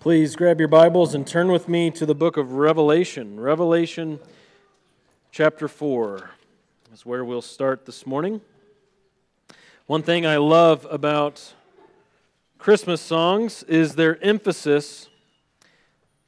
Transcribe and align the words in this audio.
Please 0.00 0.34
grab 0.34 0.58
your 0.58 0.66
Bibles 0.66 1.14
and 1.14 1.26
turn 1.26 1.52
with 1.52 1.68
me 1.68 1.90
to 1.90 2.06
the 2.06 2.14
book 2.14 2.38
of 2.38 2.52
Revelation. 2.52 3.38
Revelation 3.38 4.18
chapter 5.30 5.68
4 5.68 6.30
is 6.94 7.04
where 7.04 7.22
we'll 7.22 7.42
start 7.42 7.84
this 7.84 8.06
morning. 8.06 8.40
One 9.84 10.02
thing 10.02 10.24
I 10.24 10.38
love 10.38 10.86
about 10.90 11.52
Christmas 12.56 13.02
songs 13.02 13.62
is 13.64 13.94
their 13.94 14.18
emphasis 14.24 15.10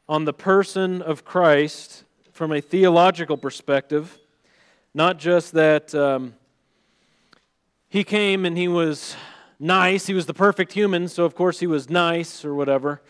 on 0.06 0.26
the 0.26 0.34
person 0.34 1.00
of 1.00 1.24
Christ 1.24 2.04
from 2.30 2.52
a 2.52 2.60
theological 2.60 3.38
perspective, 3.38 4.18
not 4.92 5.18
just 5.18 5.52
that 5.52 5.94
um, 5.94 6.34
he 7.88 8.04
came 8.04 8.44
and 8.44 8.58
he 8.58 8.68
was 8.68 9.16
nice, 9.58 10.08
he 10.08 10.12
was 10.12 10.26
the 10.26 10.34
perfect 10.34 10.74
human, 10.74 11.08
so 11.08 11.24
of 11.24 11.34
course 11.34 11.60
he 11.60 11.66
was 11.66 11.88
nice 11.88 12.44
or 12.44 12.54
whatever 12.54 13.00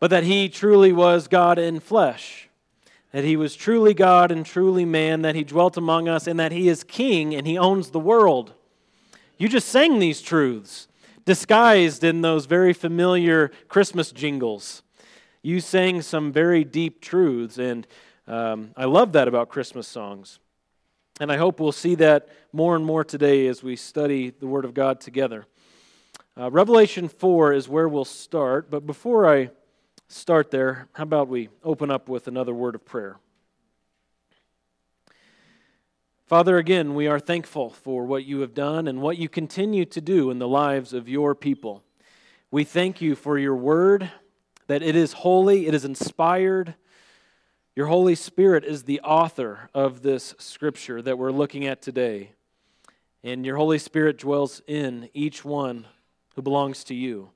but 0.00 0.10
that 0.10 0.24
he 0.24 0.48
truly 0.48 0.92
was 0.92 1.28
God 1.28 1.58
in 1.58 1.78
flesh, 1.78 2.48
that 3.12 3.22
he 3.22 3.36
was 3.36 3.54
truly 3.54 3.92
God 3.92 4.32
and 4.32 4.44
truly 4.44 4.86
man, 4.86 5.22
that 5.22 5.34
he 5.34 5.44
dwelt 5.44 5.76
among 5.76 6.08
us, 6.08 6.26
and 6.26 6.40
that 6.40 6.52
he 6.52 6.68
is 6.68 6.82
king 6.82 7.34
and 7.34 7.46
he 7.46 7.58
owns 7.58 7.90
the 7.90 8.00
world. 8.00 8.54
You 9.36 9.48
just 9.48 9.68
sang 9.68 9.98
these 9.98 10.22
truths, 10.22 10.88
disguised 11.26 12.02
in 12.02 12.22
those 12.22 12.46
very 12.46 12.72
familiar 12.72 13.52
Christmas 13.68 14.10
jingles. 14.10 14.82
You 15.42 15.60
sang 15.60 16.02
some 16.02 16.32
very 16.32 16.64
deep 16.64 17.00
truths, 17.00 17.58
and 17.58 17.86
um, 18.26 18.72
I 18.76 18.86
love 18.86 19.12
that 19.12 19.28
about 19.28 19.48
Christmas 19.48 19.86
songs. 19.86 20.38
And 21.20 21.30
I 21.30 21.36
hope 21.36 21.60
we'll 21.60 21.72
see 21.72 21.94
that 21.96 22.28
more 22.52 22.74
and 22.74 22.84
more 22.84 23.04
today 23.04 23.46
as 23.46 23.62
we 23.62 23.76
study 23.76 24.30
the 24.30 24.46
Word 24.46 24.64
of 24.64 24.72
God 24.72 25.00
together. 25.00 25.46
Uh, 26.38 26.50
Revelation 26.50 27.08
4 27.08 27.52
is 27.52 27.68
where 27.68 27.88
we'll 27.88 28.06
start, 28.06 28.70
but 28.70 28.86
before 28.86 29.30
I 29.30 29.50
start 30.10 30.50
there, 30.50 30.88
how 30.94 31.04
about 31.04 31.28
we 31.28 31.48
open 31.62 31.90
up 31.90 32.08
with 32.08 32.26
another 32.26 32.52
word 32.52 32.74
of 32.74 32.84
prayer? 32.84 33.18
Father, 36.26 36.58
again, 36.58 36.94
we 36.94 37.06
are 37.06 37.20
thankful 37.20 37.70
for 37.70 38.04
what 38.04 38.24
you 38.24 38.40
have 38.40 38.54
done 38.54 38.88
and 38.88 39.00
what 39.00 39.18
you 39.18 39.28
continue 39.28 39.84
to 39.84 40.00
do 40.00 40.30
in 40.30 40.38
the 40.38 40.48
lives 40.48 40.92
of 40.92 41.08
your 41.08 41.34
people. 41.34 41.82
We 42.50 42.64
thank 42.64 43.00
you 43.00 43.14
for 43.14 43.38
your 43.38 43.54
word, 43.54 44.10
that 44.66 44.82
it 44.82 44.96
is 44.96 45.12
holy, 45.12 45.66
it 45.66 45.74
is 45.74 45.84
inspired. 45.84 46.74
Your 47.76 47.86
Holy 47.86 48.14
Spirit 48.16 48.64
is 48.64 48.84
the 48.84 49.00
author 49.00 49.70
of 49.72 50.02
this 50.02 50.34
scripture 50.38 51.00
that 51.02 51.18
we're 51.18 51.32
looking 51.32 51.66
at 51.66 51.82
today. 51.82 52.32
And 53.22 53.46
your 53.46 53.56
Holy 53.56 53.78
Spirit 53.78 54.18
dwells 54.18 54.60
in 54.66 55.08
each 55.14 55.44
one 55.44 55.86
who 56.34 56.42
belongs 56.42 56.82
to 56.84 56.94
you. 56.94 57.30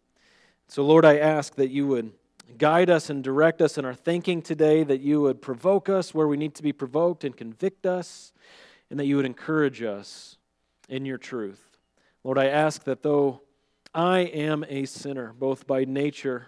So, 0.67 0.85
Lord, 0.85 1.05
I 1.05 1.19
ask 1.19 1.55
that 1.57 1.71
you 1.71 1.87
would 1.87 2.13
guide 2.59 2.91
us 2.91 3.11
and 3.11 3.23
direct 3.23 3.61
us 3.61 3.79
in 3.79 3.85
our 3.85 3.95
thinking 3.95 4.43
today, 4.43 4.85
that 4.85 5.01
you 5.01 5.21
would 5.23 5.43
provoke 5.43 5.89
us 5.89 6.15
where 6.15 6.29
we 6.29 6.37
need 6.37 6.55
to 6.55 6.63
be 6.63 6.73
provoked 6.73 7.25
and 7.25 7.37
convict 7.37 7.87
us, 7.87 8.33
and 8.91 8.99
that 8.99 9.07
you 9.07 9.17
would 9.17 9.27
encourage 9.27 9.83
us 9.83 10.39
in 10.89 11.05
your 11.05 11.19
truth. 11.19 11.79
Lord, 12.23 12.39
I 12.39 12.47
ask 12.47 12.85
that 12.85 13.03
though 13.03 13.43
I 13.95 14.21
am 14.21 14.65
a 14.69 14.87
sinner, 14.87 15.33
both 15.33 15.67
by 15.67 15.85
nature 15.85 16.47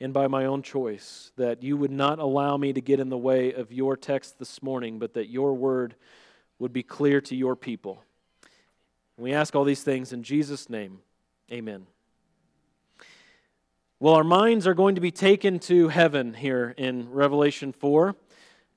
and 0.00 0.12
by 0.12 0.26
my 0.26 0.46
own 0.46 0.62
choice, 0.62 1.30
that 1.36 1.62
you 1.62 1.76
would 1.76 1.92
not 1.92 2.18
allow 2.18 2.56
me 2.56 2.72
to 2.72 2.80
get 2.80 2.98
in 2.98 3.08
the 3.08 3.18
way 3.18 3.52
of 3.52 3.72
your 3.72 3.96
text 3.96 4.38
this 4.38 4.62
morning, 4.62 4.98
but 4.98 5.14
that 5.14 5.28
your 5.28 5.54
word 5.54 5.94
would 6.58 6.72
be 6.72 6.82
clear 6.82 7.20
to 7.20 7.36
your 7.36 7.54
people. 7.54 8.02
We 9.16 9.32
ask 9.32 9.54
all 9.54 9.64
these 9.64 9.84
things 9.84 10.12
in 10.12 10.22
Jesus' 10.24 10.68
name. 10.68 10.98
Amen. 11.52 11.86
Well, 14.02 14.16
our 14.16 14.24
minds 14.24 14.66
are 14.66 14.74
going 14.74 14.96
to 14.96 15.00
be 15.00 15.12
taken 15.12 15.60
to 15.60 15.86
heaven 15.86 16.34
here 16.34 16.74
in 16.76 17.12
Revelation 17.12 17.72
4. 17.72 18.16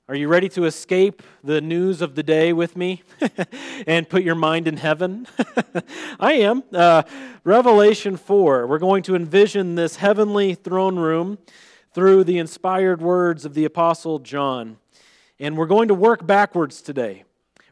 Are 0.08 0.14
you 0.14 0.28
ready 0.28 0.48
to 0.50 0.66
escape 0.66 1.20
the 1.42 1.60
news 1.60 2.00
of 2.00 2.14
the 2.14 2.22
day 2.22 2.52
with 2.52 2.76
me 2.76 3.02
and 3.88 4.08
put 4.08 4.22
your 4.22 4.36
mind 4.36 4.68
in 4.68 4.76
heaven? 4.76 5.26
I 6.20 6.34
am. 6.34 6.62
Uh, 6.72 7.02
Revelation 7.42 8.16
4. 8.16 8.68
We're 8.68 8.78
going 8.78 9.02
to 9.02 9.16
envision 9.16 9.74
this 9.74 9.96
heavenly 9.96 10.54
throne 10.54 10.96
room 10.96 11.38
through 11.92 12.22
the 12.22 12.38
inspired 12.38 13.02
words 13.02 13.44
of 13.44 13.54
the 13.54 13.64
Apostle 13.64 14.20
John. 14.20 14.76
And 15.40 15.56
we're 15.56 15.66
going 15.66 15.88
to 15.88 15.94
work 15.94 16.24
backwards 16.24 16.80
today. 16.80 17.24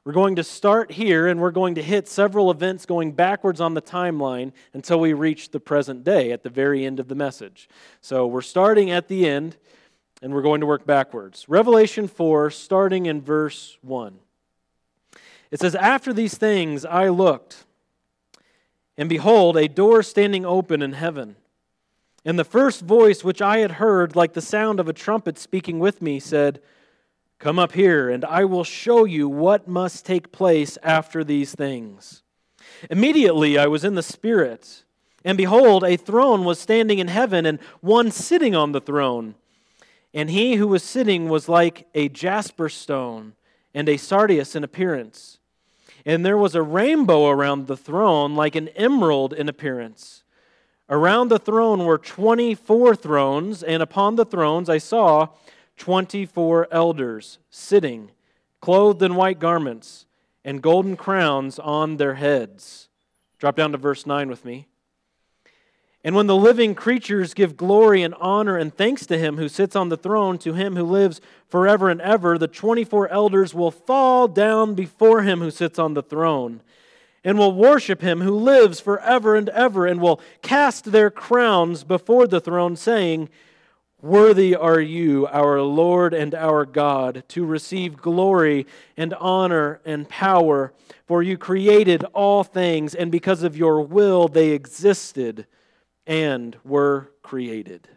We're 0.04 0.12
going 0.12 0.36
to 0.36 0.44
start 0.44 0.92
here 0.92 1.28
and 1.28 1.40
we're 1.40 1.50
going 1.50 1.76
to 1.76 1.82
hit 1.82 2.08
several 2.08 2.50
events 2.50 2.84
going 2.84 3.12
backwards 3.12 3.58
on 3.58 3.72
the 3.72 3.80
timeline 3.80 4.52
until 4.74 5.00
we 5.00 5.14
reach 5.14 5.50
the 5.50 5.60
present 5.60 6.04
day 6.04 6.30
at 6.30 6.42
the 6.42 6.50
very 6.50 6.84
end 6.84 7.00
of 7.00 7.08
the 7.08 7.14
message. 7.14 7.70
So 8.02 8.26
we're 8.26 8.42
starting 8.42 8.90
at 8.90 9.08
the 9.08 9.26
end 9.26 9.56
and 10.20 10.34
we're 10.34 10.42
going 10.42 10.60
to 10.60 10.66
work 10.66 10.84
backwards. 10.84 11.48
Revelation 11.48 12.06
4, 12.06 12.50
starting 12.50 13.06
in 13.06 13.22
verse 13.22 13.78
1. 13.80 14.18
It 15.50 15.60
says, 15.60 15.74
After 15.74 16.12
these 16.12 16.36
things 16.36 16.84
I 16.84 17.08
looked, 17.08 17.64
and 18.98 19.08
behold, 19.08 19.56
a 19.56 19.68
door 19.68 20.02
standing 20.02 20.44
open 20.44 20.82
in 20.82 20.92
heaven. 20.92 21.36
And 22.26 22.38
the 22.38 22.44
first 22.44 22.82
voice 22.82 23.24
which 23.24 23.40
I 23.40 23.58
had 23.58 23.72
heard, 23.72 24.14
like 24.14 24.34
the 24.34 24.42
sound 24.42 24.80
of 24.80 24.88
a 24.88 24.92
trumpet 24.92 25.38
speaking 25.38 25.78
with 25.78 26.02
me, 26.02 26.20
said, 26.20 26.60
Come 27.38 27.58
up 27.58 27.72
here, 27.72 28.08
and 28.08 28.24
I 28.24 28.44
will 28.44 28.64
show 28.64 29.04
you 29.04 29.28
what 29.28 29.68
must 29.68 30.06
take 30.06 30.32
place 30.32 30.78
after 30.82 31.24
these 31.24 31.54
things. 31.54 32.22
Immediately 32.90 33.58
I 33.58 33.66
was 33.66 33.84
in 33.84 33.94
the 33.94 34.02
Spirit, 34.02 34.84
and 35.24 35.36
behold, 35.36 35.84
a 35.84 35.96
throne 35.96 36.44
was 36.44 36.58
standing 36.58 36.98
in 36.98 37.08
heaven, 37.08 37.44
and 37.46 37.60
one 37.80 38.10
sitting 38.10 38.54
on 38.54 38.72
the 38.72 38.80
throne. 38.80 39.34
And 40.12 40.30
he 40.30 40.54
who 40.54 40.68
was 40.68 40.82
sitting 40.82 41.28
was 41.28 41.48
like 41.48 41.88
a 41.94 42.08
jasper 42.08 42.68
stone 42.68 43.34
and 43.74 43.88
a 43.88 43.96
sardius 43.96 44.54
in 44.54 44.62
appearance. 44.62 45.38
And 46.06 46.24
there 46.24 46.36
was 46.36 46.54
a 46.54 46.62
rainbow 46.62 47.28
around 47.28 47.66
the 47.66 47.76
throne, 47.76 48.36
like 48.36 48.54
an 48.54 48.68
emerald 48.68 49.32
in 49.32 49.48
appearance. 49.48 50.22
Around 50.88 51.28
the 51.28 51.38
throne 51.38 51.84
were 51.84 51.98
24 51.98 52.94
thrones, 52.94 53.62
and 53.62 53.82
upon 53.82 54.16
the 54.16 54.26
thrones 54.26 54.68
I 54.68 54.78
saw 54.78 55.28
24 55.76 56.68
elders 56.70 57.38
sitting, 57.50 58.10
clothed 58.60 59.02
in 59.02 59.14
white 59.14 59.38
garments, 59.38 60.06
and 60.44 60.62
golden 60.62 60.96
crowns 60.96 61.58
on 61.58 61.96
their 61.96 62.14
heads. 62.14 62.88
Drop 63.38 63.56
down 63.56 63.72
to 63.72 63.78
verse 63.78 64.06
9 64.06 64.28
with 64.28 64.44
me. 64.44 64.68
And 66.06 66.14
when 66.14 66.26
the 66.26 66.36
living 66.36 66.74
creatures 66.74 67.32
give 67.32 67.56
glory 67.56 68.02
and 68.02 68.14
honor 68.20 68.58
and 68.58 68.74
thanks 68.74 69.06
to 69.06 69.16
him 69.16 69.38
who 69.38 69.48
sits 69.48 69.74
on 69.74 69.88
the 69.88 69.96
throne, 69.96 70.36
to 70.38 70.52
him 70.52 70.76
who 70.76 70.84
lives 70.84 71.20
forever 71.48 71.88
and 71.88 72.00
ever, 72.02 72.36
the 72.36 72.46
24 72.46 73.08
elders 73.08 73.54
will 73.54 73.70
fall 73.70 74.28
down 74.28 74.74
before 74.74 75.22
him 75.22 75.40
who 75.40 75.50
sits 75.50 75.78
on 75.78 75.94
the 75.94 76.02
throne 76.02 76.60
and 77.24 77.38
will 77.38 77.52
worship 77.52 78.02
him 78.02 78.20
who 78.20 78.36
lives 78.36 78.78
forever 78.78 79.34
and 79.34 79.48
ever, 79.48 79.86
and 79.86 80.00
will 80.00 80.20
cast 80.42 80.92
their 80.92 81.10
crowns 81.10 81.82
before 81.82 82.26
the 82.26 82.40
throne, 82.40 82.76
saying, 82.76 83.30
Worthy 84.04 84.54
are 84.54 84.82
you, 84.82 85.26
our 85.28 85.62
Lord 85.62 86.12
and 86.12 86.34
our 86.34 86.66
God, 86.66 87.24
to 87.28 87.46
receive 87.46 87.96
glory 87.96 88.66
and 88.98 89.14
honor 89.14 89.80
and 89.86 90.06
power, 90.06 90.74
for 91.06 91.22
you 91.22 91.38
created 91.38 92.04
all 92.12 92.44
things, 92.44 92.94
and 92.94 93.10
because 93.10 93.42
of 93.42 93.56
your 93.56 93.80
will 93.80 94.28
they 94.28 94.50
existed 94.50 95.46
and 96.06 96.54
were 96.64 97.12
created. 97.22 97.88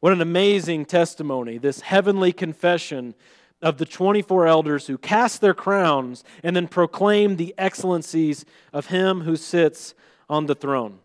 What 0.00 0.12
an 0.12 0.20
amazing 0.20 0.84
testimony, 0.84 1.56
this 1.56 1.80
heavenly 1.80 2.34
confession 2.34 3.14
of 3.62 3.78
the 3.78 3.86
24 3.86 4.46
elders 4.46 4.88
who 4.88 4.98
cast 4.98 5.40
their 5.40 5.54
crowns 5.54 6.22
and 6.42 6.54
then 6.54 6.68
proclaim 6.68 7.36
the 7.36 7.54
excellencies 7.56 8.44
of 8.74 8.88
him 8.88 9.22
who 9.22 9.36
sits 9.36 9.94
on 10.28 10.44
the 10.44 10.54
throne. 10.54 10.98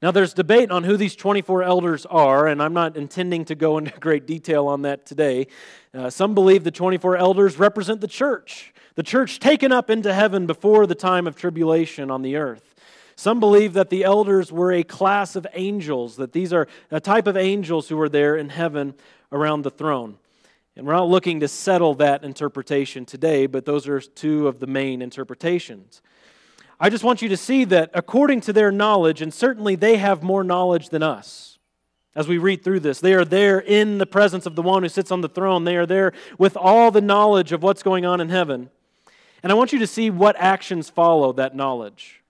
Now, 0.00 0.12
there's 0.12 0.32
debate 0.32 0.70
on 0.70 0.84
who 0.84 0.96
these 0.96 1.16
24 1.16 1.64
elders 1.64 2.06
are, 2.06 2.46
and 2.46 2.62
I'm 2.62 2.72
not 2.72 2.96
intending 2.96 3.44
to 3.46 3.56
go 3.56 3.78
into 3.78 3.90
great 4.00 4.26
detail 4.26 4.68
on 4.68 4.82
that 4.82 5.06
today. 5.06 5.48
Uh, 5.92 6.08
some 6.08 6.34
believe 6.34 6.62
the 6.62 6.70
24 6.70 7.16
elders 7.16 7.58
represent 7.58 8.00
the 8.00 8.06
church, 8.08 8.72
the 8.94 9.02
church 9.02 9.40
taken 9.40 9.72
up 9.72 9.90
into 9.90 10.14
heaven 10.14 10.46
before 10.46 10.86
the 10.86 10.94
time 10.94 11.26
of 11.26 11.34
tribulation 11.34 12.10
on 12.10 12.22
the 12.22 12.36
earth. 12.36 12.76
Some 13.16 13.40
believe 13.40 13.72
that 13.72 13.90
the 13.90 14.04
elders 14.04 14.52
were 14.52 14.70
a 14.70 14.84
class 14.84 15.34
of 15.34 15.44
angels, 15.52 16.14
that 16.16 16.32
these 16.32 16.52
are 16.52 16.68
a 16.92 17.00
type 17.00 17.26
of 17.26 17.36
angels 17.36 17.88
who 17.88 17.96
were 17.96 18.08
there 18.08 18.36
in 18.36 18.50
heaven 18.50 18.94
around 19.32 19.62
the 19.62 19.70
throne. 19.70 20.18
And 20.76 20.86
we're 20.86 20.92
not 20.92 21.08
looking 21.08 21.40
to 21.40 21.48
settle 21.48 21.94
that 21.96 22.22
interpretation 22.22 23.04
today, 23.04 23.46
but 23.46 23.64
those 23.64 23.88
are 23.88 24.00
two 24.00 24.46
of 24.46 24.60
the 24.60 24.68
main 24.68 25.02
interpretations. 25.02 26.00
I 26.80 26.90
just 26.90 27.04
want 27.04 27.22
you 27.22 27.28
to 27.30 27.36
see 27.36 27.64
that 27.64 27.90
according 27.92 28.40
to 28.42 28.52
their 28.52 28.70
knowledge, 28.70 29.20
and 29.20 29.34
certainly 29.34 29.74
they 29.74 29.96
have 29.96 30.22
more 30.22 30.44
knowledge 30.44 30.90
than 30.90 31.02
us 31.02 31.58
as 32.14 32.28
we 32.28 32.38
read 32.38 32.64
through 32.64 32.80
this. 32.80 33.00
They 33.00 33.14
are 33.14 33.24
there 33.24 33.60
in 33.60 33.98
the 33.98 34.06
presence 34.06 34.46
of 34.46 34.56
the 34.56 34.62
one 34.62 34.82
who 34.82 34.88
sits 34.88 35.10
on 35.10 35.20
the 35.20 35.28
throne, 35.28 35.64
they 35.64 35.76
are 35.76 35.86
there 35.86 36.12
with 36.36 36.56
all 36.56 36.90
the 36.90 37.00
knowledge 37.00 37.52
of 37.52 37.62
what's 37.62 37.82
going 37.82 38.04
on 38.04 38.20
in 38.20 38.28
heaven. 38.28 38.70
And 39.42 39.52
I 39.52 39.54
want 39.54 39.72
you 39.72 39.78
to 39.78 39.86
see 39.86 40.10
what 40.10 40.36
actions 40.36 40.90
follow 40.90 41.32
that 41.32 41.54
knowledge. 41.54 42.22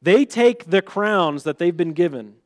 They 0.00 0.24
take 0.24 0.66
the 0.66 0.82
crowns 0.82 1.42
that 1.44 1.58
they've 1.58 1.76
been 1.76 1.92
given 1.92 2.36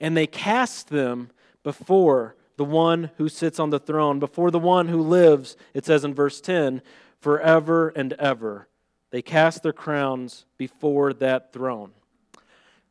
and 0.00 0.16
they 0.16 0.26
cast 0.26 0.88
them 0.88 1.30
before 1.62 2.36
the 2.56 2.64
one 2.64 3.10
who 3.18 3.28
sits 3.28 3.58
on 3.58 3.70
the 3.70 3.78
throne, 3.78 4.18
before 4.18 4.50
the 4.50 4.58
one 4.58 4.88
who 4.88 5.00
lives, 5.00 5.56
it 5.74 5.84
says 5.84 6.04
in 6.04 6.14
verse 6.14 6.40
10, 6.40 6.82
forever 7.20 7.88
and 7.90 8.12
ever. 8.14 8.68
They 9.10 9.22
cast 9.22 9.62
their 9.62 9.72
crowns 9.72 10.44
before 10.58 11.12
that 11.14 11.52
throne. 11.52 11.92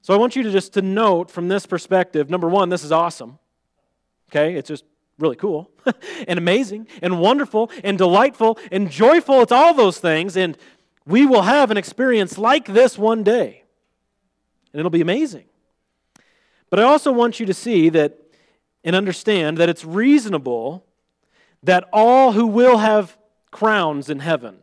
So 0.01 0.13
I 0.13 0.17
want 0.17 0.35
you 0.35 0.43
to 0.43 0.51
just 0.51 0.73
to 0.73 0.81
note 0.81 1.31
from 1.31 1.47
this 1.47 1.65
perspective, 1.65 2.29
number 2.29 2.47
1, 2.47 2.69
this 2.69 2.83
is 2.83 2.91
awesome. 2.91 3.39
Okay? 4.29 4.55
It's 4.55 4.69
just 4.69 4.85
really 5.17 5.35
cool 5.35 5.71
and 6.27 6.37
amazing 6.37 6.87
and 7.01 7.19
wonderful 7.19 7.71
and 7.83 7.97
delightful 7.97 8.59
and 8.71 8.89
joyful. 8.89 9.41
It's 9.41 9.51
all 9.51 9.73
those 9.73 9.97
things 9.97 10.37
and 10.37 10.57
we 11.05 11.25
will 11.25 11.43
have 11.43 11.71
an 11.71 11.77
experience 11.77 12.37
like 12.37 12.65
this 12.65 12.97
one 12.97 13.23
day. 13.23 13.63
And 14.73 14.79
it'll 14.79 14.89
be 14.89 15.01
amazing. 15.01 15.45
But 16.69 16.79
I 16.79 16.83
also 16.83 17.11
want 17.11 17.39
you 17.39 17.45
to 17.45 17.53
see 17.53 17.89
that 17.89 18.19
and 18.83 18.95
understand 18.95 19.57
that 19.57 19.69
it's 19.69 19.83
reasonable 19.83 20.85
that 21.63 21.87
all 21.91 22.33
who 22.33 22.45
will 22.45 22.77
have 22.77 23.17
crowns 23.51 24.09
in 24.09 24.19
heaven, 24.19 24.57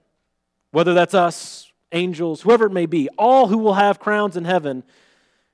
whether 0.72 0.94
that's 0.94 1.14
us, 1.14 1.70
angels, 1.92 2.42
whoever 2.42 2.66
it 2.66 2.72
may 2.72 2.86
be, 2.86 3.08
all 3.16 3.46
who 3.46 3.58
will 3.58 3.74
have 3.74 4.00
crowns 4.00 4.36
in 4.36 4.44
heaven, 4.44 4.82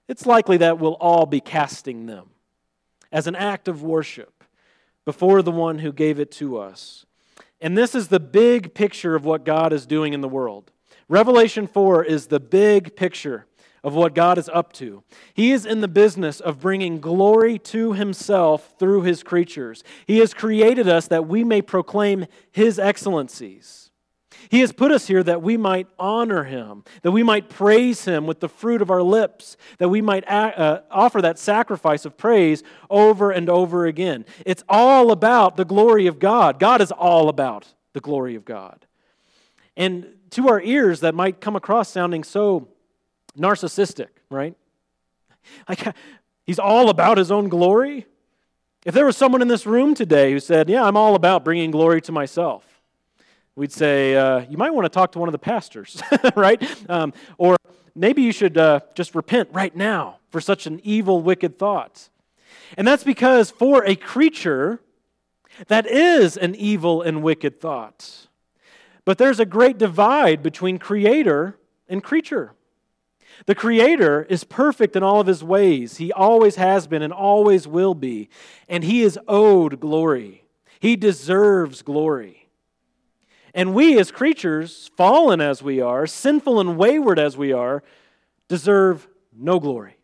it's 0.08 0.24
likely 0.24 0.56
that 0.56 0.78
we'll 0.78 0.94
all 0.94 1.26
be 1.26 1.40
casting 1.40 2.06
them 2.06 2.30
as 3.12 3.26
an 3.26 3.36
act 3.36 3.68
of 3.68 3.82
worship 3.82 4.44
before 5.04 5.42
the 5.42 5.50
one 5.50 5.80
who 5.80 5.92
gave 5.92 6.18
it 6.18 6.30
to 6.30 6.58
us. 6.58 7.04
And 7.60 7.76
this 7.76 7.94
is 7.94 8.08
the 8.08 8.20
big 8.20 8.74
picture 8.74 9.14
of 9.14 9.24
what 9.24 9.44
God 9.44 9.72
is 9.72 9.86
doing 9.86 10.14
in 10.14 10.20
the 10.20 10.28
world. 10.28 10.70
Revelation 11.08 11.66
4 11.66 12.04
is 12.04 12.26
the 12.26 12.40
big 12.40 12.94
picture 12.94 13.46
of 13.82 13.94
what 13.94 14.14
God 14.14 14.38
is 14.38 14.48
up 14.48 14.72
to. 14.74 15.02
He 15.32 15.52
is 15.52 15.64
in 15.64 15.80
the 15.80 15.88
business 15.88 16.40
of 16.40 16.60
bringing 16.60 17.00
glory 17.00 17.58
to 17.60 17.94
himself 17.94 18.74
through 18.78 19.02
his 19.02 19.22
creatures. 19.22 19.82
He 20.06 20.18
has 20.18 20.34
created 20.34 20.88
us 20.88 21.08
that 21.08 21.26
we 21.26 21.44
may 21.44 21.62
proclaim 21.62 22.26
his 22.50 22.78
excellencies. 22.78 23.87
He 24.48 24.60
has 24.60 24.72
put 24.72 24.90
us 24.92 25.06
here 25.06 25.22
that 25.22 25.42
we 25.42 25.56
might 25.56 25.88
honor 25.98 26.44
him, 26.44 26.84
that 27.02 27.10
we 27.10 27.22
might 27.22 27.48
praise 27.48 28.04
him 28.04 28.26
with 28.26 28.40
the 28.40 28.48
fruit 28.48 28.80
of 28.80 28.90
our 28.90 29.02
lips, 29.02 29.56
that 29.78 29.88
we 29.88 30.00
might 30.00 30.28
uh, 30.28 30.82
offer 30.90 31.20
that 31.22 31.38
sacrifice 31.38 32.04
of 32.04 32.16
praise 32.16 32.62
over 32.88 33.30
and 33.30 33.48
over 33.50 33.86
again. 33.86 34.24
It's 34.46 34.64
all 34.68 35.10
about 35.10 35.56
the 35.56 35.64
glory 35.64 36.06
of 36.06 36.18
God. 36.18 36.58
God 36.58 36.80
is 36.80 36.92
all 36.92 37.28
about 37.28 37.74
the 37.92 38.00
glory 38.00 38.34
of 38.34 38.44
God. 38.44 38.86
And 39.76 40.14
to 40.30 40.48
our 40.48 40.60
ears, 40.60 41.00
that 41.00 41.14
might 41.14 41.40
come 41.40 41.56
across 41.56 41.88
sounding 41.88 42.24
so 42.24 42.68
narcissistic, 43.36 44.08
right? 44.30 44.56
Like, 45.68 45.94
he's 46.44 46.58
all 46.58 46.90
about 46.90 47.16
his 47.16 47.30
own 47.30 47.48
glory. 47.48 48.06
If 48.84 48.94
there 48.94 49.06
was 49.06 49.16
someone 49.16 49.42
in 49.42 49.48
this 49.48 49.66
room 49.66 49.94
today 49.94 50.32
who 50.32 50.40
said, 50.40 50.68
Yeah, 50.68 50.84
I'm 50.84 50.96
all 50.96 51.14
about 51.14 51.44
bringing 51.44 51.70
glory 51.70 52.00
to 52.02 52.12
myself, 52.12 52.77
we'd 53.58 53.72
say, 53.72 54.16
uh, 54.16 54.44
You 54.48 54.56
might 54.56 54.70
want 54.70 54.84
to 54.84 54.88
talk 54.88 55.12
to 55.12 55.18
one 55.18 55.28
of 55.28 55.32
the 55.32 55.38
pastors, 55.38 56.00
right? 56.36 56.62
Um, 56.88 57.12
or 57.36 57.56
maybe 57.94 58.22
you 58.22 58.32
should 58.32 58.56
uh, 58.56 58.80
just 58.94 59.14
repent 59.14 59.48
right 59.52 59.74
now 59.74 60.18
for 60.30 60.40
such 60.40 60.66
an 60.66 60.80
evil, 60.84 61.20
wicked 61.20 61.58
thought. 61.58 62.08
And 62.76 62.86
that's 62.86 63.04
because 63.04 63.50
for 63.50 63.84
a 63.84 63.96
creature, 63.96 64.80
that 65.66 65.86
is 65.86 66.36
an 66.36 66.54
evil 66.54 67.02
and 67.02 67.22
wicked 67.22 67.60
thought. 67.60 68.28
But 69.04 69.18
there's 69.18 69.40
a 69.40 69.46
great 69.46 69.78
divide 69.78 70.42
between 70.42 70.78
creator 70.78 71.58
and 71.88 72.02
creature. 72.02 72.52
The 73.46 73.54
Creator 73.54 74.26
is 74.28 74.42
perfect 74.42 74.96
in 74.96 75.04
all 75.04 75.20
of 75.20 75.28
His 75.28 75.44
ways. 75.44 75.98
He 75.98 76.12
always 76.12 76.56
has 76.56 76.88
been 76.88 77.02
and 77.02 77.12
always 77.12 77.68
will 77.68 77.94
be. 77.94 78.30
And 78.68 78.82
He 78.82 79.02
is 79.02 79.16
owed 79.28 79.78
glory. 79.78 80.44
He 80.80 80.96
deserves 80.96 81.82
glory. 81.82 82.47
And 83.54 83.74
we, 83.74 83.98
as 83.98 84.10
creatures, 84.10 84.90
fallen 84.96 85.40
as 85.40 85.62
we 85.62 85.80
are, 85.80 86.06
sinful 86.06 86.60
and 86.60 86.76
wayward 86.76 87.18
as 87.18 87.36
we 87.36 87.52
are, 87.52 87.82
deserve 88.48 89.08
no 89.36 89.58
glory. 89.60 89.96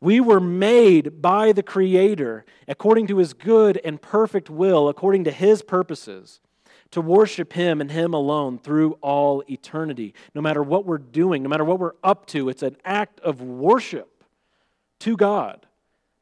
We 0.00 0.20
were 0.20 0.40
made 0.40 1.22
by 1.22 1.52
the 1.52 1.62
Creator 1.62 2.44
according 2.68 3.06
to 3.08 3.18
His 3.18 3.32
good 3.32 3.80
and 3.84 4.00
perfect 4.00 4.50
will, 4.50 4.88
according 4.88 5.24
to 5.24 5.30
His 5.30 5.62
purposes 5.62 6.40
to 6.90 7.00
worship 7.00 7.52
Him 7.52 7.80
and 7.80 7.90
Him 7.90 8.14
alone 8.14 8.58
through 8.58 8.92
all 9.00 9.42
eternity. 9.50 10.14
No 10.34 10.40
matter 10.40 10.62
what 10.62 10.84
we're 10.84 10.98
doing, 10.98 11.42
no 11.42 11.48
matter 11.48 11.64
what 11.64 11.78
we're 11.78 11.92
up 12.04 12.26
to, 12.28 12.48
it's 12.48 12.62
an 12.62 12.76
act 12.84 13.20
of 13.20 13.40
worship 13.42 14.24
to 15.00 15.16
God 15.16 15.66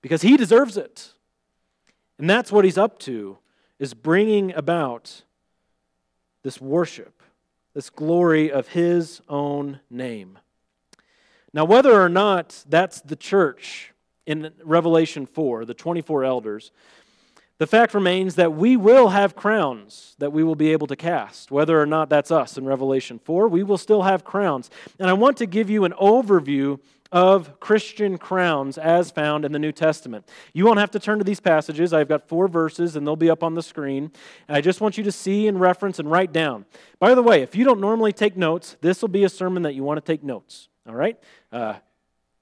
because 0.02 0.22
He 0.22 0.36
deserves 0.36 0.76
it. 0.76 1.12
And 2.19 2.31
that's 2.31 2.52
what 2.52 2.64
He's 2.64 2.78
up 2.78 2.98
to, 3.00 3.38
is 3.78 3.92
bringing 3.92 4.54
about 4.54 5.22
this 6.44 6.61
worship, 6.61 7.20
this 7.75 7.91
glory 7.91 8.52
of 8.52 8.69
His 8.69 9.20
own 9.29 9.81
name. 9.91 10.38
Now, 11.52 11.64
whether 11.64 12.00
or 12.00 12.08
not 12.08 12.64
that's 12.69 13.00
the 13.00 13.17
church 13.17 13.93
in 14.26 14.52
Revelation 14.62 15.26
4, 15.26 15.64
the 15.64 15.75
24 15.75 16.25
elders, 16.25 16.70
the 17.58 17.67
fact 17.67 17.94
remains 17.94 18.35
that 18.35 18.52
we 18.52 18.76
will 18.76 19.08
have 19.08 19.37
crowns 19.37 20.17
that 20.19 20.32
we 20.32 20.43
will 20.43 20.56
be 20.56 20.73
able 20.73 20.88
to 20.88 20.96
cast. 20.96 21.50
Whether 21.52 21.81
or 21.81 21.87
not 21.87 22.08
that's 22.08 22.31
us 22.31 22.58
in 22.58 22.64
Revelation 22.64 23.20
4, 23.20 23.49
we 23.49 23.62
will 23.62 23.79
still 23.79 24.02
have 24.02 24.25
crowns. 24.25 24.70
And 24.99 25.08
I 25.08 25.12
want 25.12 25.37
to 25.38 25.46
give 25.46 25.70
you 25.70 25.85
an 25.85 25.93
overview 25.93 26.81
of 27.12 27.61
Christian 27.61 28.19
crowns 28.19 28.77
as 28.77 29.11
found 29.11 29.45
in 29.45 29.53
the 29.53 29.59
New 29.59 29.73
Testament. 29.73 30.29
You 30.53 30.67
won't 30.67 30.79
have 30.79 30.91
to 30.93 30.99
turn 30.99 31.19
to 31.19 31.25
these 31.25 31.41
passages. 31.41 31.93
I've 31.93 32.09
got 32.09 32.29
four 32.29 32.49
verses 32.49 32.97
and 32.97 33.06
they'll 33.06 33.17
be 33.17 33.31
up 33.31 33.43
on 33.43 33.55
the 33.55 33.62
screen. 33.62 34.11
And 34.49 34.56
I 34.56 34.61
just 34.61 34.81
want 34.81 34.99
you 34.99 35.05
to 35.05 35.12
see 35.12 35.47
and 35.47 35.61
reference 35.61 35.99
and 35.99 36.11
write 36.11 36.33
down. 36.33 36.67
By 36.99 37.15
the 37.15 37.23
way, 37.23 37.43
if 37.43 37.55
you 37.55 37.65
don't 37.65 37.81
normally 37.81 38.12
take 38.12 38.37
notes, 38.37 38.77
this 38.81 39.01
will 39.01 39.09
be 39.09 39.25
a 39.25 39.29
sermon 39.29 39.62
that 39.62 39.75
you 39.75 39.85
want 39.85 40.05
to 40.05 40.12
take 40.12 40.25
notes. 40.25 40.69
All 40.89 40.95
right? 40.95 41.19
Uh, 41.53 41.75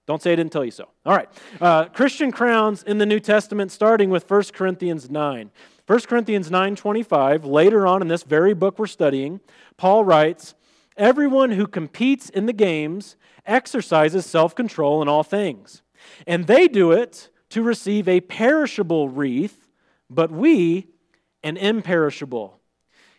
don't 0.06 0.20
say 0.20 0.32
I 0.32 0.37
didn't 0.37 0.53
tell 0.53 0.64
you 0.64 0.70
so. 0.70 0.88
All 1.06 1.14
right. 1.14 1.29
Uh, 1.61 1.85
Christian 1.87 2.32
crowns 2.32 2.82
in 2.82 2.99
the 2.99 3.06
New 3.06 3.20
Testament, 3.20 3.70
starting 3.70 4.11
with 4.11 4.29
1 4.29 4.44
Corinthians 4.53 5.09
9. 5.09 5.50
1 5.87 6.00
Corinthians 6.00 6.50
9:25, 6.50 7.44
later 7.44 7.87
on 7.87 8.03
in 8.03 8.09
this 8.09 8.23
very 8.23 8.55
book 8.55 8.79
we're 8.79 8.87
studying, 8.87 9.41
Paul 9.76 10.05
writes, 10.05 10.55
"Everyone 10.96 11.52
who 11.52 11.66
competes 11.66 12.28
in 12.28 12.46
the 12.46 12.52
games 12.52 13.16
exercises 13.46 14.26
self-control 14.26 15.02
in 15.02 15.08
all 15.08 15.22
things, 15.22 15.82
and 16.26 16.46
they 16.46 16.68
do 16.68 16.92
it 16.92 17.30
to 17.50 17.62
receive 17.62 18.08
a 18.08 18.20
perishable 18.20 19.08
wreath, 19.08 19.68
but 20.08 20.30
we 20.30 20.88
an 21.42 21.56
imperishable." 21.56 22.61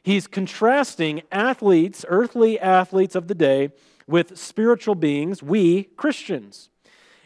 He's 0.04 0.28
contrasting 0.28 1.22
athletes, 1.32 2.06
earthly 2.10 2.60
athletes 2.60 3.16
of 3.16 3.28
the 3.28 3.36
day, 3.36 3.72
with 4.06 4.38
spiritual 4.38 4.96
beings, 4.96 5.42
we 5.42 5.84
Christians. 5.84 6.70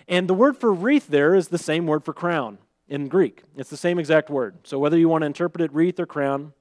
And 0.08 0.28
the 0.28 0.34
word 0.34 0.58
for 0.58 0.72
wreath 0.72 1.08
there 1.08 1.34
is 1.34 1.48
the 1.48 1.58
same 1.58 1.88
word 1.88 2.06
for 2.06 2.14
crown 2.14 2.60
in 2.88 3.08
Greek. 3.08 3.44
It's 3.56 3.70
the 3.70 3.78
same 3.78 3.98
exact 3.98 4.30
word. 4.30 4.60
So 4.64 4.78
whether 4.78 4.98
you 4.98 5.10
want 5.10 5.24
to 5.24 5.26
interpret 5.26 5.62
it 5.62 5.74
wreath 5.74 6.00
or 6.00 6.06
crown, 6.06 6.54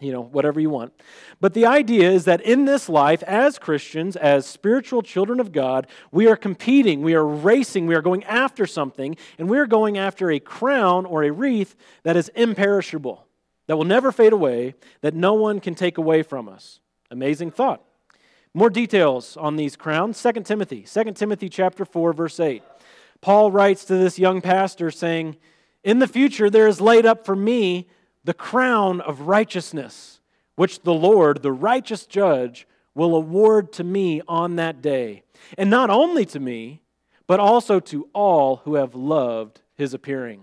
you 0.00 0.12
know, 0.12 0.22
whatever 0.22 0.60
you 0.60 0.70
want. 0.70 0.92
But 1.40 1.54
the 1.54 1.66
idea 1.66 2.10
is 2.10 2.24
that 2.26 2.40
in 2.40 2.64
this 2.64 2.88
life, 2.88 3.22
as 3.24 3.58
Christians, 3.58 4.16
as 4.16 4.46
spiritual 4.46 5.02
children 5.02 5.40
of 5.40 5.52
God, 5.52 5.88
we 6.12 6.28
are 6.28 6.36
competing, 6.36 7.02
we 7.02 7.14
are 7.14 7.26
racing, 7.26 7.86
we 7.86 7.94
are 7.94 8.02
going 8.02 8.24
after 8.24 8.66
something, 8.66 9.16
and 9.38 9.48
we 9.48 9.58
are 9.58 9.66
going 9.66 9.98
after 9.98 10.30
a 10.30 10.38
crown 10.38 11.04
or 11.04 11.24
a 11.24 11.32
wreath 11.32 11.74
that 12.04 12.16
is 12.16 12.28
imperishable, 12.30 13.26
that 13.66 13.76
will 13.76 13.84
never 13.84 14.12
fade 14.12 14.32
away, 14.32 14.74
that 15.00 15.14
no 15.14 15.34
one 15.34 15.58
can 15.58 15.74
take 15.74 15.98
away 15.98 16.22
from 16.22 16.48
us. 16.48 16.80
Amazing 17.10 17.50
thought. 17.50 17.82
More 18.54 18.70
details 18.70 19.36
on 19.36 19.56
these 19.56 19.76
crowns. 19.76 20.22
2 20.22 20.32
Timothy, 20.42 20.82
2 20.82 21.12
Timothy 21.12 21.48
chapter 21.48 21.84
4 21.84 22.12
verse 22.12 22.40
8. 22.40 22.62
Paul 23.20 23.50
writes 23.50 23.84
to 23.86 23.96
this 23.96 24.18
young 24.18 24.40
pastor 24.40 24.90
saying, 24.90 25.36
In 25.82 25.98
the 25.98 26.06
future 26.06 26.48
there 26.50 26.68
is 26.68 26.80
laid 26.80 27.04
up 27.04 27.26
for 27.26 27.34
me 27.34 27.88
the 28.28 28.34
crown 28.34 29.00
of 29.00 29.22
righteousness, 29.22 30.20
which 30.54 30.82
the 30.82 30.92
Lord, 30.92 31.40
the 31.40 31.50
righteous 31.50 32.04
judge, 32.04 32.68
will 32.94 33.16
award 33.16 33.72
to 33.72 33.82
me 33.82 34.20
on 34.28 34.56
that 34.56 34.82
day. 34.82 35.22
And 35.56 35.70
not 35.70 35.88
only 35.88 36.26
to 36.26 36.38
me, 36.38 36.82
but 37.26 37.40
also 37.40 37.80
to 37.80 38.06
all 38.12 38.56
who 38.66 38.74
have 38.74 38.94
loved 38.94 39.62
his 39.76 39.94
appearing. 39.94 40.42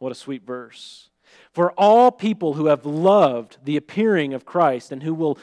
What 0.00 0.10
a 0.10 0.16
sweet 0.16 0.44
verse. 0.44 1.08
For 1.52 1.70
all 1.78 2.10
people 2.10 2.54
who 2.54 2.66
have 2.66 2.84
loved 2.84 3.58
the 3.62 3.76
appearing 3.76 4.34
of 4.34 4.44
Christ 4.44 4.90
and 4.90 5.04
who 5.04 5.14
will 5.14 5.38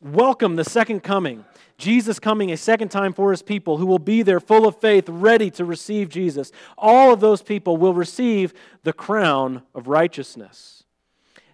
welcome 0.00 0.54
the 0.54 0.62
second 0.62 1.00
coming, 1.00 1.44
Jesus 1.76 2.20
coming 2.20 2.52
a 2.52 2.56
second 2.56 2.90
time 2.90 3.14
for 3.14 3.32
his 3.32 3.42
people 3.42 3.78
who 3.78 3.86
will 3.86 3.98
be 3.98 4.22
there 4.22 4.38
full 4.38 4.64
of 4.64 4.80
faith, 4.80 5.08
ready 5.08 5.50
to 5.50 5.64
receive 5.64 6.08
Jesus. 6.08 6.52
All 6.78 7.12
of 7.12 7.18
those 7.18 7.42
people 7.42 7.78
will 7.78 7.94
receive 7.94 8.54
the 8.84 8.92
crown 8.92 9.62
of 9.74 9.88
righteousness. 9.88 10.79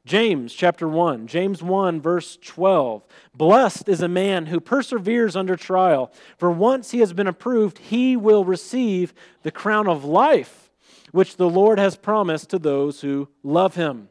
James 0.06 0.54
chapter 0.54 0.88
1, 0.88 1.26
James 1.26 1.64
1, 1.64 2.00
verse 2.00 2.38
12. 2.40 3.04
Blessed 3.34 3.88
is 3.88 4.00
a 4.00 4.08
man 4.08 4.46
who 4.46 4.60
perseveres 4.60 5.34
under 5.34 5.56
trial, 5.56 6.12
for 6.38 6.48
once 6.48 6.92
he 6.92 7.00
has 7.00 7.12
been 7.12 7.26
approved, 7.26 7.78
he 7.78 8.16
will 8.16 8.44
receive 8.44 9.12
the 9.42 9.50
crown 9.50 9.88
of 9.88 10.04
life 10.04 10.70
which 11.10 11.36
the 11.36 11.48
Lord 11.48 11.80
has 11.80 11.96
promised 11.96 12.50
to 12.50 12.58
those 12.60 13.00
who 13.00 13.28
love 13.42 13.75
him. 13.75 14.08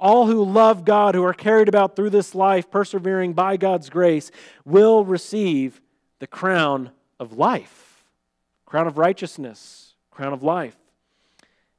All 0.00 0.26
who 0.26 0.42
love 0.42 0.86
God, 0.86 1.14
who 1.14 1.24
are 1.24 1.34
carried 1.34 1.68
about 1.68 1.94
through 1.94 2.10
this 2.10 2.34
life, 2.34 2.70
persevering 2.70 3.34
by 3.34 3.58
God's 3.58 3.90
grace, 3.90 4.30
will 4.64 5.04
receive 5.04 5.82
the 6.20 6.26
crown 6.26 6.90
of 7.20 7.36
life, 7.36 8.02
crown 8.64 8.86
of 8.86 8.96
righteousness, 8.96 9.94
crown 10.10 10.32
of 10.32 10.42
life. 10.42 10.76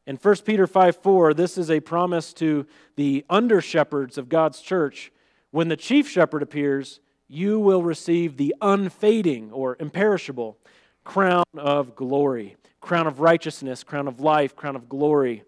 In 0.10 0.16
1 0.16 0.38
Peter 0.38 0.66
5 0.66 0.96
4, 1.04 1.36
this 1.36 1.56
is 1.56 1.70
a 1.70 1.82
promise 1.82 2.34
to 2.34 2.66
the 2.96 3.24
under 3.30 3.62
shepherds 3.62 4.18
of 4.18 4.28
God's 4.28 4.60
church. 4.60 5.12
When 5.52 5.68
the 5.68 5.78
chief 5.78 6.10
shepherd 6.10 6.42
appears, 6.42 7.00
you 7.28 7.60
will 7.60 7.84
receive 7.84 8.36
the 8.36 8.56
unfading 8.60 9.52
or 9.52 9.78
imperishable 9.80 10.58
crown 11.04 11.46
of 11.56 11.96
glory, 11.96 12.58
crown 12.82 13.06
of 13.06 13.20
righteousness, 13.20 13.84
crown 13.84 14.08
of 14.08 14.20
life, 14.20 14.56
crown 14.56 14.76
of 14.76 14.90
glory, 14.90 15.44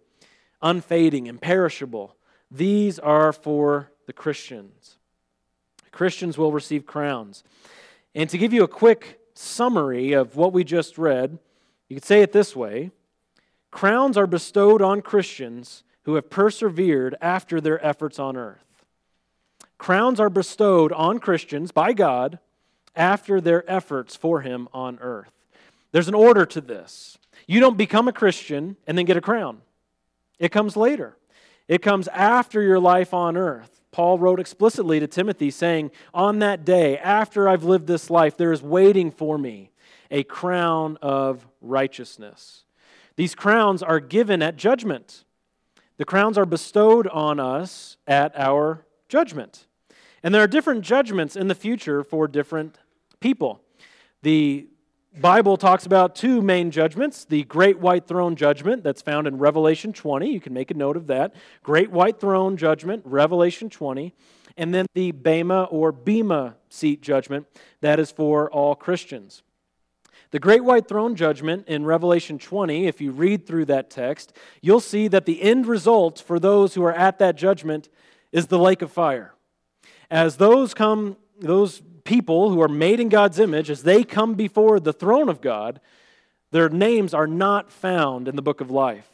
unfading, 0.62 1.25
imperishable. 1.25 2.15
These 2.51 3.00
are 3.00 3.34
for 3.34 3.91
the 4.06 4.13
Christians. 4.13 5.00
Christians 5.91 6.38
will 6.38 6.51
receive 6.51 6.86
crowns. 6.86 7.44
And 8.13 8.30
to 8.30 8.38
give 8.38 8.53
you 8.53 8.63
a 8.63 8.68
quick 8.68 9.22
summary 9.34 10.13
of 10.13 10.36
what 10.36 10.53
we 10.53 10.63
just 10.63 11.00
read, 11.00 11.39
you 11.89 11.96
could 11.96 12.06
say 12.06 12.22
it 12.22 12.32
this 12.32 12.56
way 12.56 12.91
Crowns 13.72 14.18
are 14.18 14.28
bestowed 14.28 14.82
on 14.82 15.01
Christians 15.01 15.84
who 16.04 16.16
have 16.16 16.30
persevered 16.30 17.16
after 17.22 17.62
their 17.62 17.84
efforts 17.86 18.20
on 18.20 18.36
earth. 18.36 18.86
Crowns 19.78 20.20
are 20.20 20.30
bestowed 20.30 20.92
on 20.92 21.20
Christians 21.20 21.72
by 21.72 21.94
God 21.94 22.40
after 22.96 23.42
their 23.42 23.70
efforts 23.72 24.16
for 24.16 24.42
Him 24.42 24.68
on 24.74 25.00
earth. 25.01 25.32
There's 25.92 26.08
an 26.08 26.13
order 26.13 26.46
to 26.46 26.62
this. 26.62 27.18
You 27.48 27.60
don't 27.60 27.78
become 27.78 28.08
a 28.08 28.13
Christian 28.13 28.78
and 28.86 28.98
then 28.98 29.06
get 29.06 29.18
a 29.18 29.22
crown, 29.22 29.62
it 30.38 30.50
comes 30.50 30.78
later. 30.78 31.18
It 31.68 31.82
comes 31.82 32.10
after 32.10 32.62
your 32.62 32.80
life 32.80 33.13
on 33.13 33.38
earth. 33.38 33.82
Paul 33.92 34.20
wrote 34.20 34.42
explicitly 34.42 35.00
to 35.00 35.08
Timothy, 35.08 35.51
saying, 35.51 35.92
On 36.13 36.40
that 36.40 36.66
day, 36.66 36.98
after 36.98 37.48
I've 37.48 37.63
lived 37.63 37.88
this 37.88 38.10
life, 38.10 38.36
there 38.36 38.51
is 38.51 38.62
waiting 38.62 39.10
for 39.10 39.38
me 39.38 39.72
a 40.10 40.24
crown 40.24 40.98
of 41.01 41.48
righteousness. 41.62 42.66
These 43.15 43.36
crowns 43.36 43.84
are 43.84 44.00
given 44.00 44.41
at 44.41 44.56
judgment. 44.56 45.24
The 45.98 46.06
crowns 46.06 46.38
are 46.38 46.46
bestowed 46.46 47.08
on 47.08 47.39
us 47.39 47.98
at 48.08 48.38
our 48.38 48.86
judgment. 49.08 49.68
And 50.24 50.34
there 50.34 50.44
are 50.44 50.48
different 50.48 50.84
judgments 50.84 51.36
in 51.36 51.48
the 51.48 51.56
future 51.56 52.03
for 52.03 52.27
different 52.27 52.77
people. 53.20 53.62
The 54.22 54.68
Bible 55.20 55.58
talks 55.58 55.86
about 55.86 56.15
two 56.15 56.41
main 56.41 56.72
judgments 56.72 57.25
the 57.25 57.44
great 57.44 57.80
white 57.80 58.08
throne 58.08 58.36
judgment 58.36 58.84
that's 58.84 59.01
found 59.01 59.27
in 59.27 59.38
Revelation 59.38 59.91
20. 59.91 60.32
You 60.32 60.39
can 60.39 60.53
make 60.53 60.72
a 60.72 60.74
note 60.74 60.96
of 60.96 61.08
that. 61.08 61.36
Great 61.63 61.91
white 61.91 62.20
throne 62.20 62.56
judgment, 62.56 63.03
Revelation 63.06 63.70
20. 63.70 64.13
And 64.58 64.74
then 64.74 64.86
the 64.94 65.12
Bema 65.12 65.63
or 65.65 65.91
Bema 65.91 66.56
seat 66.70 67.01
judgment 67.01 67.48
that 67.82 68.00
is 68.00 68.12
for 68.12 68.50
all 68.51 68.75
Christians. 68.75 69.44
The 70.32 70.40
great 70.40 70.64
white 70.64 70.88
throne 70.88 71.16
judgment 71.16 71.68
in 71.68 71.86
Revelation 71.86 72.40
20, 72.40 72.88
if 72.88 73.02
you 73.02 73.12
read 73.12 73.46
through 73.46 73.66
that 73.66 73.90
text, 73.90 74.34
you'll 74.62 74.80
see 74.80 75.10
that 75.10 75.26
the 75.26 75.42
end 75.42 75.68
result 75.68 76.24
for 76.26 76.40
those 76.40 76.74
who 76.74 76.84
are 76.84 76.94
at 76.94 77.20
that 77.20 77.36
judgment 77.36 77.90
is 78.32 78.48
the 78.48 78.58
lake 78.58 78.82
of 78.82 78.92
fire. 78.92 79.34
As 80.10 80.38
those 80.38 80.74
come 80.74 81.18
those 81.42 81.82
people 82.04 82.50
who 82.50 82.62
are 82.62 82.68
made 82.68 83.00
in 83.00 83.10
God's 83.10 83.40
image, 83.40 83.70
as 83.70 83.84
they 83.84 84.04
come 84.04 84.36
before 84.36 84.80
the 84.80 84.94
throne 84.94 85.28
of 85.28 85.42
God, 85.42 85.82
their 86.52 86.70
names 86.70 87.14
are 87.14 87.28
not 87.28 87.72
found 87.72 88.28
in 88.28 88.36
the 88.36 88.42
book 88.42 88.62
of 88.62 88.70
life, 88.70 89.10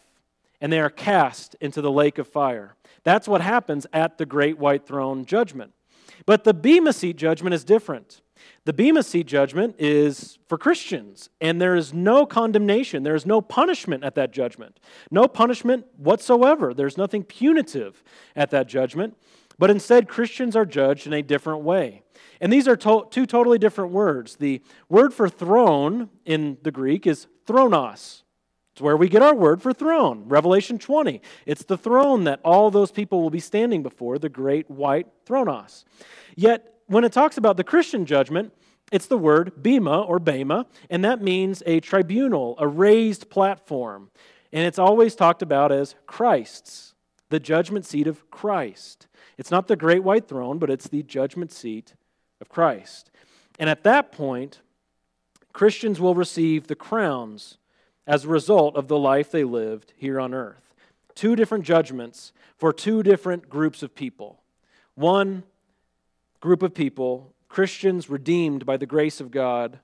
and 0.60 0.72
they 0.72 0.80
are 0.80 0.90
cast 0.90 1.56
into 1.62 1.82
the 1.82 1.92
lake 1.92 2.18
of 2.18 2.28
fire. 2.28 2.76
That's 3.04 3.28
what 3.28 3.42
happens 3.42 3.88
at 3.94 4.18
the 4.18 4.26
great 4.26 4.58
white 4.58 4.86
throne 4.86 5.26
judgment. 5.26 5.72
But 6.26 6.44
the 6.44 6.54
Bema 6.54 6.94
seat 6.94 7.16
judgment 7.16 7.54
is 7.54 7.64
different. 7.64 8.22
The 8.66 8.74
Bema 8.74 9.04
seat 9.04 9.28
judgment 9.28 9.76
is 9.80 10.40
for 10.48 10.58
Christians, 10.58 11.30
and 11.40 11.62
there 11.62 11.76
is 11.76 11.94
no 11.94 12.26
condemnation. 12.26 13.04
There 13.04 13.16
is 13.16 13.26
no 13.26 13.42
punishment 13.42 14.04
at 14.04 14.16
that 14.16 14.32
judgment. 14.32 14.80
No 15.10 15.28
punishment 15.28 15.86
whatsoever. 15.98 16.74
There's 16.74 16.98
nothing 16.98 17.24
punitive 17.24 18.04
at 18.36 18.52
that 18.52 18.68
judgment. 18.68 19.16
But 19.60 19.72
instead, 19.72 20.08
Christians 20.08 20.56
are 20.56 20.66
judged 20.66 21.08
in 21.08 21.14
a 21.14 21.22
different 21.22 21.64
way. 21.64 22.04
And 22.40 22.54
these 22.54 22.68
are 22.68 22.76
to- 22.78 23.08
two 23.10 23.26
totally 23.26 23.58
different 23.58 23.92
words. 23.92 24.36
The 24.36 24.62
word 24.90 25.14
for 25.14 25.30
throne 25.30 26.10
in 26.26 26.58
the 26.62 26.72
Greek 26.72 27.08
is 27.08 27.28
thronos. 27.46 28.24
It's 28.74 28.82
where 28.82 28.96
we 28.96 29.10
get 29.10 29.24
our 29.24 29.34
word 29.34 29.62
for 29.64 29.74
throne. 29.74 30.26
Revelation 30.28 30.78
20. 30.78 31.20
It's 31.48 31.64
the 31.64 31.78
throne 31.78 32.26
that 32.26 32.40
all 32.46 32.70
those 32.70 32.92
people 32.92 33.24
will 33.24 33.32
be 33.32 33.40
standing 33.40 33.82
before, 33.82 34.20
the 34.20 34.30
great 34.30 34.70
white 34.70 35.08
thronos. 35.26 35.84
Yet, 36.36 36.77
when 36.88 37.04
it 37.04 37.12
talks 37.12 37.38
about 37.38 37.58
the 37.58 37.64
Christian 37.64 38.06
judgment, 38.06 38.54
it's 38.92 39.08
the 39.08 39.18
word 39.18 39.62
bema 39.62 40.02
or 40.02 40.20
bema, 40.20 40.66
and 40.90 41.04
that 41.04 41.22
means 41.22 41.62
a 41.66 41.80
tribunal, 41.80 42.56
a 42.58 42.68
raised 42.68 43.30
platform. 43.30 44.10
And 44.54 44.66
it's 44.66 44.80
always 44.80 45.16
talked 45.16 45.42
about 45.42 45.72
as 45.72 45.96
Christ's, 46.06 46.96
the 47.30 47.40
judgment 47.40 47.86
seat 47.86 48.08
of 48.08 48.30
Christ. 48.32 49.08
It's 49.38 49.52
not 49.52 49.68
the 49.68 49.76
great 49.76 50.04
white 50.04 50.28
throne, 50.28 50.58
but 50.58 50.70
it's 50.70 50.88
the 50.88 51.04
judgment 51.04 51.52
seat 51.52 51.94
of 52.40 52.48
Christ. 52.48 53.12
And 53.60 53.70
at 53.70 53.84
that 53.84 54.12
point, 54.12 54.62
Christians 55.52 56.00
will 56.00 56.16
receive 56.16 56.68
the 56.68 56.76
crowns 56.76 57.58
as 58.06 58.24
a 58.24 58.30
result 58.30 58.78
of 58.78 58.88
the 58.88 58.98
life 58.98 59.32
they 59.32 59.44
lived 59.44 59.92
here 59.98 60.20
on 60.20 60.34
earth. 60.34 60.74
Two 61.14 61.36
different 61.36 61.66
judgments 61.66 62.32
for 62.56 62.72
two 62.72 63.04
different 63.04 63.50
groups 63.50 63.84
of 63.84 63.96
people. 63.96 64.40
One 64.96 65.44
group 66.40 66.62
of 66.62 66.74
people, 66.74 67.34
Christians 67.50 68.10
redeemed 68.10 68.66
by 68.66 68.78
the 68.78 68.86
grace 68.86 69.20
of 69.20 69.32
God, 69.32 69.80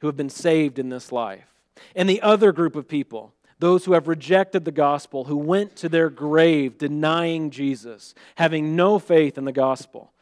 who 0.00 0.08
have 0.08 0.16
been 0.16 0.30
saved 0.30 0.78
in 0.78 0.88
this 0.88 1.12
life. 1.12 1.54
And 1.94 2.08
the 2.08 2.22
other 2.22 2.52
group 2.52 2.74
of 2.74 2.88
people, 2.88 3.32
those 3.58 3.84
who 3.84 3.92
have 3.92 4.08
rejected 4.08 4.64
the 4.64 4.72
gospel, 4.72 5.24
who 5.24 5.36
went 5.36 5.76
to 5.76 5.88
their 5.88 6.10
grave 6.10 6.76
denying 6.78 7.50
Jesus, 7.50 8.14
having 8.34 8.74
no 8.74 8.98
faith 8.98 9.38
in 9.38 9.44
the 9.44 9.52
gospel, 9.52 10.12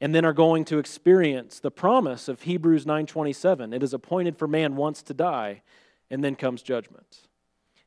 and 0.00 0.14
then 0.14 0.24
are 0.24 0.32
going 0.32 0.64
to 0.66 0.78
experience 0.78 1.58
the 1.58 1.72
promise 1.72 2.28
of 2.28 2.42
Hebrews 2.42 2.86
9:27. 2.86 3.72
It 3.72 3.82
is 3.82 3.92
appointed 3.92 4.38
for 4.38 4.46
man 4.46 4.76
once 4.76 5.02
to 5.02 5.14
die, 5.14 5.62
and 6.08 6.22
then 6.22 6.36
comes 6.36 6.62
judgment. 6.62 7.26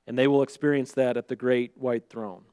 And 0.06 0.18
they 0.18 0.28
will 0.28 0.44
experience 0.44 0.92
that 0.94 1.16
at 1.16 1.30
the 1.30 1.38
great 1.38 1.78
white 1.78 2.10
throne. 2.10 2.44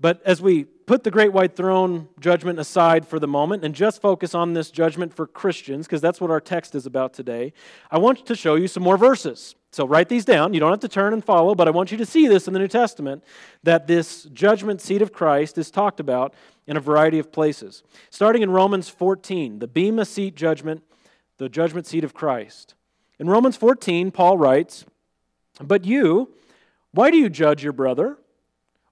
But 0.00 0.22
as 0.24 0.40
we 0.40 0.64
put 0.64 1.04
the 1.04 1.10
great 1.10 1.32
white 1.32 1.54
throne 1.54 2.08
judgment 2.18 2.58
aside 2.58 3.06
for 3.06 3.18
the 3.18 3.28
moment 3.28 3.64
and 3.64 3.74
just 3.74 4.00
focus 4.00 4.34
on 4.34 4.54
this 4.54 4.70
judgment 4.70 5.14
for 5.14 5.26
Christians, 5.26 5.86
because 5.86 6.00
that's 6.00 6.20
what 6.20 6.30
our 6.30 6.40
text 6.40 6.74
is 6.74 6.86
about 6.86 7.12
today, 7.12 7.52
I 7.90 7.98
want 7.98 8.24
to 8.24 8.34
show 8.34 8.54
you 8.54 8.66
some 8.66 8.82
more 8.82 8.96
verses. 8.96 9.54
So 9.72 9.86
write 9.86 10.08
these 10.08 10.24
down. 10.24 10.54
You 10.54 10.58
don't 10.58 10.70
have 10.70 10.80
to 10.80 10.88
turn 10.88 11.12
and 11.12 11.24
follow, 11.24 11.54
but 11.54 11.68
I 11.68 11.70
want 11.70 11.92
you 11.92 11.98
to 11.98 12.06
see 12.06 12.26
this 12.26 12.48
in 12.48 12.54
the 12.54 12.58
New 12.58 12.66
Testament 12.66 13.22
that 13.62 13.86
this 13.86 14.24
judgment 14.32 14.80
seat 14.80 15.02
of 15.02 15.12
Christ 15.12 15.58
is 15.58 15.70
talked 15.70 16.00
about 16.00 16.34
in 16.66 16.76
a 16.76 16.80
variety 16.80 17.18
of 17.18 17.30
places. 17.30 17.82
Starting 18.08 18.42
in 18.42 18.50
Romans 18.50 18.88
14, 18.88 19.58
the 19.58 19.68
Bema 19.68 20.04
seat 20.04 20.34
judgment, 20.34 20.82
the 21.36 21.48
judgment 21.48 21.86
seat 21.86 22.04
of 22.04 22.14
Christ. 22.14 22.74
In 23.18 23.28
Romans 23.28 23.56
14, 23.56 24.10
Paul 24.10 24.38
writes, 24.38 24.86
But 25.62 25.84
you, 25.84 26.34
why 26.92 27.10
do 27.10 27.18
you 27.18 27.28
judge 27.28 27.62
your 27.62 27.74
brother? 27.74 28.16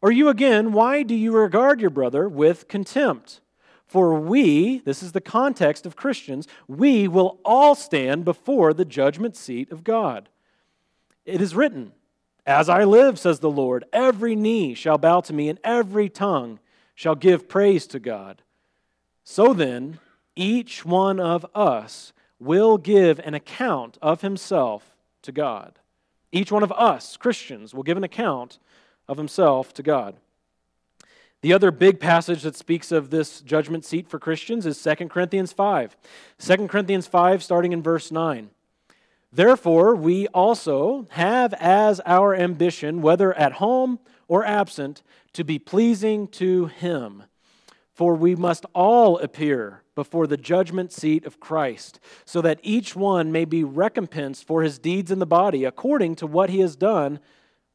Or 0.01 0.13
you 0.13 0.29
again, 0.29 0.73
why 0.73 1.03
do 1.03 1.15
you 1.15 1.33
regard 1.33 1.81
your 1.81 1.91
brother 1.91 2.29
with 2.29 2.69
contempt? 2.69 3.41
For 3.87 4.15
we, 4.15 4.79
this 4.81 5.03
is 5.03 5.13
the 5.13 5.21
context 5.21 5.87
of 5.87 5.97
Christians, 5.97 6.47
we 6.69 7.09
will 7.09 7.41
all 7.45 7.75
stand 7.75 8.25
before 8.25 8.75
the 8.75 8.85
judgment 8.85 9.35
seat 9.35 9.73
of 9.73 9.83
God. 9.83 10.29
It 11.25 11.41
is 11.41 11.55
written, 11.55 11.93
As 12.47 12.69
I 12.69 12.85
live, 12.85 13.19
says 13.19 13.41
the 13.41 13.51
Lord, 13.51 13.85
every 13.93 14.37
knee 14.37 14.75
shall 14.75 14.99
bow 14.99 15.21
to 15.23 15.33
me, 15.33 15.49
and 15.49 15.59
every 15.65 16.09
tongue 16.09 16.61
shall 16.95 17.15
give 17.15 17.49
praise 17.49 17.87
to 17.89 17.99
God. 17.99 18.43
So 19.25 19.55
then, 19.55 19.99
each 20.37 20.85
one 20.85 21.19
of 21.19 21.47
us 21.55 22.13
will 22.39 22.79
give 22.79 23.19
an 23.21 23.35
account 23.35 23.99
of 24.01 24.21
himself 24.21 24.97
to 25.23 25.33
God. 25.33 25.79
Each 26.31 26.53
one 26.53 26.63
of 26.63 26.73
us, 26.73 27.17
Christians, 27.17 27.75
will 27.75 27.83
give 27.83 27.97
an 27.97 28.05
account 28.05 28.59
of 29.09 29.17
himself 29.17 29.73
to 29.75 29.83
God. 29.83 30.17
The 31.41 31.53
other 31.53 31.71
big 31.71 32.01
passage 32.01 32.43
that 32.43 32.57
speaks 32.57 32.91
of 32.91 33.11
this 33.11 33.41
judgment 33.41 33.85
seat 33.85 34.09
for 34.09 34.19
Christians 34.19 34.67
is 34.67 34.83
2 34.83 35.09
Corinthians 35.09 35.53
5. 35.53 35.97
2 36.39 36.69
Corinthians 36.69 37.07
5, 37.07 37.43
starting 37.43 37.73
in 37.73 37.83
verse 37.83 38.11
9. 38.11 38.51
Therefore, 39.33 39.95
we 39.95 40.27
also 40.29 41.07
have 41.11 41.55
as 41.55 42.01
our 42.07 42.35
ambition, 42.35 43.03
whether 43.03 43.33
at 43.35 43.55
home 43.55 44.01
or 44.27 44.45
absent, 44.45 45.03
to 45.35 45.45
be 45.45 45.59
pleasing 45.59 46.27
to 46.29 46.67
Him. 46.67 47.25
For 47.93 48.15
we 48.15 48.35
must 48.35 48.65
all 48.75 49.19
appear 49.19 49.83
before 49.95 50.27
the 50.27 50.37
judgment 50.37 50.93
seat 50.93 51.27
of 51.27 51.41
Christ, 51.41 52.01
so 52.25 52.41
that 52.41 52.61
each 52.63 52.97
one 52.97 53.33
may 53.33 53.45
be 53.45 53.65
recompensed 53.65 54.47
for 54.47 54.63
his 54.63 54.79
deeds 54.79 55.11
in 55.11 55.19
the 55.19 55.27
body 55.27 55.65
according 55.65 56.15
to 56.17 56.27
what 56.27 56.51
he 56.51 56.61
has 56.61 56.77
done 56.77 57.19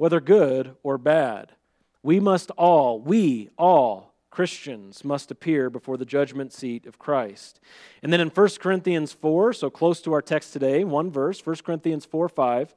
whether 0.03 0.19
good 0.19 0.75
or 0.83 0.97
bad. 0.97 1.53
We 2.01 2.19
must 2.19 2.51
all, 2.57 2.99
we 2.99 3.51
all, 3.57 4.13
Christians, 4.29 5.05
must 5.05 5.31
appear 5.31 5.69
before 5.69 5.95
the 5.95 6.03
judgment 6.03 6.51
seat 6.51 6.85
of 6.85 6.99
Christ. 6.99 7.61
And 8.01 8.11
then 8.11 8.19
in 8.19 8.27
1 8.27 8.49
Corinthians 8.59 9.13
4, 9.13 9.53
so 9.53 9.69
close 9.69 10.01
to 10.01 10.11
our 10.11 10.21
text 10.21 10.51
today, 10.51 10.83
one 10.83 11.09
verse, 11.09 11.45
1 11.45 11.55
Corinthians 11.65 12.03
4 12.03 12.27
5, 12.27 12.75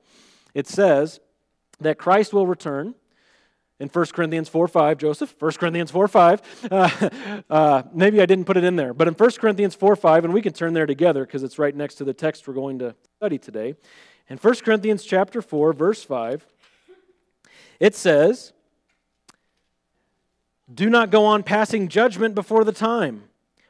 it 0.54 0.68
says 0.68 1.18
that 1.80 1.98
Christ 1.98 2.32
will 2.32 2.46
return 2.46 2.94
in 3.80 3.88
1 3.88 4.06
Corinthians 4.12 4.48
4 4.48 4.68
5, 4.68 4.96
Joseph, 4.96 5.34
1 5.36 5.52
Corinthians 5.54 5.90
4 5.90 6.06
5. 6.06 6.42
Uh, 6.70 7.10
uh, 7.50 7.82
maybe 7.92 8.20
I 8.20 8.26
didn't 8.26 8.44
put 8.44 8.56
it 8.56 8.62
in 8.62 8.76
there, 8.76 8.94
but 8.94 9.08
in 9.08 9.14
1 9.14 9.30
Corinthians 9.40 9.74
4 9.74 9.96
5, 9.96 10.26
and 10.26 10.32
we 10.32 10.42
can 10.42 10.52
turn 10.52 10.74
there 10.74 10.86
together 10.86 11.26
because 11.26 11.42
it's 11.42 11.58
right 11.58 11.74
next 11.74 11.96
to 11.96 12.04
the 12.04 12.14
text 12.14 12.46
we're 12.46 12.54
going 12.54 12.78
to 12.78 12.94
study 13.16 13.38
today. 13.38 13.74
In 14.28 14.38
1 14.38 14.54
Corinthians 14.56 15.04
chapter 15.04 15.40
4, 15.40 15.72
verse 15.72 16.02
5, 16.02 16.46
it 17.80 17.94
says, 17.94 18.52
Do 20.72 20.88
not 20.90 21.10
go 21.10 21.24
on 21.24 21.42
passing 21.42 21.88
judgment 21.88 22.34
before 22.34 22.64
the 22.64 22.72
time, 22.72 23.24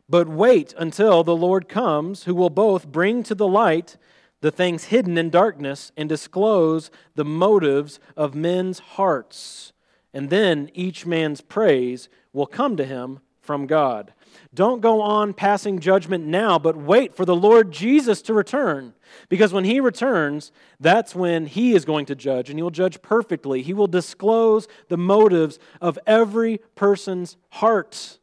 but 0.09 0.29
wait 0.29 0.75
until 0.79 1.25
the 1.25 1.37
Lord 1.37 1.69
comes, 1.69 2.25
who 2.25 2.35
will 2.35 2.51
both 2.51 2.89
bring 2.89 3.23
to 3.25 3.35
the 3.35 3.49
light 3.49 3.97
the 4.41 4.51
things 4.51 4.85
hidden 4.85 5.19
in 5.19 5.31
darkness 5.31 5.93
and 5.97 6.09
disclose 6.09 6.91
the 7.15 7.25
motives 7.25 7.99
of 8.17 8.35
men's 8.35 8.79
hearts. 8.79 9.73
And 10.13 10.31
then 10.31 10.71
each 10.75 11.05
man's 11.05 11.41
praise 11.41 12.09
will 12.33 12.47
come 12.47 12.77
to 12.77 12.85
him 12.85 13.21
from 13.41 13.67
God. 13.67 14.13
Don't 14.55 14.81
go 14.81 15.01
on 15.01 15.35
passing 15.35 15.79
judgment 15.79 16.25
now, 16.25 16.59
but 16.59 16.77
wait 16.77 17.15
for 17.15 17.25
the 17.25 17.37
Lord 17.37 17.73
Jesus 17.73 18.23
to 18.23 18.35
return. 18.35 18.95
Because 19.29 19.53
when 19.53 19.65
he 19.65 19.81
returns, 19.81 20.53
that's 20.81 21.15
when 21.15 21.47
he 21.47 21.75
is 21.75 21.85
going 21.85 22.07
to 22.07 22.15
judge, 22.15 22.51
and 22.51 22.59
he 22.59 22.63
will 22.63 22.71
judge 22.71 23.03
perfectly. 23.03 23.63
He 23.63 23.75
will 23.75 23.87
disclose 23.87 24.69
the 24.89 24.97
motives 24.97 25.59
of 25.81 25.99
every 26.07 26.59
person's 26.75 27.37
heart. 27.51 28.19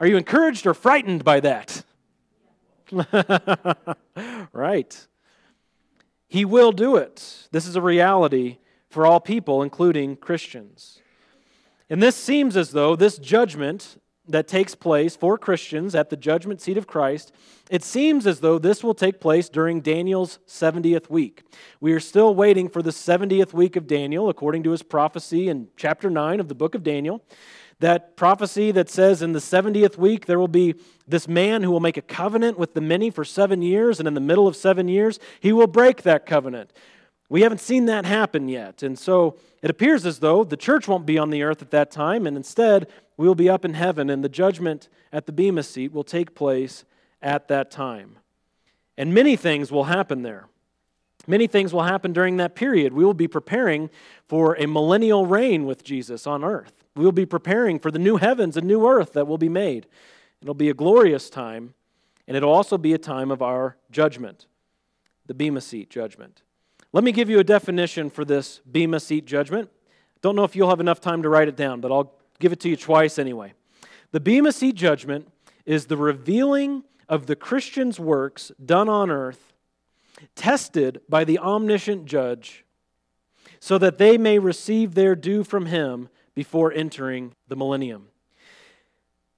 Are 0.00 0.06
you 0.06 0.16
encouraged 0.16 0.66
or 0.66 0.74
frightened 0.74 1.24
by 1.24 1.40
that? 1.40 1.84
right. 4.52 5.06
He 6.28 6.44
will 6.44 6.72
do 6.72 6.96
it. 6.96 7.48
This 7.50 7.66
is 7.66 7.76
a 7.76 7.82
reality 7.82 8.58
for 8.90 9.06
all 9.06 9.20
people, 9.20 9.62
including 9.62 10.16
Christians. 10.16 11.00
And 11.90 12.02
this 12.02 12.16
seems 12.16 12.56
as 12.56 12.72
though 12.72 12.96
this 12.96 13.18
judgment 13.18 14.00
that 14.28 14.46
takes 14.46 14.74
place 14.74 15.16
for 15.16 15.38
Christians 15.38 15.94
at 15.94 16.10
the 16.10 16.16
judgment 16.16 16.60
seat 16.60 16.76
of 16.76 16.86
Christ, 16.86 17.32
it 17.70 17.82
seems 17.82 18.26
as 18.26 18.40
though 18.40 18.58
this 18.58 18.84
will 18.84 18.94
take 18.94 19.20
place 19.20 19.48
during 19.48 19.80
Daniel's 19.80 20.38
70th 20.46 21.10
week. 21.10 21.42
We 21.80 21.92
are 21.92 22.00
still 22.00 22.34
waiting 22.34 22.68
for 22.68 22.82
the 22.82 22.90
70th 22.90 23.52
week 23.52 23.76
of 23.76 23.86
Daniel, 23.86 24.28
according 24.28 24.62
to 24.64 24.70
his 24.70 24.82
prophecy 24.82 25.48
in 25.48 25.68
chapter 25.76 26.10
9 26.10 26.40
of 26.40 26.48
the 26.48 26.54
book 26.54 26.74
of 26.74 26.82
Daniel. 26.82 27.22
That 27.80 28.16
prophecy 28.16 28.72
that 28.72 28.90
says 28.90 29.22
in 29.22 29.32
the 29.32 29.38
70th 29.38 29.96
week 29.96 30.26
there 30.26 30.38
will 30.38 30.48
be 30.48 30.74
this 31.06 31.28
man 31.28 31.62
who 31.62 31.70
will 31.70 31.80
make 31.80 31.96
a 31.96 32.02
covenant 32.02 32.58
with 32.58 32.74
the 32.74 32.80
many 32.80 33.10
for 33.10 33.24
seven 33.24 33.62
years, 33.62 33.98
and 33.98 34.08
in 34.08 34.14
the 34.14 34.20
middle 34.20 34.48
of 34.48 34.56
seven 34.56 34.88
years, 34.88 35.18
he 35.40 35.52
will 35.52 35.66
break 35.66 36.02
that 36.02 36.26
covenant. 36.26 36.72
We 37.28 37.42
haven't 37.42 37.60
seen 37.60 37.86
that 37.86 38.06
happen 38.06 38.48
yet. 38.48 38.82
And 38.82 38.98
so 38.98 39.36
it 39.62 39.70
appears 39.70 40.06
as 40.06 40.20
though 40.20 40.44
the 40.44 40.56
church 40.56 40.88
won't 40.88 41.06
be 41.06 41.18
on 41.18 41.30
the 41.30 41.42
earth 41.42 41.60
at 41.60 41.70
that 41.72 41.90
time, 41.90 42.26
and 42.26 42.36
instead 42.36 42.88
we 43.16 43.26
will 43.26 43.34
be 43.34 43.50
up 43.50 43.64
in 43.64 43.74
heaven, 43.74 44.08
and 44.08 44.24
the 44.24 44.28
judgment 44.28 44.88
at 45.12 45.26
the 45.26 45.32
Bema 45.32 45.62
seat 45.62 45.92
will 45.92 46.04
take 46.04 46.34
place 46.34 46.84
at 47.20 47.48
that 47.48 47.70
time. 47.70 48.18
And 48.96 49.12
many 49.12 49.36
things 49.36 49.70
will 49.70 49.84
happen 49.84 50.22
there. 50.22 50.48
Many 51.26 51.46
things 51.46 51.74
will 51.74 51.82
happen 51.82 52.12
during 52.12 52.38
that 52.38 52.54
period. 52.54 52.94
We 52.94 53.04
will 53.04 53.12
be 53.12 53.28
preparing 53.28 53.90
for 54.28 54.54
a 54.54 54.66
millennial 54.66 55.26
reign 55.26 55.66
with 55.66 55.84
Jesus 55.84 56.26
on 56.26 56.42
earth. 56.42 56.72
We 56.96 57.04
will 57.04 57.12
be 57.12 57.26
preparing 57.26 57.78
for 57.78 57.90
the 57.90 57.98
new 57.98 58.16
heavens 58.16 58.56
and 58.56 58.66
new 58.66 58.86
earth 58.88 59.12
that 59.12 59.26
will 59.26 59.38
be 59.38 59.50
made. 59.50 59.86
It'll 60.40 60.54
be 60.54 60.70
a 60.70 60.74
glorious 60.74 61.28
time, 61.28 61.74
and 62.26 62.36
it'll 62.36 62.52
also 62.52 62.78
be 62.78 62.94
a 62.94 62.98
time 62.98 63.30
of 63.30 63.42
our 63.42 63.76
judgment, 63.90 64.46
the 65.26 65.34
Bema 65.34 65.60
seat 65.60 65.90
judgment. 65.90 66.42
Let 66.92 67.04
me 67.04 67.12
give 67.12 67.28
you 67.28 67.38
a 67.38 67.44
definition 67.44 68.08
for 68.08 68.24
this 68.24 68.60
Bema 68.60 68.98
seat 69.00 69.26
judgment. 69.26 69.68
Don't 70.22 70.34
know 70.34 70.44
if 70.44 70.56
you'll 70.56 70.70
have 70.70 70.80
enough 70.80 71.00
time 71.00 71.22
to 71.22 71.28
write 71.28 71.48
it 71.48 71.56
down, 71.56 71.80
but 71.82 71.92
I'll 71.92 72.14
give 72.38 72.50
it 72.52 72.60
to 72.60 72.68
you 72.68 72.76
twice 72.76 73.18
anyway. 73.18 73.52
The 74.12 74.20
Bema 74.20 74.52
seat 74.52 74.74
judgment 74.74 75.30
is 75.66 75.86
the 75.86 75.98
revealing 75.98 76.84
of 77.06 77.26
the 77.26 77.36
Christian's 77.36 78.00
works 78.00 78.50
done 78.64 78.88
on 78.88 79.10
earth, 79.10 79.52
tested 80.34 81.02
by 81.10 81.24
the 81.24 81.38
omniscient 81.38 82.06
judge, 82.06 82.64
so 83.60 83.76
that 83.76 83.98
they 83.98 84.16
may 84.16 84.38
receive 84.38 84.94
their 84.94 85.14
due 85.14 85.44
from 85.44 85.66
him 85.66 86.08
before 86.34 86.72
entering 86.72 87.34
the 87.48 87.56
millennium. 87.56 88.06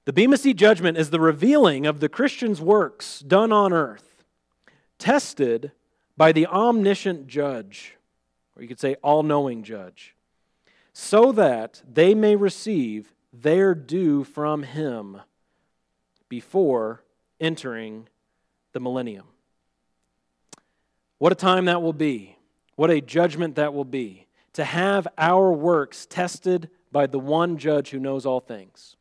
The 0.05 0.13
Bema 0.13 0.37
seat 0.37 0.55
judgment 0.55 0.97
is 0.97 1.09
the 1.09 1.19
revealing 1.19 1.85
of 1.85 1.99
the 1.99 2.09
Christian's 2.09 2.61
works 2.61 3.19
done 3.19 3.51
on 3.51 3.73
earth, 3.73 4.23
tested 4.97 5.73
by 6.21 6.31
the 6.31 6.45
omniscient 6.45 7.25
judge, 7.25 7.97
or 8.55 8.61
you 8.61 8.67
could 8.67 8.79
say 8.79 8.95
all 9.01 9.23
knowing 9.23 9.63
judge, 9.63 10.15
so 10.93 11.31
that 11.31 11.81
they 11.91 12.13
may 12.13 12.35
receive 12.35 13.11
their 13.33 13.73
due 13.73 14.23
from 14.23 14.61
him 14.61 15.19
before 16.29 17.03
entering 17.39 18.07
the 18.71 18.79
millennium. 18.79 19.25
What 21.17 21.31
a 21.31 21.35
time 21.35 21.65
that 21.65 21.81
will 21.81 21.91
be. 21.91 22.37
What 22.75 22.91
a 22.91 23.01
judgment 23.01 23.55
that 23.55 23.73
will 23.73 23.83
be. 23.83 24.27
To 24.53 24.63
have 24.63 25.07
our 25.17 25.51
works 25.51 26.05
tested 26.05 26.69
by 26.91 27.07
the 27.07 27.17
one 27.17 27.57
judge 27.57 27.89
who 27.89 27.99
knows 27.99 28.27
all 28.27 28.41
things. 28.41 28.95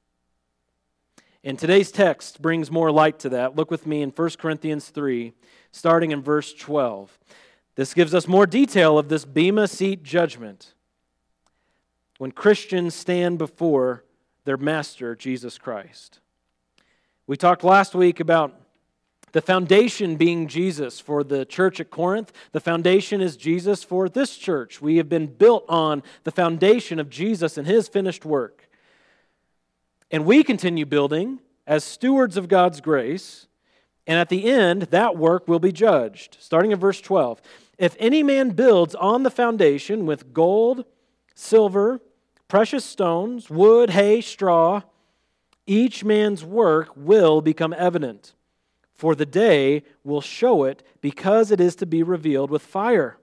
And 1.43 1.59
today's 1.59 1.91
text 1.91 2.43
brings 2.43 2.71
more 2.71 2.91
light 2.91 3.19
to 3.21 3.31
that. 3.31 3.57
Look 3.57 3.71
with 3.71 3.87
me 3.87 4.03
in 4.03 4.11
1 4.11 4.31
Corinthians 4.39 4.89
3, 4.89 5.33
starting 5.73 6.11
in 6.11 6.23
verse 6.23 6.53
12. 6.53 7.19
This 7.77 7.95
gives 7.95 8.15
us 8.15 8.29
more 8.29 8.47
detail 8.47 8.99
of 8.99 9.09
this 9.09 9.25
Bema 9.25 9.67
seat 9.67 10.03
judgment 10.03 10.75
when 12.19 12.33
Christians 12.33 12.95
stand 12.95 13.39
before 13.39 14.05
their 14.45 14.59
master, 14.59 15.17
Jesus 15.17 15.57
Christ. 15.57 16.21
We 17.27 17.39
talked 17.39 17.65
last 17.65 17.95
week 17.95 18.21
about 18.21 18.61
the 19.33 19.41
foundation 19.41 20.17
being 20.17 20.49
Jesus 20.49 21.01
for 21.01 21.25
the 21.25 21.47
church 21.47 21.81
at 21.81 21.91
Corinth. 21.91 22.33
The 22.53 22.61
foundation 22.61 23.21
is 23.21 23.37
Jesus 23.37 23.83
for 23.83 24.09
this 24.09 24.37
church. 24.37 24.83
We 24.83 24.97
have 24.97 25.09
been 25.09 25.29
built 25.29 25.65
on 25.69 26.03
the 26.25 26.33
foundation 26.33 26.99
of 26.99 27.09
Jesus 27.09 27.57
and 27.57 27.67
his 27.67 27.89
finished 27.89 28.25
work. 28.25 28.69
And 30.11 30.25
we 30.25 30.43
continue 30.43 30.87
building 30.87 31.41
as 31.67 31.85
stewards 31.85 32.37
of 32.37 32.49
God's 32.49 32.81
grace 32.81 33.47
and 34.11 34.19
at 34.19 34.29
the 34.29 34.51
end, 34.51 34.83
that 34.91 35.17
work 35.17 35.47
will 35.47 35.61
be 35.61 35.71
judged. 35.71 36.37
Starting 36.41 36.73
in 36.73 36.81
verse 36.81 37.01
12. 37.01 37.41
If 37.79 37.95
any 38.01 38.25
man 38.25 38.51
builds 38.51 38.97
on 38.97 39.23
the 39.23 39.31
foundation 39.31 40.05
with 40.05 40.35
gold, 40.35 40.85
silver, 41.37 42.01
precious 42.49 42.85
stones, 42.85 43.49
wood, 43.49 43.91
hay, 43.91 44.21
straw, 44.21 44.83
each 45.65 46.03
man's 46.03 46.45
work 46.45 46.89
will 46.97 47.41
become 47.41 47.73
evident, 47.73 48.35
for 48.95 49.15
the 49.15 49.25
day 49.25 49.85
will 50.03 50.21
show 50.21 50.65
it 50.65 50.83
because 51.01 51.53
it 51.53 51.61
is 51.61 51.77
to 51.77 51.87
be 51.87 52.03
revealed 52.03 52.51
with 52.51 52.63
fire. 52.63 53.17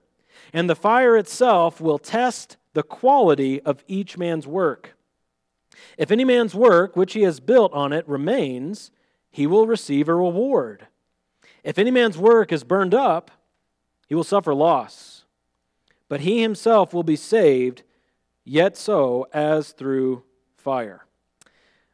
And 0.54 0.70
the 0.70 0.74
fire 0.74 1.18
itself 1.18 1.82
will 1.82 1.98
test 1.98 2.56
the 2.72 2.82
quality 2.82 3.60
of 3.60 3.84
each 3.86 4.16
man's 4.16 4.46
work. 4.46 4.94
If 5.96 6.10
any 6.10 6.24
man's 6.24 6.54
work 6.54 6.96
which 6.96 7.14
he 7.14 7.22
has 7.22 7.40
built 7.40 7.72
on 7.72 7.92
it 7.92 8.08
remains, 8.08 8.90
he 9.30 9.46
will 9.46 9.66
receive 9.66 10.08
a 10.08 10.14
reward. 10.14 10.86
If 11.64 11.78
any 11.78 11.90
man's 11.90 12.16
work 12.16 12.52
is 12.52 12.64
burned 12.64 12.94
up, 12.94 13.30
he 14.08 14.14
will 14.14 14.24
suffer 14.24 14.54
loss, 14.54 15.24
but 16.08 16.20
he 16.20 16.40
himself 16.40 16.94
will 16.94 17.02
be 17.02 17.16
saved, 17.16 17.82
yet 18.44 18.76
so 18.76 19.26
as 19.32 19.72
through 19.72 20.22
fire. 20.56 21.04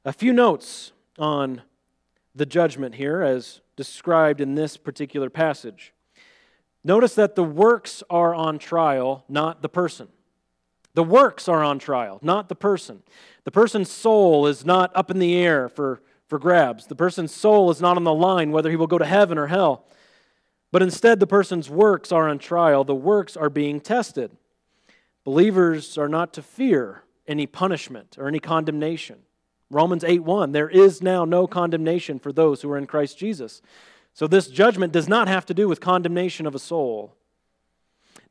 A 0.04 0.12
few 0.12 0.32
notes 0.32 0.92
on 1.18 1.62
the 2.34 2.46
judgment 2.46 2.96
here, 2.96 3.22
as 3.22 3.60
described 3.76 4.40
in 4.40 4.54
this 4.54 4.76
particular 4.76 5.30
passage. 5.30 5.92
Notice 6.84 7.14
that 7.14 7.34
the 7.34 7.44
works 7.44 8.02
are 8.10 8.34
on 8.34 8.58
trial, 8.58 9.24
not 9.28 9.62
the 9.62 9.68
person. 9.68 10.08
The 10.94 11.04
works 11.04 11.48
are 11.48 11.62
on 11.62 11.78
trial, 11.78 12.18
not 12.22 12.48
the 12.48 12.54
person. 12.54 13.02
The 13.44 13.50
person's 13.50 13.90
soul 13.90 14.46
is 14.46 14.64
not 14.64 14.90
up 14.94 15.10
in 15.10 15.18
the 15.18 15.36
air 15.36 15.68
for 15.68 16.00
for 16.28 16.38
grabs. 16.38 16.86
The 16.86 16.94
person's 16.94 17.34
soul 17.34 17.70
is 17.70 17.80
not 17.80 17.96
on 17.96 18.04
the 18.04 18.14
line 18.14 18.50
whether 18.50 18.70
he 18.70 18.76
will 18.76 18.86
go 18.86 18.98
to 18.98 19.04
heaven 19.04 19.38
or 19.38 19.46
hell. 19.46 19.84
But 20.72 20.82
instead, 20.82 21.20
the 21.20 21.26
person's 21.26 21.70
works 21.70 22.10
are 22.10 22.28
on 22.28 22.38
trial, 22.38 22.84
the 22.84 22.94
works 22.94 23.36
are 23.36 23.50
being 23.50 23.80
tested. 23.80 24.32
Believers 25.22 25.96
are 25.96 26.08
not 26.08 26.32
to 26.34 26.42
fear 26.42 27.04
any 27.26 27.46
punishment 27.46 28.16
or 28.18 28.26
any 28.26 28.40
condemnation. 28.40 29.20
Romans 29.70 30.04
8 30.04 30.24
1, 30.24 30.52
there 30.52 30.68
is 30.68 31.02
now 31.02 31.24
no 31.24 31.46
condemnation 31.46 32.18
for 32.18 32.32
those 32.32 32.62
who 32.62 32.70
are 32.70 32.78
in 32.78 32.86
Christ 32.86 33.18
Jesus. 33.18 33.62
So 34.12 34.26
this 34.26 34.48
judgment 34.48 34.92
does 34.92 35.08
not 35.08 35.28
have 35.28 35.46
to 35.46 35.54
do 35.54 35.68
with 35.68 35.80
condemnation 35.80 36.46
of 36.46 36.54
a 36.54 36.58
soul. 36.58 37.14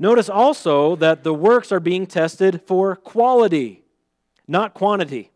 Notice 0.03 0.27
also 0.27 0.97
that 0.97 1.23
the 1.23 1.33
works 1.33 1.71
are 1.71 1.79
being 1.79 2.05
tested 2.05 2.61
for 2.67 2.93
quality, 2.93 3.85
not 4.49 4.73
quantity. 4.73 5.31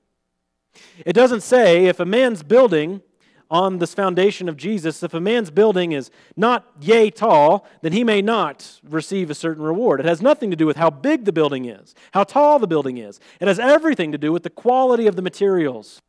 It 1.06 1.14
doesn't 1.14 1.40
say 1.40 1.86
if 1.86 2.02
a 2.02 2.06
man's 2.06 2.44
building 2.44 3.02
on 3.50 3.78
this 3.78 3.94
foundation 3.94 4.50
of 4.50 4.58
Jesus, 4.58 5.04
if 5.04 5.14
a 5.14 5.22
man's 5.22 5.52
building 5.52 5.94
is 5.94 6.12
not 6.36 6.68
yay 6.82 7.10
tall, 7.10 7.66
then 7.82 7.94
he 7.94 8.04
may 8.04 8.22
not 8.22 8.82
receive 8.84 9.30
a 9.30 9.36
certain 9.36 9.64
reward. 9.64 10.02
It 10.02 10.06
has 10.06 10.22
nothing 10.22 10.52
to 10.52 10.58
do 10.58 10.66
with 10.66 10.76
how 10.76 10.90
big 10.90 11.24
the 11.24 11.32
building 11.32 11.64
is, 11.64 11.96
how 12.12 12.26
tall 12.26 12.60
the 12.60 12.68
building 12.68 12.98
is. 12.98 13.22
It 13.40 13.48
has 13.48 13.60
everything 13.60 14.12
to 14.12 14.18
do 14.18 14.34
with 14.34 14.44
the 14.44 14.50
quality 14.50 15.08
of 15.08 15.16
the 15.16 15.22
materials, 15.22 16.02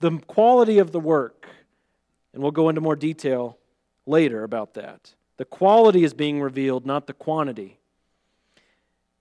the 0.00 0.18
quality 0.26 0.78
of 0.78 0.92
the 0.92 1.00
work. 1.00 1.46
And 2.32 2.42
we'll 2.42 2.52
go 2.52 2.70
into 2.70 2.80
more 2.80 2.96
detail 2.96 3.58
later 4.06 4.44
about 4.44 4.72
that. 4.72 5.12
The 5.36 5.44
quality 5.44 6.04
is 6.04 6.14
being 6.14 6.40
revealed, 6.40 6.86
not 6.86 7.06
the 7.06 7.12
quantity. 7.12 7.80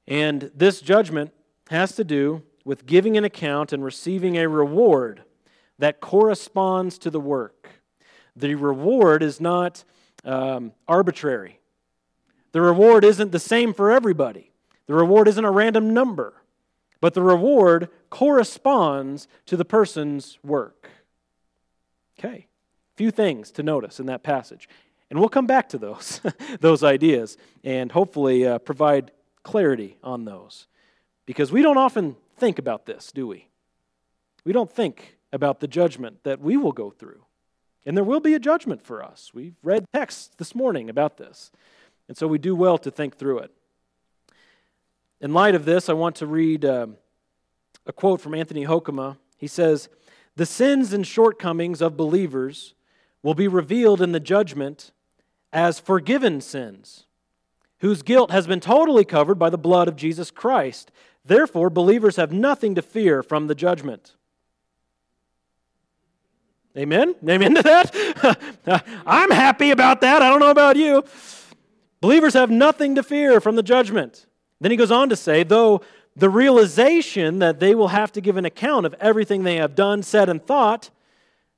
And 0.08 0.52
this 0.56 0.82
judgment 0.82 1.32
has 1.70 1.96
to 1.96 2.04
do 2.04 2.44
with 2.66 2.86
giving 2.86 3.18
an 3.18 3.24
account 3.24 3.74
and 3.74 3.84
receiving 3.84 4.38
a 4.38 4.48
reward 4.48 5.24
that 5.80 6.00
corresponds 6.00 6.98
to 7.00 7.10
the 7.10 7.20
work. 7.20 7.70
The 8.36 8.56
reward 8.56 9.24
is 9.24 9.42
not 9.42 9.84
um, 10.24 10.74
arbitrary, 10.88 11.60
the 12.52 12.62
reward 12.62 13.04
isn't 13.04 13.32
the 13.32 13.40
same 13.40 13.74
for 13.74 13.92
everybody. 13.92 14.52
The 14.88 14.94
reward 14.94 15.30
isn't 15.30 15.46
a 15.46 15.52
random 15.52 15.94
number, 15.94 16.34
but 17.00 17.14
the 17.14 17.22
reward 17.22 17.88
corresponds 18.10 19.28
to 19.46 19.56
the 19.56 19.64
person's 19.64 20.38
work. 20.44 20.90
Okay, 22.20 22.48
few 22.98 23.10
things 23.10 23.52
to 23.52 23.64
notice 23.64 24.00
in 24.00 24.08
that 24.08 24.22
passage. 24.22 24.68
And 25.10 25.20
we'll 25.20 25.30
come 25.30 25.48
back 25.48 25.70
to 25.70 25.78
those, 25.78 26.20
those 26.60 26.84
ideas 26.84 27.38
and 27.64 27.92
hopefully 27.92 28.46
uh, 28.46 28.60
provide 28.60 29.12
clarity 29.44 29.98
on 30.04 30.26
those. 30.26 30.68
Because 31.26 31.52
we 31.52 31.62
don't 31.62 31.78
often 31.78 32.16
think 32.38 32.60
about 32.60 32.86
this, 32.86 33.12
do 33.12 33.28
we? 33.28 33.48
We 34.44 34.54
don't 34.54 34.72
think 34.72 35.18
about 35.32 35.60
the 35.60 35.68
judgment 35.68 36.24
that 36.24 36.42
we 36.42 36.58
will 36.58 36.72
go 36.72 36.90
through. 36.90 37.24
And 37.86 37.98
there 37.98 38.04
will 38.04 38.20
be 38.20 38.34
a 38.34 38.40
judgment 38.40 38.82
for 38.82 39.04
us. 39.04 39.32
We've 39.34 39.56
read 39.64 39.86
texts 39.94 40.32
this 40.38 40.54
morning 40.54 40.90
about 40.90 41.18
this. 41.18 41.52
And 42.08 42.18
so 42.18 42.28
we 42.28 42.38
do 42.38 42.56
well 42.56 42.78
to 42.80 42.92
think 42.92 43.18
through 43.18 43.40
it. 43.40 43.52
In 45.20 45.34
light 45.34 45.56
of 45.56 45.66
this, 45.66 45.88
I 45.88 45.94
want 45.94 46.16
to 46.18 46.26
read 46.26 46.66
um, 46.66 46.98
a 47.86 47.94
quote 47.94 48.22
from 48.22 48.34
Anthony 48.34 48.66
Hoekema. 48.66 49.18
He 49.38 49.48
says, 49.48 49.90
The 50.36 50.46
sins 50.46 50.94
and 50.94 51.06
shortcomings 51.06 51.82
of 51.82 51.96
believers 51.98 52.74
will 53.24 53.36
be 53.36 53.48
revealed 53.48 54.02
in 54.02 54.12
the 54.12 54.20
judgment 54.20 54.92
as 55.54 55.80
forgiven 55.80 56.42
sins, 56.42 57.06
whose 57.82 58.04
guilt 58.04 58.32
has 58.32 58.48
been 58.48 58.60
totally 58.60 59.04
covered 59.04 59.36
by 59.36 59.50
the 59.50 59.58
blood 59.58 59.88
of 59.88 59.96
Jesus 59.96 60.32
Christ. 60.32 60.92
Therefore, 61.26 61.70
believers 61.70 62.16
have 62.16 62.32
nothing 62.32 62.76
to 62.76 62.82
fear 62.82 63.22
from 63.22 63.48
the 63.48 63.56
judgment. 63.56 64.16
Amen? 66.78 67.16
Amen 67.28 67.56
to 67.56 67.64
that? 67.64 68.84
I'm 69.06 69.32
happy 69.32 69.72
about 69.72 70.02
that. 70.02 70.22
I 70.22 70.30
don't 70.30 70.40
know 70.40 70.52
about 70.52 70.78
you. 70.78 71.04
Believers 72.00 72.34
have 72.34 72.50
nothing 72.50 72.96
to 72.96 73.04
fear 73.04 73.42
from 73.42 73.56
the 73.56 73.64
judgment. 73.64 74.26
Then 74.60 74.72
he 74.72 74.78
goes 74.78 74.92
on 74.92 75.10
to 75.10 75.16
say, 75.16 75.44
though 75.44 75.82
the 76.16 76.30
realization 76.30 77.40
that 77.40 77.60
they 77.60 77.74
will 77.74 77.90
have 77.90 78.12
to 78.14 78.22
give 78.22 78.38
an 78.38 78.46
account 78.46 78.86
of 78.86 78.96
everything 79.00 79.44
they 79.44 79.58
have 79.58 79.76
done, 79.76 80.04
said, 80.04 80.30
and 80.30 80.46
thought 80.46 80.92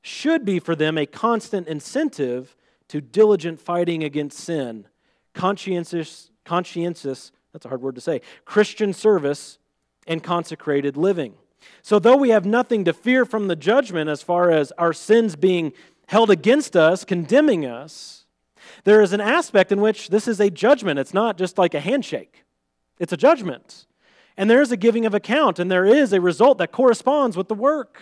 should 0.01 0.45
be 0.45 0.59
for 0.59 0.75
them 0.75 0.97
a 0.97 1.05
constant 1.05 1.67
incentive 1.67 2.55
to 2.87 3.01
diligent 3.01 3.59
fighting 3.59 4.03
against 4.03 4.37
sin, 4.37 4.85
conscientious, 5.33 6.29
conscientious 6.45 7.31
that's 7.53 7.65
a 7.65 7.69
hard 7.69 7.81
word 7.81 7.95
to 7.95 8.01
say, 8.01 8.21
Christian 8.45 8.91
service, 8.93 9.59
and 10.07 10.21
consecrated 10.21 10.97
living. 10.97 11.35
So, 11.81 11.97
though 11.97 12.17
we 12.17 12.29
have 12.29 12.45
nothing 12.45 12.83
to 12.85 12.93
fear 12.93 13.23
from 13.23 13.47
the 13.47 13.55
judgment 13.55 14.09
as 14.09 14.21
far 14.21 14.51
as 14.51 14.73
our 14.73 14.91
sins 14.91 15.37
being 15.37 15.71
held 16.07 16.29
against 16.29 16.75
us, 16.75 17.05
condemning 17.05 17.65
us, 17.65 18.25
there 18.83 19.01
is 19.01 19.13
an 19.13 19.21
aspect 19.21 19.71
in 19.71 19.79
which 19.79 20.09
this 20.09 20.27
is 20.27 20.41
a 20.41 20.49
judgment. 20.49 20.99
It's 20.99 21.13
not 21.13 21.37
just 21.37 21.57
like 21.57 21.73
a 21.73 21.79
handshake, 21.79 22.43
it's 22.99 23.13
a 23.13 23.17
judgment. 23.17 23.85
And 24.35 24.49
there 24.49 24.63
is 24.63 24.71
a 24.71 24.77
giving 24.77 25.05
of 25.05 25.13
account, 25.13 25.59
and 25.59 25.69
there 25.69 25.85
is 25.85 26.11
a 26.11 26.19
result 26.19 26.57
that 26.57 26.71
corresponds 26.71 27.37
with 27.37 27.47
the 27.47 27.53
work. 27.53 28.01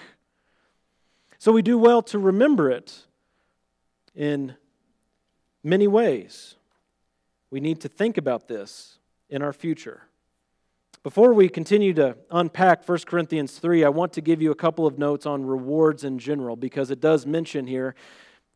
So, 1.38 1.52
we 1.52 1.62
do 1.62 1.78
well 1.78 2.02
to 2.04 2.18
remember 2.18 2.72
it 2.72 3.06
in 4.16 4.56
many 5.62 5.88
ways. 5.88 6.56
We 7.52 7.60
need 7.60 7.82
to 7.82 7.90
think 7.90 8.18
about 8.18 8.48
this 8.48 8.98
in 9.30 9.42
our 9.42 9.52
future. 9.52 10.04
Before 11.04 11.34
we 11.34 11.50
continue 11.50 11.94
to 11.96 12.16
unpack 12.30 12.88
1 12.88 13.00
Corinthians 13.06 13.58
3, 13.58 13.84
I 13.84 13.90
want 13.90 14.14
to 14.14 14.22
give 14.22 14.42
you 14.42 14.52
a 14.52 14.56
couple 14.56 14.88
of 14.88 14.98
notes 14.98 15.26
on 15.26 15.46
rewards 15.46 16.04
in 16.06 16.18
general 16.18 16.56
because 16.56 16.92
it 16.92 17.02
does 17.02 17.26
mention 17.26 17.68
here 17.68 17.94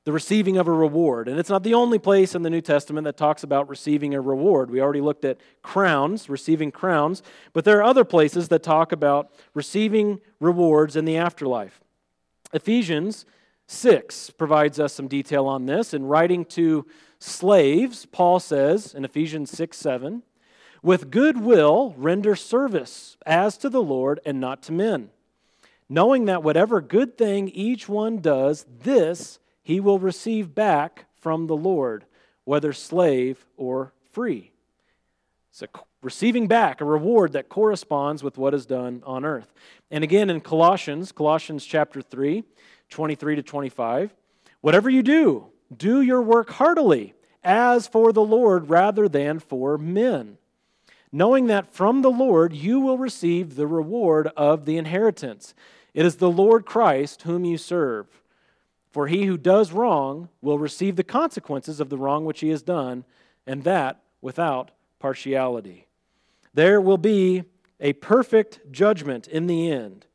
the 0.06 0.12
receiving 0.12 0.58
of 0.58 0.68
a 0.68 0.72
reward. 0.72 1.28
And 1.28 1.40
it's 1.40 1.50
not 1.50 1.64
the 1.64 1.74
only 1.74 2.00
place 2.00 2.36
in 2.36 2.44
the 2.44 2.50
New 2.50 2.62
Testament 2.62 3.04
that 3.06 3.18
talks 3.18 3.44
about 3.44 3.68
receiving 3.68 4.14
a 4.14 4.22
reward. 4.22 4.70
We 4.70 4.80
already 4.80 5.02
looked 5.02 5.26
at 5.26 5.42
crowns, 5.62 6.30
receiving 6.30 6.72
crowns, 6.72 7.22
but 7.52 7.66
there 7.66 7.80
are 7.80 7.84
other 7.84 8.06
places 8.06 8.48
that 8.50 8.64
talk 8.64 8.92
about 8.92 9.32
receiving 9.54 10.22
rewards 10.40 10.96
in 10.96 11.04
the 11.06 11.18
afterlife. 11.18 11.82
Ephesians 12.54 13.26
6 13.68 14.30
provides 14.30 14.80
us 14.80 14.94
some 14.94 15.08
detail 15.08 15.48
on 15.48 15.66
this. 15.66 15.94
In 15.94 16.06
writing 16.06 16.46
to 16.46 16.86
slaves, 17.26 18.06
Paul 18.06 18.40
says 18.40 18.94
in 18.94 19.04
Ephesians 19.04 19.52
6 19.52 19.78
7, 19.78 20.24
with 20.82 21.10
good 21.10 21.42
will, 21.42 21.96
render 21.98 22.36
service 22.36 23.18
as 23.26 23.58
to 23.58 23.70
the 23.70 23.82
Lord 23.82 24.20
and 24.26 24.40
not 24.40 24.62
to 24.64 24.72
men, 24.72 25.10
knowing 25.90 26.26
that 26.26 26.44
whatever 26.44 26.80
good 26.80 27.18
thing 27.18 27.50
each 27.50 27.90
one 27.90 28.20
does, 28.20 28.66
this 28.84 29.40
he 29.64 29.80
will 29.80 29.98
receive 29.98 30.54
back 30.54 31.06
from 31.20 31.48
the 31.48 31.58
Lord, 31.58 32.06
whether 32.44 32.72
slave 32.72 33.48
or 33.58 33.94
free. 34.12 34.52
It's 35.50 35.64
a 35.64 35.68
receiving 36.04 36.48
back 36.48 36.82
a 36.82 36.86
reward 36.86 37.32
that 37.34 37.50
corresponds 37.50 38.22
with 38.22 38.38
what 38.38 38.54
is 38.54 38.68
done 38.68 39.02
on 39.08 39.26
earth. 39.26 39.52
And 39.90 40.04
again 40.04 40.30
in 40.30 40.40
Colossians, 40.40 41.12
Colossians 41.12 41.66
chapter 41.66 42.00
3, 42.00 42.44
23 42.92 43.38
to 43.38 43.42
25, 43.42 44.14
whatever 44.62 44.88
you 44.88 45.02
do, 45.02 45.48
do 45.76 46.02
your 46.02 46.22
work 46.22 46.52
heartily, 46.52 47.15
as 47.46 47.88
for 47.88 48.12
the 48.12 48.24
Lord 48.24 48.70
rather 48.70 49.08
than 49.08 49.40
for 49.40 49.78
men 49.78 50.38
knowing 51.16 51.48
that 51.48 51.74
from 51.74 52.02
the 52.02 52.12
Lord 52.12 52.52
you 52.52 52.78
will 52.78 52.98
receive 52.98 53.56
the 53.56 53.68
reward 53.68 54.28
of 54.36 54.66
the 54.66 54.78
inheritance. 54.78 55.54
It 55.94 56.06
is 56.06 56.18
the 56.18 56.30
Lord 56.30 56.66
Christ 56.66 57.22
whom 57.22 57.46
you 57.46 57.58
serve. 57.58 58.08
For 58.92 59.08
he 59.08 59.24
who 59.24 59.38
does 59.38 59.72
wrong 59.72 60.28
will 60.42 60.60
receive 60.60 60.98
the 60.98 61.06
consequences 61.06 61.80
of 61.80 61.90
the 61.90 61.98
wrong 61.98 62.26
which 62.26 62.42
he 62.42 62.50
has 62.50 62.62
done, 62.62 63.06
and 63.48 63.64
that 63.64 64.02
without 64.22 64.72
partiality. 65.00 65.88
There 66.54 66.82
will 66.82 66.98
be 66.98 67.44
a 67.80 67.94
perfect 67.94 68.60
judgment 68.70 69.26
in 69.28 69.48
the 69.48 69.72
end 69.72 70.06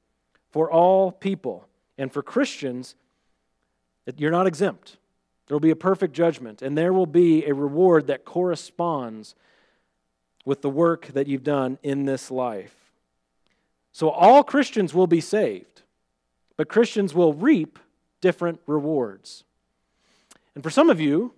for 0.51 0.71
all 0.71 1.12
people. 1.12 1.66
And 1.97 2.12
for 2.12 2.23
Christians, 2.23 2.95
you're 4.16 4.31
not 4.31 4.47
exempt. 4.47 4.99
There 5.50 5.56
will 5.56 5.60
be 5.60 5.72
a 5.72 5.76
perfect 5.76 6.14
judgment, 6.14 6.62
and 6.62 6.78
there 6.78 6.92
will 6.92 7.06
be 7.06 7.44
a 7.44 7.52
reward 7.52 8.06
that 8.06 8.24
corresponds 8.24 9.34
with 10.44 10.62
the 10.62 10.70
work 10.70 11.08
that 11.08 11.26
you've 11.26 11.42
done 11.42 11.76
in 11.82 12.04
this 12.04 12.30
life. 12.30 12.92
So 13.90 14.10
all 14.10 14.44
Christians 14.44 14.94
will 14.94 15.08
be 15.08 15.20
saved, 15.20 15.82
but 16.56 16.68
Christians 16.68 17.14
will 17.14 17.34
reap 17.34 17.80
different 18.20 18.60
rewards. 18.68 19.42
And 20.54 20.62
for 20.62 20.70
some 20.70 20.88
of 20.88 21.00
you 21.00 21.34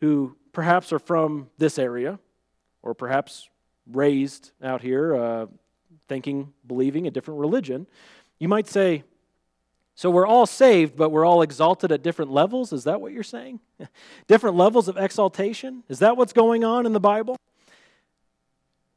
who 0.00 0.34
perhaps 0.50 0.92
are 0.92 0.98
from 0.98 1.48
this 1.56 1.78
area, 1.78 2.18
or 2.82 2.92
perhaps 2.92 3.48
raised 3.86 4.50
out 4.64 4.82
here 4.82 5.14
uh, 5.14 5.46
thinking, 6.08 6.52
believing 6.66 7.06
a 7.06 7.10
different 7.12 7.38
religion, 7.38 7.86
you 8.40 8.48
might 8.48 8.66
say, 8.66 9.04
so 9.94 10.10
we're 10.10 10.26
all 10.26 10.46
saved, 10.46 10.96
but 10.96 11.10
we're 11.10 11.24
all 11.24 11.42
exalted 11.42 11.92
at 11.92 12.02
different 12.02 12.32
levels? 12.32 12.72
Is 12.72 12.84
that 12.84 13.00
what 13.00 13.12
you're 13.12 13.22
saying? 13.22 13.60
different 14.26 14.56
levels 14.56 14.88
of 14.88 14.96
exaltation? 14.96 15.84
Is 15.88 16.00
that 16.00 16.16
what's 16.16 16.32
going 16.32 16.64
on 16.64 16.84
in 16.84 16.92
the 16.92 17.00
Bible? 17.00 17.36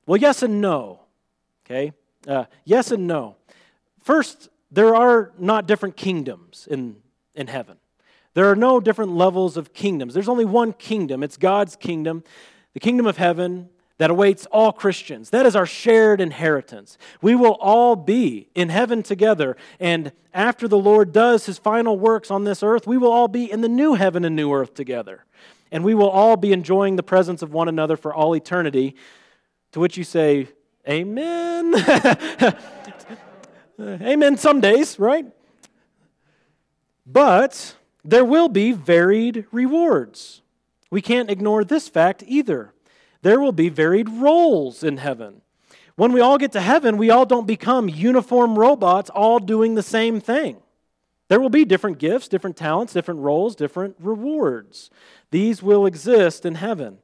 Well, 0.07 0.17
yes 0.17 0.41
and 0.41 0.59
no. 0.59 1.01
Okay? 1.65 1.93
Uh, 2.27 2.45
yes 2.65 2.91
and 2.91 3.05
no. 3.05 3.35
First, 3.99 4.49
there 4.71 4.95
are 4.95 5.33
not 5.37 5.67
different 5.67 5.97
kingdoms 5.97 6.67
in, 6.69 6.97
in 7.35 7.47
heaven. 7.47 7.77
There 8.33 8.49
are 8.49 8.55
no 8.55 8.79
different 8.79 9.11
levels 9.11 9.57
of 9.57 9.73
kingdoms. 9.73 10.13
There's 10.13 10.29
only 10.29 10.45
one 10.45 10.73
kingdom. 10.73 11.23
It's 11.23 11.37
God's 11.37 11.75
kingdom, 11.75 12.23
the 12.73 12.79
kingdom 12.79 13.05
of 13.05 13.17
heaven 13.17 13.69
that 13.97 14.11
awaits 14.11 14.45
all 14.47 14.71
Christians. 14.71 15.31
That 15.31 15.45
is 15.45 15.55
our 15.55 15.65
shared 15.65 16.21
inheritance. 16.21 16.97
We 17.21 17.35
will 17.35 17.57
all 17.59 17.95
be 17.95 18.49
in 18.53 18.69
heaven 18.69 19.01
together. 19.01 19.57
And 19.79 20.11
after 20.33 20.67
the 20.67 20.77
Lord 20.77 21.11
does 21.11 21.47
his 21.47 21.57
final 21.57 21.97
works 21.97 22.29
on 22.29 22.43
this 22.43 22.61
earth, 22.61 22.85
we 22.85 22.97
will 22.97 23.11
all 23.11 23.27
be 23.27 23.51
in 23.51 23.61
the 23.61 23.69
new 23.69 23.95
heaven 23.95 24.23
and 24.23 24.35
new 24.35 24.53
earth 24.53 24.75
together. 24.75 25.25
And 25.71 25.83
we 25.83 25.95
will 25.95 26.09
all 26.09 26.37
be 26.37 26.53
enjoying 26.53 26.95
the 26.95 27.03
presence 27.03 27.41
of 27.41 27.51
one 27.53 27.67
another 27.67 27.97
for 27.97 28.13
all 28.13 28.35
eternity 28.35 28.95
To 29.73 29.79
which 29.79 29.97
you 29.97 30.03
say, 30.03 30.47
Amen. 30.87 31.73
Amen 33.79 34.37
some 34.37 34.61
days, 34.61 34.97
right? 34.97 35.25
But 37.05 37.75
there 38.03 38.23
will 38.23 38.47
be 38.47 38.71
varied 38.71 39.45
rewards. 39.51 40.41
We 40.89 41.01
can't 41.01 41.29
ignore 41.29 41.65
this 41.65 41.89
fact 41.89 42.23
either. 42.25 42.73
There 43.21 43.39
will 43.39 43.51
be 43.51 43.69
varied 43.69 44.09
roles 44.09 44.83
in 44.83 44.97
heaven. 44.97 45.41
When 45.95 46.11
we 46.11 46.21
all 46.21 46.37
get 46.37 46.51
to 46.51 46.61
heaven, 46.61 46.97
we 46.97 47.09
all 47.09 47.25
don't 47.25 47.47
become 47.47 47.89
uniform 47.89 48.57
robots 48.57 49.09
all 49.09 49.39
doing 49.39 49.75
the 49.75 49.83
same 49.83 50.19
thing. 50.19 50.57
There 51.27 51.39
will 51.39 51.49
be 51.49 51.65
different 51.65 51.97
gifts, 51.97 52.27
different 52.27 52.55
talents, 52.55 52.93
different 52.93 53.19
roles, 53.19 53.55
different 53.55 53.95
rewards. 53.99 54.89
These 55.31 55.61
will 55.61 55.85
exist 55.85 56.45
in 56.45 56.55
heaven. 56.55 56.99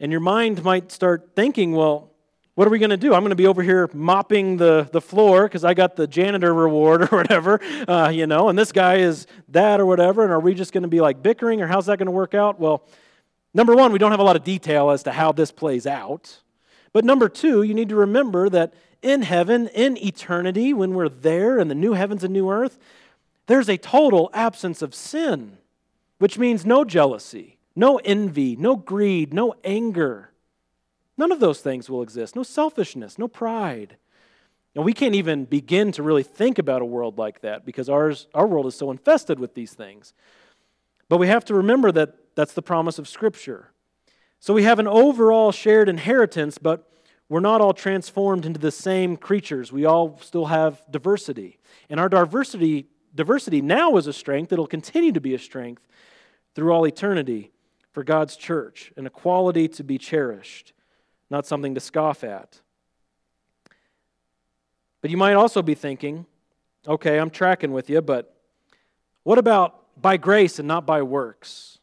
And 0.00 0.10
your 0.10 0.20
mind 0.20 0.64
might 0.64 0.90
start 0.90 1.32
thinking, 1.36 1.72
well, 1.72 2.10
what 2.54 2.66
are 2.66 2.70
we 2.70 2.78
going 2.78 2.90
to 2.90 2.96
do? 2.96 3.14
I'm 3.14 3.20
going 3.20 3.30
to 3.30 3.36
be 3.36 3.46
over 3.46 3.62
here 3.62 3.88
mopping 3.92 4.56
the, 4.56 4.88
the 4.90 5.00
floor 5.00 5.44
because 5.44 5.64
I 5.64 5.74
got 5.74 5.94
the 5.94 6.06
janitor 6.06 6.52
reward 6.52 7.02
or 7.12 7.16
whatever, 7.16 7.60
uh, 7.86 8.08
you 8.08 8.26
know, 8.26 8.48
and 8.48 8.58
this 8.58 8.72
guy 8.72 8.96
is 8.96 9.26
that 9.48 9.80
or 9.80 9.86
whatever. 9.86 10.24
And 10.24 10.32
are 10.32 10.40
we 10.40 10.54
just 10.54 10.72
going 10.72 10.82
to 10.82 10.88
be 10.88 11.00
like 11.00 11.22
bickering 11.22 11.62
or 11.62 11.66
how's 11.66 11.86
that 11.86 11.98
going 11.98 12.06
to 12.06 12.12
work 12.12 12.34
out? 12.34 12.58
Well, 12.58 12.82
number 13.54 13.74
one, 13.74 13.92
we 13.92 13.98
don't 13.98 14.10
have 14.10 14.20
a 14.20 14.24
lot 14.24 14.36
of 14.36 14.44
detail 14.44 14.90
as 14.90 15.02
to 15.04 15.12
how 15.12 15.32
this 15.32 15.52
plays 15.52 15.86
out. 15.86 16.40
But 16.92 17.04
number 17.04 17.28
two, 17.28 17.62
you 17.62 17.74
need 17.74 17.88
to 17.90 17.96
remember 17.96 18.48
that 18.48 18.74
in 19.02 19.22
heaven, 19.22 19.68
in 19.68 19.96
eternity, 19.96 20.72
when 20.74 20.94
we're 20.94 21.08
there 21.08 21.58
in 21.58 21.68
the 21.68 21.74
new 21.74 21.92
heavens 21.92 22.24
and 22.24 22.32
new 22.32 22.50
earth, 22.50 22.78
there's 23.46 23.68
a 23.68 23.76
total 23.76 24.30
absence 24.32 24.82
of 24.82 24.94
sin, 24.94 25.58
which 26.18 26.38
means 26.38 26.66
no 26.66 26.84
jealousy, 26.84 27.58
no 27.74 27.96
envy, 28.04 28.56
no 28.56 28.76
greed, 28.76 29.32
no 29.32 29.54
anger. 29.64 30.30
None 31.16 31.32
of 31.32 31.40
those 31.40 31.60
things 31.60 31.88
will 31.90 32.02
exist. 32.02 32.36
No 32.36 32.42
selfishness, 32.42 33.18
no 33.18 33.28
pride. 33.28 33.96
And 34.74 34.84
we 34.84 34.92
can't 34.92 35.14
even 35.14 35.44
begin 35.44 35.92
to 35.92 36.02
really 36.02 36.22
think 36.22 36.58
about 36.58 36.82
a 36.82 36.86
world 36.86 37.18
like 37.18 37.40
that 37.40 37.64
because 37.64 37.88
ours, 37.88 38.28
our 38.34 38.46
world 38.46 38.66
is 38.66 38.74
so 38.74 38.90
infested 38.90 39.38
with 39.40 39.54
these 39.54 39.72
things. 39.72 40.14
But 41.08 41.18
we 41.18 41.26
have 41.26 41.44
to 41.46 41.54
remember 41.54 41.90
that 41.92 42.14
that's 42.34 42.52
the 42.52 42.62
promise 42.62 42.98
of 42.98 43.08
Scripture. 43.08 43.72
So 44.38 44.54
we 44.54 44.62
have 44.62 44.78
an 44.78 44.86
overall 44.86 45.52
shared 45.52 45.88
inheritance, 45.88 46.58
but 46.58 46.90
we're 47.28 47.40
not 47.40 47.60
all 47.60 47.74
transformed 47.74 48.46
into 48.46 48.58
the 48.58 48.70
same 48.70 49.16
creatures. 49.16 49.70
We 49.72 49.84
all 49.84 50.18
still 50.20 50.46
have 50.46 50.82
diversity. 50.90 51.58
And 51.88 52.00
our 52.00 52.08
diversity, 52.08 52.86
diversity 53.14 53.60
now 53.60 53.96
is 53.96 54.06
a 54.06 54.12
strength. 54.12 54.52
It'll 54.52 54.66
continue 54.66 55.12
to 55.12 55.20
be 55.20 55.34
a 55.34 55.38
strength 55.38 55.86
through 56.54 56.72
all 56.72 56.86
eternity 56.86 57.52
for 57.92 58.04
God's 58.04 58.36
church, 58.36 58.92
an 58.96 59.06
equality 59.06 59.68
to 59.68 59.84
be 59.84 59.98
cherished, 59.98 60.72
not 61.28 61.46
something 61.46 61.74
to 61.74 61.80
scoff 61.80 62.24
at. 62.24 62.60
But 65.00 65.10
you 65.10 65.16
might 65.16 65.34
also 65.34 65.62
be 65.62 65.74
thinking, 65.74 66.26
okay, 66.86 67.18
I'm 67.18 67.30
tracking 67.30 67.72
with 67.72 67.90
you, 67.90 68.00
but 68.00 68.34
what 69.22 69.38
about 69.38 70.00
by 70.00 70.16
grace 70.16 70.58
and 70.58 70.68
not 70.68 70.86
by 70.86 71.02
works? 71.02 71.79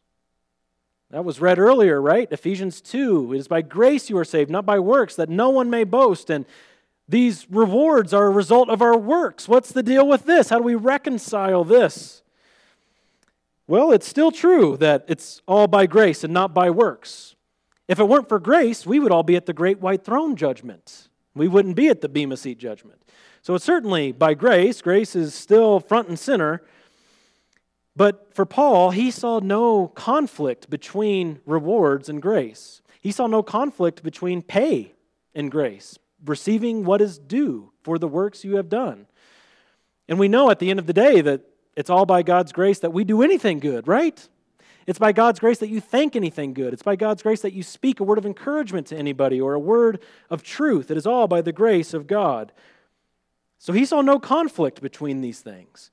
That 1.10 1.24
was 1.24 1.40
read 1.40 1.58
earlier, 1.58 2.00
right? 2.02 2.28
Ephesians 2.30 2.80
2. 2.82 3.32
It 3.32 3.38
is 3.38 3.48
by 3.48 3.62
grace 3.62 4.10
you 4.10 4.18
are 4.18 4.24
saved, 4.24 4.50
not 4.50 4.66
by 4.66 4.78
works, 4.78 5.16
that 5.16 5.30
no 5.30 5.48
one 5.48 5.70
may 5.70 5.84
boast. 5.84 6.28
And 6.28 6.44
these 7.08 7.46
rewards 7.50 8.12
are 8.12 8.26
a 8.26 8.30
result 8.30 8.68
of 8.68 8.82
our 8.82 8.96
works. 8.96 9.48
What's 9.48 9.72
the 9.72 9.82
deal 9.82 10.06
with 10.06 10.24
this? 10.24 10.50
How 10.50 10.58
do 10.58 10.64
we 10.64 10.74
reconcile 10.74 11.64
this? 11.64 12.22
Well, 13.66 13.90
it's 13.92 14.06
still 14.06 14.30
true 14.30 14.76
that 14.78 15.04
it's 15.08 15.40
all 15.46 15.66
by 15.66 15.86
grace 15.86 16.24
and 16.24 16.32
not 16.32 16.52
by 16.52 16.70
works. 16.70 17.36
If 17.86 17.98
it 17.98 18.04
weren't 18.04 18.28
for 18.28 18.38
grace, 18.38 18.84
we 18.84 18.98
would 18.98 19.12
all 19.12 19.22
be 19.22 19.36
at 19.36 19.46
the 19.46 19.54
great 19.54 19.80
white 19.80 20.04
throne 20.04 20.36
judgment. 20.36 21.08
We 21.34 21.48
wouldn't 21.48 21.76
be 21.76 21.88
at 21.88 22.02
the 22.02 22.08
Bema 22.08 22.36
Seat 22.36 22.58
judgment. 22.58 23.02
So 23.40 23.54
it's 23.54 23.64
certainly 23.64 24.12
by 24.12 24.34
grace. 24.34 24.82
Grace 24.82 25.16
is 25.16 25.34
still 25.34 25.80
front 25.80 26.08
and 26.08 26.18
center. 26.18 26.62
But 27.98 28.32
for 28.32 28.46
Paul, 28.46 28.92
he 28.92 29.10
saw 29.10 29.40
no 29.40 29.88
conflict 29.88 30.70
between 30.70 31.40
rewards 31.44 32.08
and 32.08 32.22
grace. 32.22 32.80
He 33.00 33.10
saw 33.10 33.26
no 33.26 33.42
conflict 33.42 34.04
between 34.04 34.40
pay 34.40 34.92
and 35.34 35.50
grace, 35.50 35.98
receiving 36.24 36.84
what 36.84 37.00
is 37.00 37.18
due 37.18 37.72
for 37.82 37.98
the 37.98 38.06
works 38.06 38.44
you 38.44 38.54
have 38.54 38.68
done. 38.68 39.06
And 40.08 40.16
we 40.16 40.28
know 40.28 40.48
at 40.48 40.60
the 40.60 40.70
end 40.70 40.78
of 40.78 40.86
the 40.86 40.92
day 40.92 41.20
that 41.22 41.40
it's 41.74 41.90
all 41.90 42.06
by 42.06 42.22
God's 42.22 42.52
grace 42.52 42.78
that 42.78 42.92
we 42.92 43.02
do 43.02 43.20
anything 43.20 43.58
good, 43.58 43.88
right? 43.88 44.28
It's 44.86 45.00
by 45.00 45.10
God's 45.10 45.40
grace 45.40 45.58
that 45.58 45.68
you 45.68 45.80
think 45.80 46.14
anything 46.14 46.54
good. 46.54 46.72
It's 46.72 46.84
by 46.84 46.94
God's 46.94 47.24
grace 47.24 47.40
that 47.40 47.52
you 47.52 47.64
speak 47.64 47.98
a 47.98 48.04
word 48.04 48.18
of 48.18 48.24
encouragement 48.24 48.86
to 48.88 48.96
anybody 48.96 49.40
or 49.40 49.54
a 49.54 49.58
word 49.58 49.98
of 50.30 50.44
truth. 50.44 50.92
It 50.92 50.96
is 50.96 51.06
all 51.06 51.26
by 51.26 51.42
the 51.42 51.52
grace 51.52 51.92
of 51.92 52.06
God. 52.06 52.52
So 53.58 53.72
he 53.72 53.84
saw 53.84 54.02
no 54.02 54.20
conflict 54.20 54.80
between 54.80 55.20
these 55.20 55.40
things. 55.40 55.90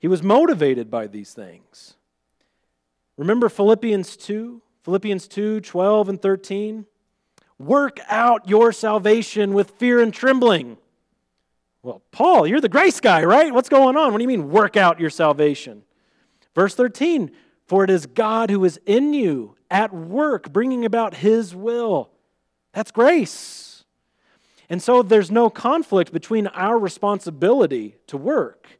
He 0.00 0.08
was 0.08 0.22
motivated 0.22 0.90
by 0.90 1.06
these 1.06 1.32
things. 1.34 1.94
Remember 3.18 3.50
Philippians 3.50 4.16
2? 4.16 4.62
Philippians 4.82 5.28
2 5.28 5.60
12 5.60 6.08
and 6.08 6.20
13. 6.20 6.86
Work 7.58 8.00
out 8.08 8.48
your 8.48 8.72
salvation 8.72 9.52
with 9.52 9.72
fear 9.72 10.00
and 10.00 10.12
trembling. 10.12 10.78
Well, 11.82 12.02
Paul, 12.10 12.46
you're 12.46 12.62
the 12.62 12.68
grace 12.70 12.98
guy, 12.98 13.22
right? 13.24 13.52
What's 13.52 13.68
going 13.68 13.98
on? 13.98 14.12
What 14.12 14.18
do 14.18 14.24
you 14.24 14.28
mean, 14.28 14.50
work 14.50 14.78
out 14.78 14.98
your 14.98 15.10
salvation? 15.10 15.82
Verse 16.54 16.74
13 16.74 17.30
For 17.66 17.84
it 17.84 17.90
is 17.90 18.06
God 18.06 18.50
who 18.50 18.64
is 18.64 18.80
in 18.86 19.12
you 19.12 19.56
at 19.70 19.92
work, 19.92 20.50
bringing 20.50 20.86
about 20.86 21.16
his 21.16 21.54
will. 21.54 22.10
That's 22.72 22.90
grace. 22.90 23.84
And 24.70 24.82
so 24.82 25.02
there's 25.02 25.30
no 25.30 25.50
conflict 25.50 26.10
between 26.10 26.46
our 26.46 26.78
responsibility 26.78 27.96
to 28.06 28.16
work 28.16 28.79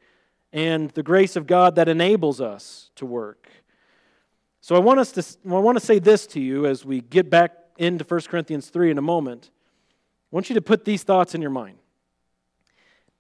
and 0.53 0.91
the 0.91 1.03
grace 1.03 1.37
of 1.37 1.47
God 1.47 1.77
that 1.77 1.89
enables 1.89 2.41
us 2.41 2.91
to 2.97 3.07
work. 3.07 3.49
So 4.61 4.77
I 4.77 4.79
want 4.79 5.01
us 5.01 5.13
to 5.13 5.39
I 5.47 5.59
want 5.59 5.79
to 5.79 5.85
say 5.85 5.99
this 5.99 6.27
to 6.29 6.41
you 6.41 6.67
as 6.67 6.85
we 6.85 7.01
get 7.01 7.31
back 7.31 7.53
into 7.79 8.05
1 8.05 8.21
Corinthians 8.23 8.69
3 8.69 8.91
in 8.91 8.99
a 8.99 9.03
moment. 9.03 9.51
I 9.53 10.37
want 10.37 10.51
you 10.51 10.55
to 10.55 10.61
put 10.61 10.85
these 10.85 11.03
thoughts 11.03 11.35
in 11.35 11.41
your 11.41 11.51
mind. 11.51 11.79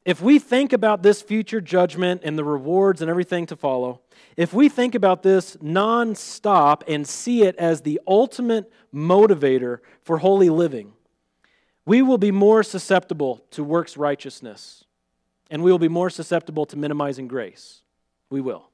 If 0.05 0.23
we 0.23 0.39
think 0.39 0.73
about 0.73 1.03
this 1.03 1.21
future 1.21 1.61
judgment 1.61 2.23
and 2.25 2.39
the 2.39 2.45
rewards 2.45 3.03
and 3.03 3.11
everything 3.11 3.47
to 3.47 3.57
follow, 3.57 4.01
if 4.37 4.53
we 4.53 4.69
think 4.69 4.95
about 4.95 5.23
this 5.23 5.57
nonstop 5.57 6.83
and 6.89 7.07
see 7.07 7.43
it 7.43 7.57
as 7.57 7.83
the 7.83 8.01
ultimate 8.07 8.71
motivator 8.95 9.79
for 10.03 10.19
holy 10.19 10.49
living, 10.49 10.95
we 11.85 12.01
will 12.01 12.19
be 12.19 12.31
more 12.31 12.63
susceptible 12.63 13.45
to 13.51 13.63
works 13.63 13.97
righteousness 13.97 14.85
and 15.51 15.63
we 15.63 15.71
will 15.71 15.79
be 15.79 15.89
more 15.89 16.09
susceptible 16.09 16.65
to 16.67 16.77
minimizing 16.77 17.29
grace. 17.29 17.83
We 18.31 18.41
will. 18.41 18.71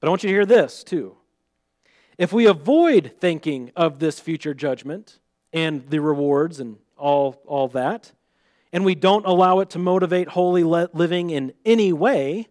But 0.00 0.08
I 0.08 0.10
want 0.10 0.24
you 0.24 0.28
to 0.28 0.34
hear 0.34 0.46
this 0.46 0.82
too. 0.82 1.16
If 2.16 2.32
we 2.32 2.46
avoid 2.46 3.12
thinking 3.20 3.72
of 3.76 3.98
this 3.98 4.18
future 4.20 4.54
judgment 4.54 5.18
and 5.52 5.88
the 5.88 6.00
rewards 6.00 6.60
and 6.60 6.78
all, 6.96 7.42
all 7.46 7.68
that, 7.68 8.12
and 8.72 8.84
we 8.84 8.94
don't 8.94 9.26
allow 9.26 9.60
it 9.60 9.70
to 9.70 9.78
motivate 9.78 10.28
holy 10.28 10.64
living 10.64 11.30
in 11.30 11.52
any 11.64 11.92
way, 11.92 12.48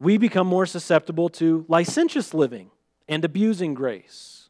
we 0.00 0.16
become 0.18 0.46
more 0.46 0.66
susceptible 0.66 1.28
to 1.30 1.64
licentious 1.68 2.34
living 2.34 2.70
and 3.08 3.24
abusing 3.24 3.74
grace. 3.74 4.43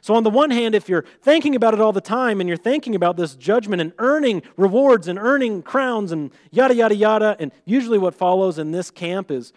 So, 0.00 0.14
on 0.14 0.22
the 0.22 0.30
one 0.30 0.50
hand, 0.50 0.74
if 0.74 0.88
you're 0.88 1.04
thinking 1.22 1.54
about 1.54 1.74
it 1.74 1.80
all 1.80 1.92
the 1.92 2.00
time 2.00 2.40
and 2.40 2.48
you're 2.48 2.56
thinking 2.56 2.94
about 2.94 3.16
this 3.16 3.34
judgment 3.34 3.80
and 3.80 3.92
earning 3.98 4.42
rewards 4.56 5.08
and 5.08 5.18
earning 5.18 5.62
crowns 5.62 6.12
and 6.12 6.30
yada, 6.50 6.74
yada, 6.74 6.94
yada, 6.94 7.36
and 7.38 7.52
usually 7.64 7.98
what 7.98 8.14
follows 8.14 8.58
in 8.58 8.70
this 8.70 8.90
camp 8.90 9.30
is 9.30 9.52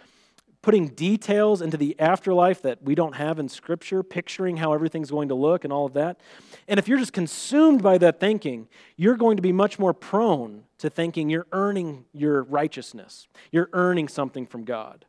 putting 0.61 0.89
details 0.89 1.61
into 1.61 1.75
the 1.75 1.99
afterlife 1.99 2.61
that 2.61 2.83
we 2.83 2.93
don't 2.93 3.15
have 3.15 3.39
in 3.39 3.49
Scripture, 3.49 4.03
picturing 4.03 4.57
how 4.57 4.73
everything's 4.73 5.09
going 5.09 5.29
to 5.29 5.35
look 5.35 5.63
and 5.63 5.73
all 5.73 5.85
of 5.85 5.93
that. 5.93 6.19
And 6.67 6.77
if 6.77 6.87
you're 6.87 6.99
just 6.99 7.13
consumed 7.13 7.81
by 7.81 7.97
that 7.97 8.19
thinking, 8.19 8.67
you're 8.95 9.15
going 9.15 9.37
to 9.37 9.41
be 9.41 9.51
much 9.51 9.79
more 9.79 9.93
prone 9.93 10.63
to 10.77 10.89
thinking 10.89 11.29
you're 11.29 11.47
earning 11.51 12.05
your 12.13 12.43
righteousness, 12.43 13.27
you're 13.51 13.69
earning 13.73 14.07
something 14.07 14.45
from 14.45 14.63
God. 14.63 15.05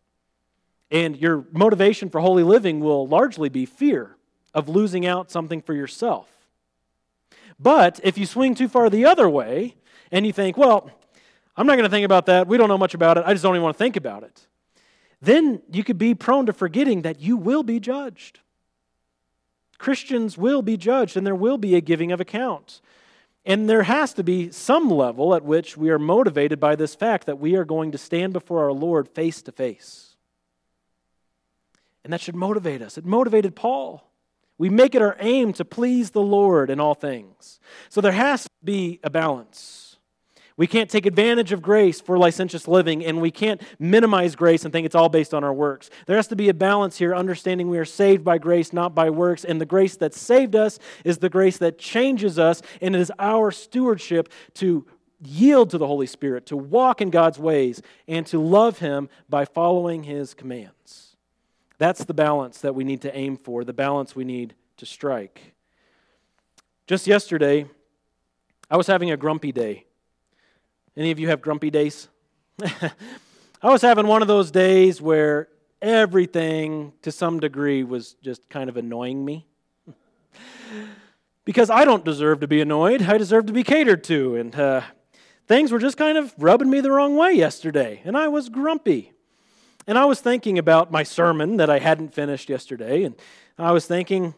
And 0.90 1.16
your 1.16 1.47
motivation 1.53 2.11
for 2.11 2.21
holy 2.21 2.42
living 2.42 2.81
will 2.81 3.07
largely 3.07 3.49
be 3.49 3.64
fear 3.64 4.16
of 4.55 4.69
losing 4.69 5.07
out 5.07 5.31
something 5.31 5.62
for 5.62 5.75
yourself. 5.75 6.29
But 7.59 8.01
if 8.03 8.19
you 8.19 8.27
swing 8.27 8.55
too 8.55 8.69
far 8.69 8.91
the 8.91 9.07
other 9.07 9.29
way 9.29 9.77
and 10.11 10.27
you 10.27 10.33
think, 10.33 10.57
well, 10.57 10.91
I'm 11.57 11.67
not 11.67 11.75
going 11.75 11.85
to 11.85 11.91
think 11.91 12.05
about 12.05 12.27
that, 12.27 12.47
we 12.47 12.59
don't 12.59 12.69
know 12.69 12.79
much 12.79 12.95
about 12.95 13.19
it, 13.19 13.25
I 13.27 13.33
just 13.33 13.43
don't 13.43 13.55
even 13.55 13.62
want 13.62 13.77
to 13.77 13.83
think 13.83 13.97
about 13.97 14.23
it, 14.23 14.47
then 15.21 15.62
you 15.71 15.85
could 15.85 15.99
be 15.99 16.15
prone 16.15 16.47
to 16.47 16.53
forgetting 16.53 17.03
that 17.03 17.21
you 17.21 17.37
will 17.37 17.62
be 17.62 17.79
judged. 17.79 18.41
Christians 19.79 20.38
will 20.38 20.62
be 20.62 20.77
judged 20.77 21.17
and 21.17 21.27
there 21.27 21.35
will 21.35 21.59
be 21.59 21.75
a 21.75 21.81
giving 21.81 22.12
of 22.12 22.21
account. 22.21 22.81
And 23.45 23.69
there 23.69 23.83
has 23.83 24.15
to 24.15 24.23
be 24.23 24.51
some 24.53 24.88
level 24.88 25.35
at 25.35 25.45
which 25.45 25.77
we 25.77 25.91
are 25.91 25.99
motivated 25.99 26.61
by 26.61 26.77
this 26.77 26.95
fact 26.95 27.27
that 27.27 27.41
we 27.41 27.57
are 27.57 27.65
going 27.65 27.91
to 27.91 27.99
stand 27.99 28.33
before 28.33 28.62
our 28.62 28.73
Lord 28.73 29.09
face 29.09 29.43
to 29.43 29.53
face. 29.53 30.15
And 32.05 32.12
that 32.12 32.21
should 32.21 32.37
motivate 32.37 32.83
us. 32.83 32.97
It 32.97 33.05
motivated 33.05 33.57
Paul. 33.57 34.09
We 34.62 34.70
make 34.70 34.94
it 34.94 35.03
our 35.03 35.16
aim 35.18 35.53
to 35.55 35.64
please 35.64 36.12
the 36.12 36.22
Lord 36.22 36.70
in 36.70 36.79
all 36.79 36.94
things. 36.94 37.59
So 37.88 38.01
there 38.01 38.12
has 38.12 38.44
to 38.44 38.51
be 38.62 39.01
a 39.03 39.11
balance. 39.11 39.98
We 40.57 40.68
can't 40.68 40.88
take 40.88 41.05
advantage 41.05 41.51
of 41.51 41.61
grace 41.61 42.01
for 42.01 42.16
licentious 42.16 42.68
living, 42.68 43.05
and 43.05 43.20
we 43.20 43.33
can't 43.33 43.61
minimize 43.81 44.37
grace 44.37 44.64
and 44.64 44.72
think 44.72 44.87
it's 44.87 44.94
all 44.94 45.09
based 45.09 45.35
on 45.35 45.42
our 45.42 45.53
works. 45.53 45.90
There 46.07 46.14
has 46.14 46.29
to 46.29 46.37
be 46.37 46.48
a 46.48 46.55
balance 46.55 46.96
here, 46.96 47.12
understanding 47.12 47.70
we 47.70 47.79
are 47.79 47.85
saved 47.85 48.22
by 48.22 48.38
grace, 48.38 48.72
not 48.72 48.94
by 48.94 49.11
works. 49.11 49.44
And 49.44 49.61
the 49.61 49.66
grace 49.66 49.96
that 49.96 50.14
saved 50.14 50.55
us 50.55 50.79
is 51.05 51.18
the 51.18 51.29
grace 51.29 51.59
that 51.59 51.77
changes 51.77 52.38
us, 52.38 52.62
and 52.81 52.94
it 52.94 53.01
is 53.01 53.11
our 53.18 53.51
stewardship 53.51 54.29
to 54.55 54.87
yield 55.18 55.70
to 55.70 55.79
the 55.79 55.88
Holy 55.88 56.07
Spirit, 56.07 56.46
to 56.46 56.57
walk 56.57 57.01
in 57.01 57.11
God's 57.11 57.40
ways, 57.40 57.83
and 58.07 58.25
to 58.29 58.38
love 58.38 58.79
Him 58.79 59.09
by 59.29 59.44
following 59.44 60.05
His 60.05 60.35
commands. 60.35 61.12
That's 61.83 62.05
the 62.05 62.14
balance 62.14 62.61
that 62.61 62.77
we 62.77 62.85
need 62.85 63.01
to 63.01 63.12
aim 63.12 63.37
for, 63.37 63.64
the 63.64 63.73
balance 63.73 64.14
we 64.14 64.23
need 64.23 64.55
to 64.77 64.87
strike. 64.87 65.53
Just 66.87 67.09
yesterday, 67.09 67.66
I 68.71 68.77
was 68.77 68.87
having 68.87 69.11
a 69.11 69.16
grumpy 69.16 69.51
day. 69.51 69.87
Any 70.97 71.11
of 71.11 71.18
you 71.18 71.27
have 71.27 71.40
grumpy 71.40 71.71
days? 71.71 72.07
I 72.62 73.68
was 73.68 73.83
having 73.83 74.07
one 74.07 74.23
of 74.23 74.29
those 74.29 74.53
days 74.53 75.03
where 75.03 75.49
everything, 75.81 76.92
to 77.03 77.11
some 77.11 77.40
degree, 77.40 77.83
was 77.83 78.14
just 78.23 78.49
kind 78.49 78.71
of 78.71 78.77
annoying 78.77 79.25
me. 79.25 79.49
because 81.45 81.68
I 81.68 81.85
don't 81.85 82.05
deserve 82.05 82.38
to 82.42 82.47
be 82.47 82.61
annoyed, 82.61 83.03
I 83.03 83.18
deserve 83.18 83.47
to 83.47 83.53
be 83.53 83.64
catered 83.64 84.05
to. 84.05 84.37
And 84.37 84.55
uh, 84.55 84.83
things 85.49 85.73
were 85.73 85.81
just 85.81 85.97
kind 85.97 86.16
of 86.16 86.33
rubbing 86.38 86.71
me 86.71 86.81
the 86.81 86.92
wrong 86.92 87.16
way 87.16 87.33
yesterday, 87.33 88.03
and 88.05 88.16
I 88.16 88.29
was 88.29 88.51
grumpy. 88.51 89.14
And 89.87 89.99
I 89.99 90.05
was 90.05 90.21
thinking 90.21 90.59
about 90.59 90.90
my 90.90 91.03
sermon 91.03 91.57
that 91.57 91.71
I 91.71 91.79
hadn't 91.79 92.14
finished 92.14 92.49
yesterday, 92.49 93.05
and 93.05 93.14
I 93.59 93.73
was 93.73 93.87
thinking 93.87 94.35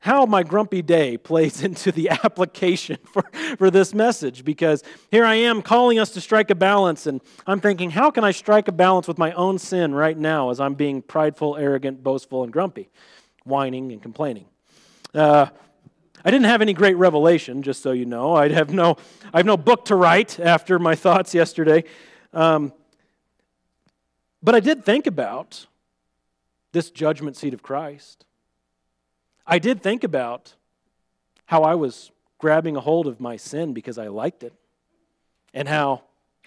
how 0.00 0.24
my 0.26 0.42
grumpy 0.42 0.82
day 0.82 1.16
plays 1.30 1.62
into 1.62 1.92
the 1.92 2.10
application 2.10 2.98
for, 3.12 3.24
for 3.58 3.70
this 3.70 3.94
message 3.94 4.44
because 4.44 4.82
here 5.10 5.24
I 5.24 5.34
am 5.34 5.62
calling 5.62 5.98
us 5.98 6.10
to 6.10 6.20
strike 6.20 6.50
a 6.50 6.54
balance, 6.54 7.06
and 7.06 7.20
I'm 7.46 7.60
thinking, 7.60 7.90
how 7.90 8.10
can 8.10 8.24
I 8.24 8.30
strike 8.30 8.68
a 8.68 8.72
balance 8.72 9.08
with 9.08 9.18
my 9.18 9.32
own 9.32 9.58
sin 9.58 9.94
right 9.94 10.16
now 10.16 10.50
as 10.50 10.60
I'm 10.60 10.74
being 10.74 11.02
prideful, 11.02 11.56
arrogant, 11.56 12.02
boastful, 12.02 12.42
and 12.44 12.52
grumpy, 12.52 12.88
whining 13.44 13.92
and 13.92 14.02
complaining? 14.02 14.46
Uh, 15.12 15.46
I 16.24 16.30
didn't 16.30 16.46
have 16.46 16.62
any 16.62 16.72
great 16.72 16.96
revelation, 16.96 17.62
just 17.62 17.82
so 17.82 17.92
you 17.92 18.04
know. 18.04 18.34
I 18.34 18.48
have 18.48 18.72
no, 18.72 18.96
I 19.32 19.38
have 19.38 19.46
no 19.46 19.56
book 19.56 19.84
to 19.86 19.94
write 19.94 20.40
after 20.40 20.78
my 20.78 20.94
thoughts 20.94 21.34
yesterday. 21.34 21.84
Um, 22.32 22.72
but 24.46 24.54
I 24.54 24.60
did 24.60 24.84
think 24.84 25.08
about 25.08 25.66
this 26.70 26.90
judgment 26.90 27.36
seat 27.36 27.52
of 27.52 27.64
Christ. 27.64 28.24
I 29.44 29.58
did 29.58 29.82
think 29.82 30.04
about 30.04 30.54
how 31.46 31.64
I 31.64 31.74
was 31.74 32.12
grabbing 32.38 32.76
a 32.76 32.80
hold 32.80 33.08
of 33.08 33.18
my 33.18 33.36
sin 33.36 33.74
because 33.74 33.98
I 33.98 34.06
liked 34.06 34.44
it, 34.44 34.52
and 35.52 35.66
how 35.66 36.02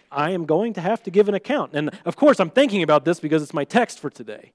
I 0.09 0.31
am 0.31 0.45
going 0.45 0.71
to 0.75 0.81
have 0.81 1.03
to 1.03 1.11
give 1.11 1.27
an 1.27 1.35
account. 1.35 1.71
And 1.73 1.89
of 2.05 2.15
course, 2.15 2.39
I'm 2.39 2.49
thinking 2.49 2.83
about 2.83 3.03
this 3.03 3.19
because 3.19 3.43
it's 3.43 3.53
my 3.53 3.65
text 3.65 3.99
for 3.99 4.09
today. 4.09 4.53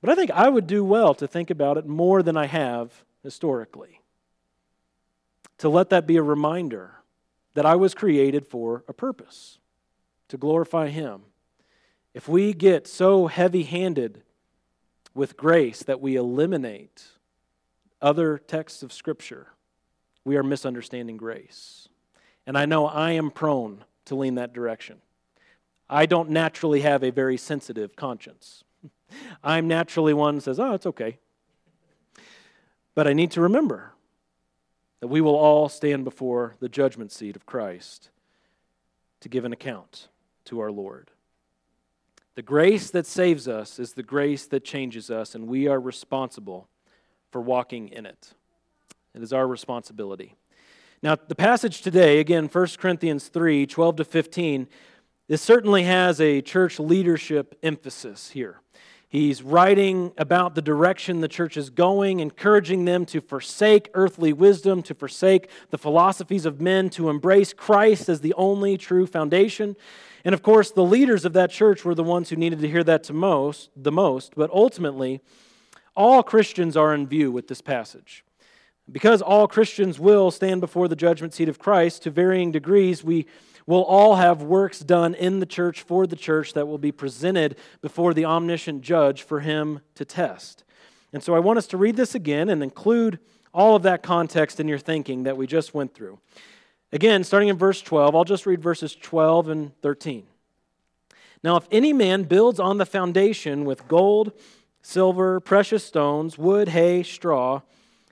But 0.00 0.10
I 0.10 0.16
think 0.16 0.32
I 0.32 0.48
would 0.48 0.66
do 0.66 0.82
well 0.84 1.14
to 1.14 1.28
think 1.28 1.50
about 1.50 1.78
it 1.78 1.86
more 1.86 2.24
than 2.24 2.36
I 2.36 2.46
have 2.46 3.04
historically. 3.22 4.00
To 5.58 5.68
let 5.68 5.90
that 5.90 6.04
be 6.04 6.16
a 6.16 6.22
reminder 6.24 6.94
that 7.54 7.64
I 7.64 7.76
was 7.76 7.94
created 7.94 8.44
for 8.44 8.82
a 8.88 8.92
purpose, 8.92 9.60
to 10.26 10.36
glorify 10.36 10.88
Him 10.88 11.22
if 12.18 12.28
we 12.28 12.52
get 12.52 12.88
so 12.88 13.28
heavy 13.28 13.62
handed 13.62 14.24
with 15.14 15.36
grace 15.36 15.84
that 15.84 16.00
we 16.00 16.16
eliminate 16.16 17.04
other 18.02 18.38
texts 18.38 18.82
of 18.82 18.92
Scripture, 18.92 19.46
we 20.24 20.36
are 20.36 20.42
misunderstanding 20.42 21.16
grace. 21.16 21.88
And 22.44 22.58
I 22.58 22.66
know 22.66 22.88
I 22.88 23.12
am 23.12 23.30
prone 23.30 23.84
to 24.06 24.16
lean 24.16 24.34
that 24.34 24.52
direction. 24.52 24.96
I 25.88 26.06
don't 26.06 26.30
naturally 26.30 26.80
have 26.80 27.04
a 27.04 27.12
very 27.12 27.36
sensitive 27.36 27.94
conscience. 27.94 28.64
I'm 29.44 29.68
naturally 29.68 30.12
one 30.12 30.34
who 30.34 30.40
says, 30.40 30.58
oh, 30.58 30.72
it's 30.72 30.86
okay. 30.86 31.18
But 32.96 33.06
I 33.06 33.12
need 33.12 33.30
to 33.30 33.42
remember 33.42 33.92
that 34.98 35.06
we 35.06 35.20
will 35.20 35.36
all 35.36 35.68
stand 35.68 36.02
before 36.02 36.56
the 36.58 36.68
judgment 36.68 37.12
seat 37.12 37.36
of 37.36 37.46
Christ 37.46 38.10
to 39.20 39.28
give 39.28 39.44
an 39.44 39.52
account 39.52 40.08
to 40.46 40.58
our 40.58 40.72
Lord. 40.72 41.12
The 42.38 42.42
grace 42.42 42.90
that 42.90 43.04
saves 43.04 43.48
us 43.48 43.80
is 43.80 43.94
the 43.94 44.04
grace 44.04 44.46
that 44.46 44.62
changes 44.62 45.10
us, 45.10 45.34
and 45.34 45.48
we 45.48 45.66
are 45.66 45.80
responsible 45.80 46.68
for 47.32 47.40
walking 47.40 47.88
in 47.88 48.06
it. 48.06 48.32
It 49.12 49.24
is 49.24 49.32
our 49.32 49.44
responsibility. 49.44 50.36
Now, 51.02 51.16
the 51.16 51.34
passage 51.34 51.82
today, 51.82 52.20
again, 52.20 52.46
1 52.46 52.66
Corinthians 52.78 53.26
3 53.26 53.66
12 53.66 53.96
to 53.96 54.04
15, 54.04 54.68
this 55.26 55.42
certainly 55.42 55.82
has 55.82 56.20
a 56.20 56.40
church 56.40 56.78
leadership 56.78 57.58
emphasis 57.64 58.30
here. 58.30 58.60
He's 59.08 59.42
writing 59.42 60.12
about 60.16 60.54
the 60.54 60.62
direction 60.62 61.20
the 61.20 61.26
church 61.26 61.56
is 61.56 61.70
going, 61.70 62.20
encouraging 62.20 62.84
them 62.84 63.04
to 63.06 63.20
forsake 63.20 63.90
earthly 63.94 64.32
wisdom, 64.32 64.82
to 64.82 64.94
forsake 64.94 65.50
the 65.70 65.78
philosophies 65.78 66.46
of 66.46 66.60
men, 66.60 66.88
to 66.90 67.10
embrace 67.10 67.52
Christ 67.52 68.08
as 68.08 68.20
the 68.20 68.34
only 68.34 68.76
true 68.76 69.08
foundation. 69.08 69.74
And 70.24 70.34
of 70.34 70.42
course, 70.42 70.70
the 70.70 70.84
leaders 70.84 71.24
of 71.24 71.32
that 71.34 71.50
church 71.50 71.84
were 71.84 71.94
the 71.94 72.02
ones 72.02 72.30
who 72.30 72.36
needed 72.36 72.60
to 72.60 72.68
hear 72.68 72.84
that 72.84 73.04
to 73.04 73.12
most, 73.12 73.70
the 73.76 73.92
most, 73.92 74.34
but 74.36 74.50
ultimately, 74.50 75.20
all 75.96 76.22
Christians 76.22 76.76
are 76.76 76.94
in 76.94 77.06
view 77.06 77.30
with 77.30 77.48
this 77.48 77.60
passage. 77.60 78.24
Because 78.90 79.20
all 79.20 79.46
Christians 79.46 80.00
will 80.00 80.30
stand 80.30 80.60
before 80.60 80.88
the 80.88 80.96
judgment 80.96 81.34
seat 81.34 81.48
of 81.48 81.58
Christ 81.58 82.02
to 82.04 82.10
varying 82.10 82.52
degrees, 82.52 83.04
we 83.04 83.26
will 83.66 83.84
all 83.84 84.16
have 84.16 84.42
works 84.42 84.80
done 84.80 85.14
in 85.14 85.40
the 85.40 85.46
church 85.46 85.82
for 85.82 86.06
the 86.06 86.16
church 86.16 86.54
that 86.54 86.66
will 86.66 86.78
be 86.78 86.90
presented 86.90 87.56
before 87.82 88.14
the 88.14 88.24
omniscient 88.24 88.80
judge 88.80 89.22
for 89.22 89.40
him 89.40 89.80
to 89.94 90.06
test. 90.06 90.64
And 91.12 91.22
so 91.22 91.34
I 91.34 91.38
want 91.38 91.58
us 91.58 91.66
to 91.68 91.76
read 91.76 91.96
this 91.96 92.14
again 92.14 92.48
and 92.48 92.62
include 92.62 93.18
all 93.52 93.76
of 93.76 93.82
that 93.82 94.02
context 94.02 94.58
in 94.58 94.68
your 94.68 94.78
thinking 94.78 95.24
that 95.24 95.36
we 95.36 95.46
just 95.46 95.74
went 95.74 95.94
through. 95.94 96.18
Again, 96.92 97.22
starting 97.22 97.50
in 97.50 97.58
verse 97.58 97.82
12, 97.82 98.14
I'll 98.14 98.24
just 98.24 98.46
read 98.46 98.62
verses 98.62 98.94
12 98.94 99.48
and 99.48 99.80
13. 99.82 100.24
Now, 101.44 101.56
if 101.56 101.68
any 101.70 101.92
man 101.92 102.24
builds 102.24 102.58
on 102.58 102.78
the 102.78 102.86
foundation 102.86 103.64
with 103.64 103.86
gold, 103.88 104.32
silver, 104.80 105.38
precious 105.38 105.84
stones, 105.84 106.38
wood, 106.38 106.70
hay, 106.70 107.02
straw, 107.02 107.60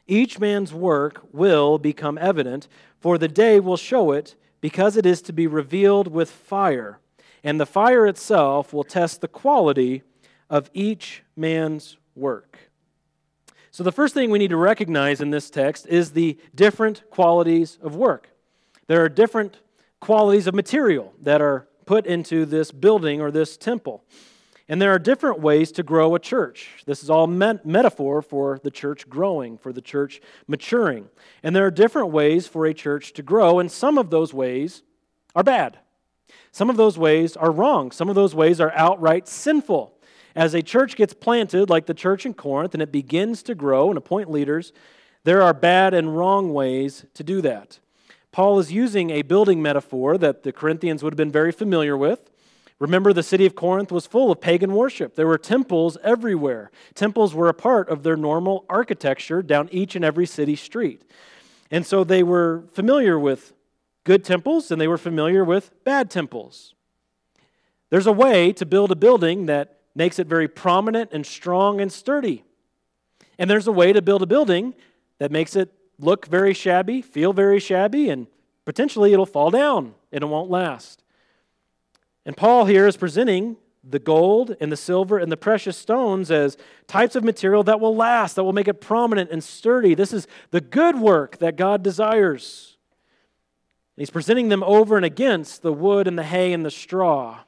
each 0.07 0.39
man's 0.39 0.73
work 0.73 1.23
will 1.33 1.79
become 1.79 2.19
evident, 2.19 2.69
for 3.01 3.19
the 3.19 3.29
day 3.29 3.59
will 3.61 3.77
show 3.77 4.13
it, 4.13 4.37
because 4.61 4.97
it 4.97 5.07
is 5.07 5.23
to 5.23 5.33
be 5.33 5.47
revealed 5.47 6.09
with 6.09 6.31
fire. 6.31 6.99
And 7.43 7.59
the 7.59 7.67
fire 7.67 8.07
itself 8.07 8.73
will 8.73 8.85
test 8.85 9.21
the 9.21 9.29
quality 9.29 10.03
of 10.51 10.71
each 10.75 11.23
man's 11.35 11.97
work. 12.15 12.59
So, 13.71 13.83
the 13.83 13.93
first 13.93 14.15
thing 14.15 14.31
we 14.31 14.39
need 14.39 14.51
to 14.51 14.57
recognize 14.57 15.21
in 15.21 15.31
this 15.31 15.51
text 15.51 15.87
is 15.87 16.13
the 16.13 16.39
different 16.55 17.03
qualities 17.11 17.79
of 17.83 17.95
work. 17.95 18.31
There 18.87 19.03
are 19.05 19.09
different 19.09 19.59
qualities 20.01 20.47
of 20.47 20.55
material 20.55 21.13
that 21.23 21.41
are 21.41 21.69
put 21.87 22.07
into 22.07 22.45
this 22.45 22.71
building 22.71 23.21
or 23.21 23.31
this 23.31 23.57
temple. 23.57 24.05
And 24.69 24.83
there 24.83 24.93
are 24.93 24.99
different 24.99 25.41
ways 25.41 25.71
to 25.73 25.85
grow 25.85 26.17
a 26.17 26.19
church. 26.19 26.83
This 26.87 27.03
is 27.03 27.09
all 27.09 27.29
met- 27.29 27.65
metaphor 27.65 28.21
for 28.21 28.59
the 28.63 28.71
church 28.71 29.09
growing, 29.09 29.59
for 29.59 29.73
the 29.73 29.81
church 29.81 30.21
maturing. 30.49 31.09
And 31.43 31.55
there 31.55 31.65
are 31.65 31.71
different 31.71 32.11
ways 32.11 32.49
for 32.49 32.67
a 32.67 32.75
church 32.75 33.13
to 33.13 33.23
grow, 33.23 33.61
and 33.61 33.71
some 33.71 33.97
of 33.97 34.11
those 34.11 34.35
ways 34.35 34.83
are 35.37 35.45
bad. 35.45 35.79
Some 36.51 36.69
of 36.69 36.77
those 36.77 36.99
ways 36.99 37.37
are 37.37 37.53
wrong. 37.53 37.93
Some 37.93 38.09
of 38.09 38.17
those 38.17 38.35
ways 38.35 38.61
are 38.61 38.73
outright 38.75 39.29
sinful. 39.29 39.97
As 40.35 40.53
a 40.53 40.63
church 40.63 40.97
gets 40.97 41.15
planted, 41.15 41.71
like 41.71 41.87
the 41.87 41.95
church 41.95 42.27
in 42.27 42.35
Corinth, 42.35 42.75
and 42.75 42.83
it 42.83 42.91
begins 42.91 43.43
to 43.45 43.55
grow 43.55 43.89
and 43.89 43.97
appoint 43.97 44.31
leaders, 44.31 44.73
there 45.23 45.43
are 45.43 45.55
bad 45.55 45.95
and 45.95 46.17
wrong 46.17 46.53
ways 46.53 47.07
to 47.15 47.23
do 47.23 47.41
that. 47.43 47.79
Paul 48.37 48.59
is 48.59 48.71
using 48.71 49.09
a 49.09 49.23
building 49.23 49.63
metaphor 49.63 50.19
that 50.19 50.43
the 50.43 50.53
Corinthians 50.53 51.03
would 51.03 51.15
have 51.15 51.17
been 51.17 51.33
very 51.33 51.53
familiar 51.53 51.97
with. 51.97 52.31
Remember, 52.79 53.15
the 53.15 53.23
city 53.23 53.47
of 53.47 53.55
Corinth 53.55 53.91
was 53.91 54.07
full 54.07 54.31
of 54.31 54.43
pagan 54.43 54.75
worship. 54.75 55.15
There 55.15 55.27
were 55.27 55.39
temples 55.39 55.97
everywhere. 56.05 56.71
Temples 56.95 57.35
were 57.35 57.49
a 57.49 57.55
part 57.55 57.89
of 57.89 58.03
their 58.03 58.15
normal 58.15 58.67
architecture 58.69 59.41
down 59.41 59.71
each 59.73 59.97
and 59.97 60.05
every 60.05 60.27
city 60.27 60.55
street. 60.55 61.01
And 61.71 61.87
so 61.87 62.05
they 62.05 62.23
were 62.23 62.65
familiar 62.75 63.19
with 63.19 63.55
good 64.05 64.23
temples 64.23 64.71
and 64.71 64.79
they 64.79 64.87
were 64.87 64.99
familiar 64.99 65.43
with 65.43 65.73
bad 65.85 66.11
temples. 66.11 66.75
There's 67.89 68.07
a 68.07 68.13
way 68.13 68.53
to 68.53 68.67
build 68.67 68.93
a 68.93 68.97
building 68.97 69.47
that 69.47 69.79
makes 69.95 70.19
it 70.19 70.27
very 70.27 70.47
prominent 70.47 71.11
and 71.11 71.25
strong 71.25 71.81
and 71.81 71.91
sturdy. 71.91 72.45
And 73.39 73.49
there's 73.49 73.67
a 73.67 73.73
way 73.73 73.95
to 73.95 74.03
build 74.03 74.23
a 74.23 74.27
building 74.27 74.75
that 75.21 75.33
makes 75.33 75.57
it 75.57 75.73
look 75.99 76.27
very 76.27 76.55
shabby, 76.55 77.03
feel 77.03 77.33
very 77.33 77.61
shabby, 77.61 78.09
and 78.09 78.27
potentially 78.65 79.13
it'll 79.13 79.27
fall 79.27 79.51
down 79.51 79.95
and 80.13 80.23
it 80.23 80.27
won't 80.27 80.51
last. 80.51 81.03
And 82.25 82.37
Paul 82.37 82.65
here 82.65 82.87
is 82.87 82.97
presenting 82.97 83.57
the 83.89 83.99
gold 84.01 84.57
and 84.61 84.73
the 84.73 84.77
silver 84.77 85.19
and 85.19 85.31
the 85.31 85.37
precious 85.37 85.77
stones 85.77 86.31
as 86.31 86.57
types 86.89 87.15
of 87.15 87.23
material 87.23 87.63
that 87.63 87.79
will 87.79 87.95
last, 87.95 88.35
that 88.35 88.43
will 88.43 88.53
make 88.53 88.69
it 88.69 88.81
prominent 88.81 89.31
and 89.31 89.43
sturdy. 89.43 89.95
This 89.95 90.13
is 90.13 90.27
the 90.51 90.61
good 90.61 90.99
work 90.99 91.39
that 91.39 91.57
God 91.57 91.83
desires. 91.85 92.77
And 93.97 94.03
he's 94.03 94.11
presenting 94.11 94.49
them 94.49 94.65
over 94.65 94.97
and 94.97 95.07
against 95.07 95.63
the 95.63 95.73
wood 95.73 96.09
and 96.09 96.19
the 96.19 96.25
hay 96.25 96.53
and 96.53 96.65
the 96.65 96.71
straw, 96.71 97.41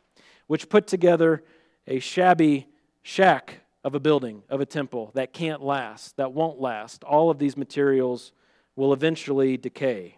which 0.46 0.68
put 0.68 0.86
together 0.86 1.42
a 1.86 1.98
shabby 1.98 2.68
shack 3.02 3.60
of 3.82 3.94
a 3.94 4.00
building, 4.00 4.42
of 4.48 4.60
a 4.60 4.66
temple 4.66 5.10
that 5.14 5.32
can't 5.32 5.62
last, 5.62 6.16
that 6.16 6.32
won't 6.32 6.60
last. 6.60 7.02
All 7.02 7.30
of 7.30 7.38
these 7.38 7.56
materials 7.56 8.32
will 8.78 8.92
eventually 8.92 9.56
decay. 9.56 10.16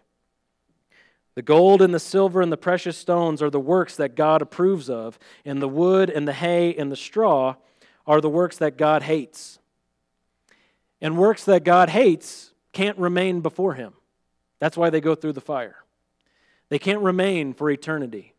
The 1.33 1.41
gold 1.41 1.81
and 1.81 1.91
the 1.91 1.99
silver 1.99 2.43
and 2.43 2.51
the 2.51 2.57
precious 2.57 2.95
stones 2.95 3.41
are 3.41 3.49
the 3.49 3.59
works 3.59 3.95
that 3.95 4.15
God 4.15 4.43
approves 4.43 4.87
of, 4.87 5.17
and 5.43 5.59
the 5.59 5.67
wood 5.67 6.11
and 6.11 6.27
the 6.27 6.33
hay 6.33 6.75
and 6.75 6.91
the 6.91 6.95
straw 6.95 7.55
are 8.05 8.21
the 8.21 8.29
works 8.29 8.57
that 8.59 8.77
God 8.77 9.01
hates. 9.01 9.57
And 11.01 11.17
works 11.17 11.43
that 11.45 11.63
God 11.63 11.89
hates 11.89 12.53
can't 12.71 12.99
remain 12.99 13.41
before 13.41 13.73
Him. 13.73 13.93
That's 14.59 14.77
why 14.77 14.91
they 14.91 15.01
go 15.01 15.15
through 15.15 15.33
the 15.33 15.41
fire. 15.41 15.77
They 16.69 16.77
can't 16.77 17.01
remain 17.01 17.53
for 17.53 17.67
eternity, 17.71 18.35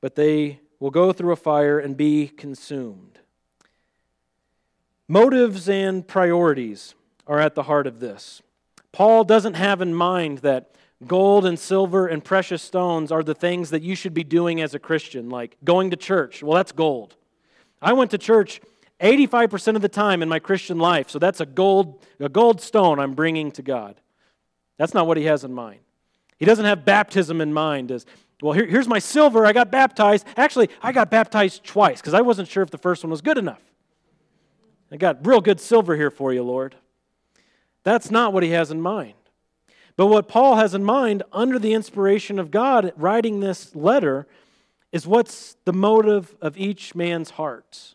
but 0.00 0.14
they 0.14 0.60
will 0.80 0.90
go 0.90 1.12
through 1.12 1.32
a 1.32 1.36
fire 1.36 1.78
and 1.78 1.94
be 1.94 2.26
consumed. 2.26 3.18
Motives 5.08 5.68
and 5.68 6.08
priorities 6.08 6.94
are 7.26 7.38
at 7.38 7.54
the 7.54 7.64
heart 7.64 7.86
of 7.86 8.00
this. 8.00 8.40
Paul 8.92 9.24
doesn't 9.24 9.54
have 9.54 9.80
in 9.80 9.94
mind 9.94 10.38
that 10.38 10.72
Gold 11.06 11.44
and 11.46 11.58
silver 11.58 12.06
and 12.06 12.22
precious 12.22 12.62
stones 12.62 13.10
are 13.10 13.22
the 13.22 13.34
things 13.34 13.70
that 13.70 13.82
you 13.82 13.94
should 13.94 14.14
be 14.14 14.24
doing 14.24 14.60
as 14.60 14.74
a 14.74 14.78
Christian, 14.78 15.28
like 15.28 15.56
going 15.64 15.90
to 15.90 15.96
church. 15.96 16.42
Well, 16.42 16.56
that's 16.56 16.72
gold. 16.72 17.16
I 17.80 17.92
went 17.92 18.12
to 18.12 18.18
church 18.18 18.60
85% 19.00 19.74
of 19.74 19.82
the 19.82 19.88
time 19.88 20.22
in 20.22 20.28
my 20.28 20.38
Christian 20.38 20.78
life, 20.78 21.10
so 21.10 21.18
that's 21.18 21.40
a 21.40 21.46
gold, 21.46 22.04
a 22.20 22.28
gold 22.28 22.60
stone 22.60 23.00
I'm 23.00 23.14
bringing 23.14 23.50
to 23.52 23.62
God. 23.62 24.00
That's 24.78 24.94
not 24.94 25.06
what 25.06 25.16
he 25.16 25.24
has 25.24 25.42
in 25.42 25.52
mind. 25.52 25.80
He 26.36 26.44
doesn't 26.44 26.64
have 26.64 26.84
baptism 26.84 27.40
in 27.40 27.52
mind 27.52 27.90
as, 27.90 28.06
well, 28.40 28.52
here, 28.52 28.66
here's 28.66 28.88
my 28.88 28.98
silver. 29.00 29.44
I 29.44 29.52
got 29.52 29.72
baptized. 29.72 30.26
Actually, 30.36 30.68
I 30.82 30.92
got 30.92 31.10
baptized 31.10 31.64
twice 31.64 32.00
because 32.00 32.14
I 32.14 32.20
wasn't 32.20 32.48
sure 32.48 32.62
if 32.62 32.70
the 32.70 32.78
first 32.78 33.02
one 33.02 33.10
was 33.10 33.20
good 33.20 33.38
enough. 33.38 33.60
I 34.90 34.96
got 34.96 35.26
real 35.26 35.40
good 35.40 35.60
silver 35.60 35.96
here 35.96 36.10
for 36.10 36.32
you, 36.32 36.42
Lord. 36.42 36.76
That's 37.84 38.10
not 38.10 38.32
what 38.32 38.42
he 38.42 38.50
has 38.50 38.70
in 38.70 38.80
mind. 38.80 39.14
But 39.96 40.06
what 40.06 40.28
Paul 40.28 40.56
has 40.56 40.74
in 40.74 40.84
mind, 40.84 41.22
under 41.32 41.58
the 41.58 41.74
inspiration 41.74 42.38
of 42.38 42.50
God, 42.50 42.92
writing 42.96 43.40
this 43.40 43.74
letter, 43.74 44.26
is 44.90 45.06
what's 45.06 45.56
the 45.64 45.72
motive 45.72 46.34
of 46.40 46.56
each 46.56 46.94
man's 46.94 47.30
heart. 47.30 47.94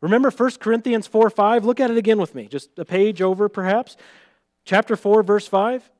Remember 0.00 0.30
1 0.30 0.50
Corinthians 0.60 1.06
4 1.06 1.30
5? 1.30 1.64
Look 1.64 1.80
at 1.80 1.90
it 1.90 1.96
again 1.96 2.18
with 2.18 2.34
me, 2.34 2.46
just 2.46 2.78
a 2.78 2.84
page 2.84 3.22
over 3.22 3.48
perhaps. 3.48 3.96
Chapter 4.64 4.96
4, 4.96 5.22
verse 5.22 5.46
5. 5.46 5.90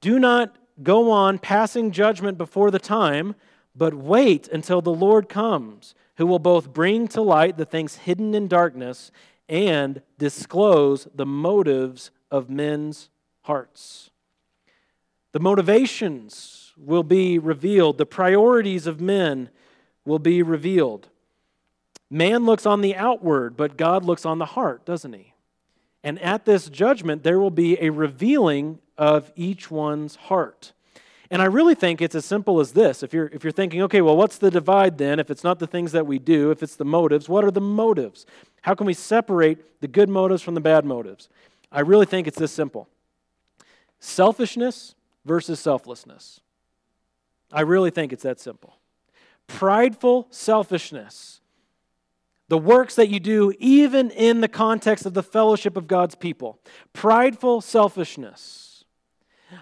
Do 0.00 0.18
not 0.18 0.56
go 0.82 1.10
on 1.10 1.38
passing 1.38 1.90
judgment 1.90 2.38
before 2.38 2.70
the 2.70 2.78
time, 2.78 3.34
but 3.74 3.94
wait 3.94 4.48
until 4.48 4.80
the 4.80 4.92
Lord 4.92 5.28
comes, 5.28 5.94
who 6.16 6.26
will 6.26 6.38
both 6.38 6.72
bring 6.72 7.08
to 7.08 7.20
light 7.20 7.56
the 7.56 7.64
things 7.64 7.96
hidden 7.96 8.34
in 8.34 8.48
darkness 8.48 9.10
and 9.48 10.02
disclose 10.18 11.08
the 11.14 11.26
motives 11.26 12.10
of 12.30 12.50
men's 12.50 13.08
hearts. 13.42 14.10
The 15.32 15.40
motivations 15.40 16.72
will 16.76 17.02
be 17.02 17.38
revealed, 17.38 17.98
the 17.98 18.06
priorities 18.06 18.86
of 18.86 19.00
men 19.00 19.50
will 20.04 20.18
be 20.18 20.42
revealed. 20.42 21.08
Man 22.10 22.46
looks 22.46 22.64
on 22.64 22.80
the 22.80 22.96
outward, 22.96 23.56
but 23.56 23.76
God 23.76 24.04
looks 24.04 24.24
on 24.24 24.38
the 24.38 24.46
heart, 24.46 24.86
doesn't 24.86 25.12
he? 25.12 25.34
And 26.02 26.18
at 26.20 26.44
this 26.44 26.68
judgment, 26.68 27.22
there 27.22 27.38
will 27.38 27.50
be 27.50 27.78
a 27.82 27.90
revealing 27.90 28.78
of 28.96 29.32
each 29.36 29.70
one's 29.70 30.16
heart. 30.16 30.72
And 31.30 31.42
I 31.42 31.44
really 31.44 31.74
think 31.74 32.00
it's 32.00 32.14
as 32.14 32.24
simple 32.24 32.60
as 32.60 32.72
this. 32.72 33.02
If 33.02 33.12
you're, 33.12 33.26
if 33.26 33.44
you're 33.44 33.52
thinking, 33.52 33.82
okay, 33.82 34.00
well, 34.00 34.16
what's 34.16 34.38
the 34.38 34.50
divide 34.50 34.96
then? 34.96 35.18
If 35.18 35.30
it's 35.30 35.44
not 35.44 35.58
the 35.58 35.66
things 35.66 35.92
that 35.92 36.06
we 36.06 36.18
do, 36.18 36.50
if 36.50 36.62
it's 36.62 36.76
the 36.76 36.86
motives, 36.86 37.28
what 37.28 37.44
are 37.44 37.50
the 37.50 37.60
motives? 37.60 38.24
How 38.62 38.74
can 38.74 38.86
we 38.86 38.94
separate 38.94 39.80
the 39.82 39.88
good 39.88 40.08
motives 40.08 40.42
from 40.42 40.54
the 40.54 40.60
bad 40.60 40.86
motives? 40.86 41.28
I 41.70 41.80
really 41.80 42.06
think 42.06 42.26
it's 42.26 42.38
this 42.38 42.52
simple 42.52 42.88
selfishness 44.00 44.94
versus 45.24 45.60
selflessness. 45.60 46.40
I 47.52 47.62
really 47.62 47.90
think 47.90 48.12
it's 48.12 48.22
that 48.22 48.40
simple. 48.40 48.78
Prideful 49.46 50.28
selfishness. 50.30 51.40
The 52.48 52.58
works 52.58 52.94
that 52.94 53.08
you 53.08 53.20
do, 53.20 53.52
even 53.58 54.10
in 54.10 54.40
the 54.40 54.48
context 54.48 55.04
of 55.04 55.14
the 55.14 55.22
fellowship 55.22 55.76
of 55.76 55.86
God's 55.86 56.14
people. 56.14 56.60
Prideful 56.92 57.60
selfishness. 57.60 58.67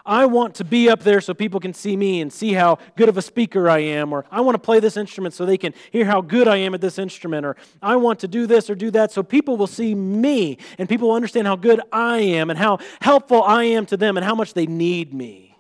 I 0.05 0.27
want 0.27 0.57
to 0.57 0.65
be 0.65 0.89
up 0.89 1.03
there 1.03 1.21
so 1.21 1.35
people 1.35 1.61
can 1.61 1.75
see 1.75 1.97
me 1.97 2.21
and 2.21 2.33
see 2.33 2.53
how 2.53 2.79
good 2.97 3.09
of 3.09 3.17
a 3.17 3.23
speaker 3.23 3.69
I 3.69 3.79
am, 3.79 4.13
or 4.13 4.25
I 4.31 4.41
want 4.41 4.55
to 4.55 4.59
play 4.59 4.81
this 4.81 4.97
instrument 4.97 5.35
so 5.35 5.47
they 5.47 5.59
can 5.59 5.75
hear 5.91 6.05
how 6.05 6.21
good 6.21 6.49
I 6.49 6.57
am 6.57 6.75
at 6.75 6.81
this 6.81 6.99
instrument, 6.99 7.47
or 7.47 7.57
I 7.81 7.97
want 7.97 8.21
to 8.21 8.29
do 8.29 8.47
this 8.47 8.69
or 8.69 8.75
do 8.75 8.91
that 8.93 9.13
so 9.13 9.23
people 9.23 9.57
will 9.57 9.67
see 9.67 9.95
me 9.95 10.59
and 10.79 10.89
people 10.89 11.09
will 11.09 11.15
understand 11.15 11.47
how 11.47 11.57
good 11.57 11.81
I 11.93 12.19
am 12.19 12.51
and 12.51 12.59
how 12.59 12.79
helpful 13.01 13.43
I 13.43 13.65
am 13.65 13.87
to 13.87 13.97
them 13.97 14.17
and 14.17 14.25
how 14.25 14.35
much 14.35 14.55
they 14.55 14.67
need 14.67 15.15
me. 15.15 15.57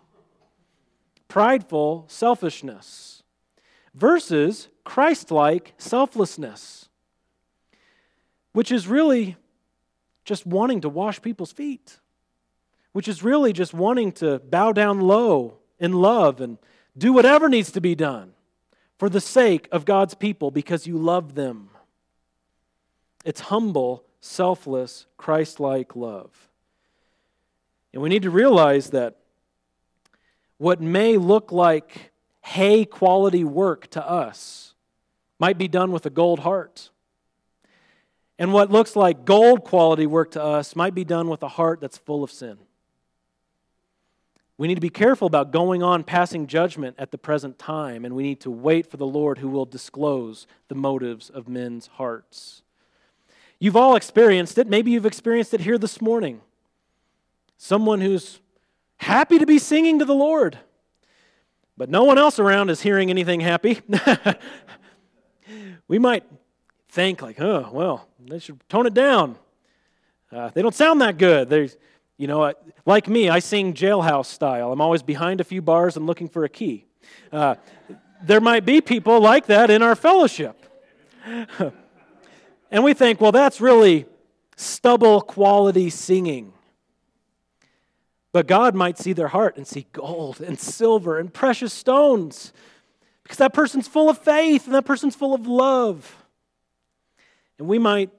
Prideful 1.29 2.05
selfishness 2.09 3.23
versus 3.95 4.69
Christ 4.85 5.31
like 5.31 5.75
selflessness, 5.79 6.89
which 8.53 8.71
is 8.71 8.87
really 8.87 9.37
just 10.25 10.47
wanting 10.47 10.81
to 10.83 10.89
wash 10.89 11.21
people's 11.23 11.53
feet, 11.53 11.99
which 12.97 13.09
is 13.09 13.23
really 13.23 13.53
just 13.53 13.75
wanting 13.75 14.11
to 14.11 14.39
bow 14.39 14.73
down 14.73 15.03
low 15.03 15.59
in 15.79 15.93
love 15.93 16.41
and 16.41 16.57
do 16.97 17.13
whatever 17.13 17.47
needs 17.47 17.71
to 17.71 17.79
be 17.79 17.95
done 17.95 18.33
for 18.99 19.11
the 19.11 19.21
sake 19.21 19.69
of 19.71 19.85
God's 19.85 20.15
people 20.15 20.51
because 20.51 20.87
you 20.87 20.97
love 20.97 21.35
them. 21.35 21.69
It's 23.23 23.41
humble, 23.41 24.03
selfless, 24.21 25.05
Christ 25.19 25.61
like 25.61 25.95
love. 25.95 26.31
And 27.93 28.01
we 28.01 28.09
need 28.09 28.23
to 28.23 28.31
realize 28.31 28.89
that 28.89 29.19
what 30.57 30.81
may 30.81 31.19
look 31.19 31.53
like 31.53 32.13
hay 32.41 32.87
quality 32.87 33.45
work 33.45 33.89
to 33.89 34.09
us 34.09 34.73
might 35.39 35.59
be 35.59 35.69
done 35.69 35.93
with 35.93 36.07
a 36.07 36.11
gold 36.11 36.39
heart. 36.39 36.89
And 38.39 38.55
what 38.55 38.71
looks 38.71 38.97
like 38.97 39.27
gold 39.27 39.65
quality 39.65 40.07
work 40.07 40.31
to 40.31 40.43
us 40.43 40.75
might 40.75 40.95
be 40.95 41.05
done 41.05 41.29
with 41.29 41.43
a 41.43 41.49
heart 41.49 41.83
that's 41.83 41.99
full 41.99 42.25
of 42.25 42.31
sin. 42.31 42.57
We 44.59 44.69
need 44.69 44.77
to 44.77 44.81
be 44.81 44.89
careful 44.89 45.27
about 45.27 45.51
going 45.51 45.83
on 45.83 46.03
passing 46.03 46.47
judgment 46.47 46.97
at 46.99 47.11
the 47.11 47.19
present 47.19 47.59
time, 47.59 48.05
and 48.05 48.17
we 48.17 48.23
need 48.23 48.41
to 48.41 48.51
wait 48.51 48.91
for 48.91 48.97
the 48.97 49.07
Lord 49.07 49.39
who 49.39 49.49
will 49.49 49.67
disclose 49.67 50.47
the 50.69 50.75
motives 50.75 51.29
of 51.29 51.47
men's 51.47 51.89
hearts. 51.89 52.63
You've 53.59 53.77
all 53.77 53.97
experienced 53.97 54.57
it. 54.57 54.67
Maybe 54.67 54.91
you've 54.91 55.07
experienced 55.07 55.53
it 55.53 55.61
here 55.61 55.77
this 55.77 56.01
morning. 56.01 56.41
Someone 57.59 58.01
who's 58.01 58.41
happy 58.97 59.39
to 59.39 59.47
be 59.47 59.59
singing 59.59 59.99
to 59.99 60.05
the 60.05 60.15
Lord. 60.15 60.59
But 61.77 61.91
no 61.91 62.05
one 62.05 62.17
else 62.17 62.39
around 62.39 62.71
is 62.71 62.81
hearing 62.81 63.11
anything 63.11 63.41
happy. 63.41 63.81
we 65.89 65.99
might 65.99 66.25
think, 66.89 67.21
like, 67.21 67.39
oh, 67.41 67.69
well, 67.73 68.09
they 68.19 68.39
should 68.39 68.59
tone 68.71 68.87
it 68.87 68.95
down. 68.95 69.37
Uh, 70.33 70.51
they 70.55 70.63
don't 70.63 70.75
sound 70.75 71.03
that 71.03 71.19
good. 71.19 71.51
You 72.19 72.27
know, 72.27 72.53
like 72.87 73.09
me, 73.09 73.29
I 73.29 73.41
sing 73.41 73.75
jailhouse 73.75 74.27
style. 74.27 74.73
I'm 74.73 74.81
always 74.81 75.03
behind 75.03 75.41
a 75.41 75.45
few 75.45 75.61
bars 75.61 75.97
and 75.97 76.07
looking 76.07 76.29
for 76.29 76.45
a 76.45 76.49
key. 76.49 76.87
Uh, 77.31 77.57
there 78.23 78.41
might 78.41 78.65
be 78.65 78.81
people 78.81 79.21
like 79.21 79.47
that 79.47 79.71
in 79.71 79.83
our 79.83 79.95
fellowship. 79.95 80.65
and 82.71 82.85
we 82.85 82.95
think, 82.95 83.21
well, 83.21 83.33
that's 83.33 83.61
really 83.61 84.07
stubble 84.57 85.21
quality 85.21 85.91
singing. 85.91 86.53
But 88.33 88.47
God 88.47 88.75
might 88.75 88.99
see 88.99 89.13
their 89.13 89.29
heart 89.29 89.57
and 89.57 89.67
see 89.67 89.87
gold 89.93 90.41
and 90.41 90.59
silver 90.59 91.19
and 91.19 91.33
precious 91.33 91.73
stones 91.73 92.53
because 93.23 93.39
that 93.39 93.53
person's 93.53 93.89
full 93.89 94.09
of 94.09 94.19
faith 94.19 94.67
and 94.67 94.75
that 94.75 94.85
person's 94.85 95.17
full 95.17 95.35
of 95.35 95.47
love. 95.47 96.25
And 97.59 97.67
we 97.67 97.79
might 97.79 98.11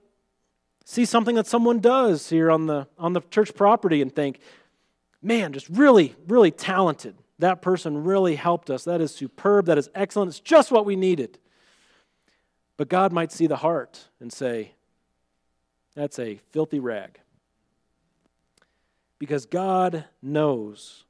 see 0.87 1.03
something 1.03 1.35
that 1.35 1.45
someone 1.45 1.79
does 1.79 2.29
here 2.29 2.49
on 2.49 2.65
the, 2.65 2.87
on 2.97 3.11
the 3.11 3.19
church 3.29 3.53
property 3.53 4.01
and 4.01 4.15
think, 4.15 4.39
man, 5.21 5.51
just 5.51 5.67
really, 5.67 6.15
really 6.29 6.49
talented. 6.49 7.13
That 7.39 7.61
person 7.61 8.05
really 8.05 8.35
helped 8.35 8.69
us. 8.69 8.85
That 8.85 9.01
is 9.01 9.13
superb. 9.13 9.65
That 9.65 9.77
is 9.77 9.89
excellent. 9.93 10.29
It's 10.29 10.39
just 10.39 10.71
what 10.71 10.85
we 10.85 10.95
needed. 10.95 11.39
But 12.77 12.87
God 12.87 13.11
might 13.11 13.33
see 13.33 13.47
the 13.47 13.57
heart 13.57 14.05
and 14.21 14.31
say, 14.31 14.71
that's 15.93 16.19
a 16.19 16.39
filthy 16.51 16.79
rag 16.79 17.19
because 19.19 19.45
God 19.45 20.05
knows 20.21 21.03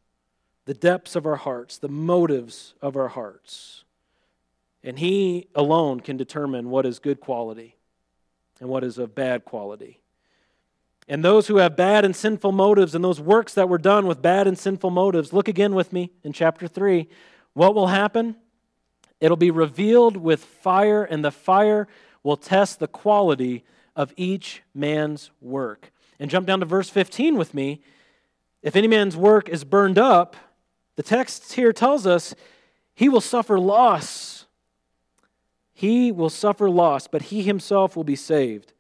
the 0.65 0.73
depths 0.73 1.15
of 1.15 1.27
our 1.27 1.35
hearts, 1.35 1.77
the 1.77 1.87
motives 1.87 2.73
of 2.81 2.95
our 2.95 3.09
hearts. 3.09 3.83
And 4.83 4.97
He 4.97 5.49
alone 5.53 5.99
can 5.99 6.17
determine 6.17 6.71
what 6.71 6.87
is 6.87 6.97
good 6.97 7.19
quality 7.19 7.76
and 8.59 8.69
what 8.69 8.83
is 8.83 8.97
of 8.97 9.15
bad 9.15 9.45
quality. 9.45 10.01
And 11.07 11.23
those 11.23 11.47
who 11.47 11.57
have 11.57 11.77
bad 11.77 12.03
and 12.03 12.15
sinful 12.15 12.51
motives 12.51 12.93
and 12.93 13.03
those 13.03 13.21
works 13.21 13.53
that 13.53 13.69
were 13.69 13.77
done 13.77 14.07
with 14.07 14.21
bad 14.21 14.45
and 14.45 14.57
sinful 14.57 14.89
motives, 14.89 15.31
look 15.31 15.47
again 15.47 15.73
with 15.73 15.93
me 15.93 16.11
in 16.23 16.33
chapter 16.33 16.67
3. 16.67 17.07
What 17.53 17.73
will 17.75 17.87
happen? 17.87 18.35
It'll 19.21 19.37
be 19.37 19.51
revealed 19.51 20.17
with 20.17 20.43
fire, 20.43 21.03
and 21.03 21.23
the 21.23 21.31
fire 21.31 21.87
will 22.23 22.37
test 22.37 22.79
the 22.79 22.87
quality 22.87 23.63
of 23.95 24.13
each 24.17 24.61
man's 24.75 25.31
work. 25.41 25.91
And 26.19 26.29
jump 26.29 26.45
down 26.45 26.59
to 26.59 26.65
verse 26.65 26.89
15 26.89 27.37
with 27.37 27.53
me. 27.53 27.81
If 28.61 28.75
any 28.75 28.87
man's 28.87 29.15
work 29.15 29.49
is 29.49 29.63
burned 29.63 29.97
up, 29.97 30.35
the 30.97 31.03
text 31.03 31.53
here 31.53 31.71
tells 31.71 32.05
us 32.05 32.35
he 32.93 33.07
will 33.07 33.21
suffer 33.21 33.59
loss. 33.59 34.36
He 35.77 36.11
will 36.11 36.31
suffer 36.31 36.71
loss, 36.71 37.05
but 37.07 37.21
he 37.21 37.43
himself 37.43 37.95
will 37.95 38.03
be 38.03 38.15
saved, 38.15 38.73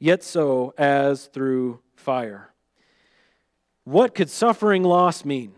yet 0.00 0.24
so 0.24 0.74
as 0.76 1.26
through 1.26 1.78
fire. 1.94 2.52
What 3.84 4.16
could 4.16 4.28
suffering 4.28 4.82
loss 4.82 5.24
mean? 5.24 5.52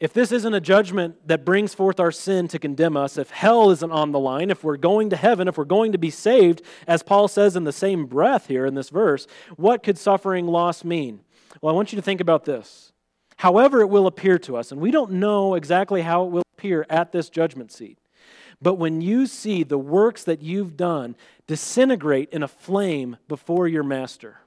If 0.00 0.12
this 0.12 0.32
isn't 0.32 0.52
a 0.52 0.60
judgment 0.60 1.28
that 1.28 1.44
brings 1.44 1.74
forth 1.74 2.00
our 2.00 2.10
sin 2.10 2.48
to 2.48 2.58
condemn 2.58 2.96
us, 2.96 3.16
if 3.16 3.30
hell 3.30 3.70
isn't 3.70 3.92
on 3.92 4.10
the 4.10 4.18
line, 4.18 4.50
if 4.50 4.64
we're 4.64 4.78
going 4.78 5.10
to 5.10 5.16
heaven, 5.16 5.46
if 5.46 5.56
we're 5.56 5.64
going 5.64 5.92
to 5.92 5.98
be 5.98 6.10
saved, 6.10 6.62
as 6.88 7.04
Paul 7.04 7.28
says 7.28 7.54
in 7.54 7.62
the 7.62 7.70
same 7.70 8.06
breath 8.06 8.48
here 8.48 8.66
in 8.66 8.74
this 8.74 8.90
verse, 8.90 9.28
what 9.54 9.84
could 9.84 9.96
suffering 9.96 10.48
loss 10.48 10.82
mean? 10.82 11.20
Well, 11.62 11.72
I 11.72 11.76
want 11.76 11.92
you 11.92 11.96
to 11.96 12.02
think 12.02 12.20
about 12.20 12.46
this. 12.46 12.92
However, 13.36 13.80
it 13.80 13.90
will 13.90 14.08
appear 14.08 14.40
to 14.40 14.56
us, 14.56 14.72
and 14.72 14.80
we 14.80 14.90
don't 14.90 15.12
know 15.12 15.54
exactly 15.54 16.02
how 16.02 16.24
it 16.24 16.32
will 16.32 16.42
appear 16.58 16.84
at 16.90 17.12
this 17.12 17.30
judgment 17.30 17.70
seat. 17.70 17.96
But 18.62 18.74
when 18.74 19.00
you 19.00 19.26
see 19.26 19.62
the 19.62 19.78
works 19.78 20.24
that 20.24 20.42
you've 20.42 20.76
done 20.76 21.16
disintegrate 21.46 22.30
in 22.30 22.42
a 22.42 22.48
flame 22.48 23.16
before 23.28 23.68
your 23.68 23.82
master, 23.82 24.38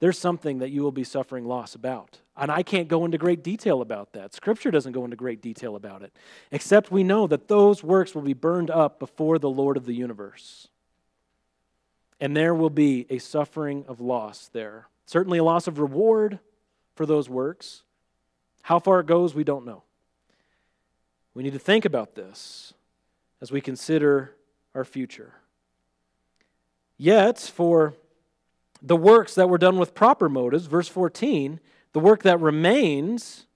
there's 0.00 0.18
something 0.18 0.58
that 0.58 0.70
you 0.70 0.82
will 0.82 0.92
be 0.92 1.04
suffering 1.04 1.44
loss 1.44 1.74
about. 1.74 2.18
And 2.36 2.52
I 2.52 2.62
can't 2.62 2.86
go 2.86 3.04
into 3.04 3.18
great 3.18 3.42
detail 3.42 3.82
about 3.82 4.12
that. 4.12 4.32
Scripture 4.32 4.70
doesn't 4.70 4.92
go 4.92 5.04
into 5.04 5.16
great 5.16 5.42
detail 5.42 5.74
about 5.74 6.02
it, 6.02 6.12
except 6.52 6.92
we 6.92 7.02
know 7.02 7.26
that 7.26 7.48
those 7.48 7.82
works 7.82 8.14
will 8.14 8.22
be 8.22 8.32
burned 8.32 8.70
up 8.70 9.00
before 9.00 9.38
the 9.38 9.50
Lord 9.50 9.76
of 9.76 9.86
the 9.86 9.94
universe. 9.94 10.68
And 12.20 12.36
there 12.36 12.54
will 12.54 12.70
be 12.70 13.06
a 13.10 13.18
suffering 13.18 13.84
of 13.88 14.00
loss 14.00 14.48
there. 14.52 14.86
Certainly 15.06 15.38
a 15.38 15.44
loss 15.44 15.66
of 15.66 15.78
reward 15.78 16.38
for 16.94 17.06
those 17.06 17.28
works. 17.28 17.82
How 18.62 18.78
far 18.78 19.00
it 19.00 19.06
goes, 19.06 19.34
we 19.34 19.44
don't 19.44 19.66
know. 19.66 19.82
We 21.38 21.44
need 21.44 21.52
to 21.52 21.60
think 21.60 21.84
about 21.84 22.16
this 22.16 22.74
as 23.40 23.52
we 23.52 23.60
consider 23.60 24.34
our 24.74 24.84
future. 24.84 25.34
Yet, 26.96 27.38
for 27.38 27.94
the 28.82 28.96
works 28.96 29.36
that 29.36 29.48
were 29.48 29.56
done 29.56 29.78
with 29.78 29.94
proper 29.94 30.28
motives, 30.28 30.66
verse 30.66 30.88
14, 30.88 31.60
the 31.92 32.00
work 32.00 32.24
that 32.24 32.40
remains, 32.40 33.46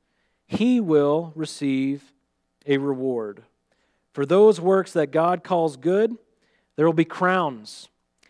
he 0.46 0.78
will 0.78 1.32
receive 1.34 2.12
a 2.68 2.78
reward. 2.78 3.42
For 4.12 4.24
those 4.24 4.60
works 4.60 4.92
that 4.92 5.10
God 5.10 5.42
calls 5.42 5.76
good, 5.76 6.16
there 6.76 6.86
will 6.86 6.92
be 6.92 7.04
crowns. 7.04 7.88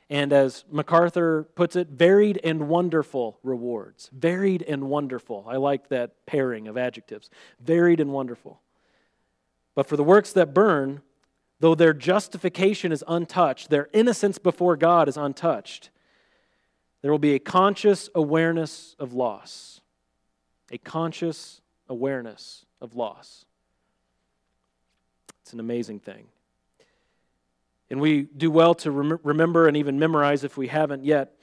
And 0.09 0.33
as 0.33 0.65
MacArthur 0.73 1.43
puts 1.43 1.77
it, 1.77 1.89
varied 1.89 2.41
and 2.43 2.71
wonderful 2.71 3.39
rewards. 3.43 4.09
Varied 4.15 4.63
and 4.63 4.85
wonderful. 4.85 5.45
I 5.47 5.57
like 5.57 5.89
that 5.89 6.25
pairing 6.25 6.69
of 6.69 6.79
adjectives. 6.79 7.29
Varied 7.61 8.01
and 8.01 8.15
wonderful. 8.15 8.59
But 9.75 9.87
for 9.87 9.97
the 9.97 10.05
works 10.05 10.33
that 10.33 10.53
burn, 10.53 11.03
though 11.61 11.75
their 11.75 11.95
justification 11.95 12.93
is 12.93 13.05
untouched, 13.07 13.71
their 13.71 13.89
innocence 13.93 14.39
before 14.39 14.77
God 14.77 15.09
is 15.09 15.17
untouched, 15.17 15.91
there 17.01 17.11
will 17.11 17.19
be 17.19 17.35
a 17.35 17.39
conscious 17.39 18.09
awareness 18.15 18.95
of 18.99 19.13
loss. 19.13 19.81
A 20.71 20.79
conscious 20.79 21.61
awareness 21.89 22.65
of 22.81 22.95
loss. 22.95 23.45
It's 25.43 25.53
an 25.53 25.61
amazing 25.61 26.01
thing. 26.01 26.27
And 27.91 28.01
we 28.01 28.23
do 28.23 28.51
well 28.51 28.75
to 28.77 28.91
rem- 28.91 29.21
remember 29.23 29.69
and 29.69 29.77
even 29.77 29.99
memorize, 29.99 30.45
if 30.45 30.57
we 30.57 30.69
haven't 30.69 31.05
yet, 31.05 31.35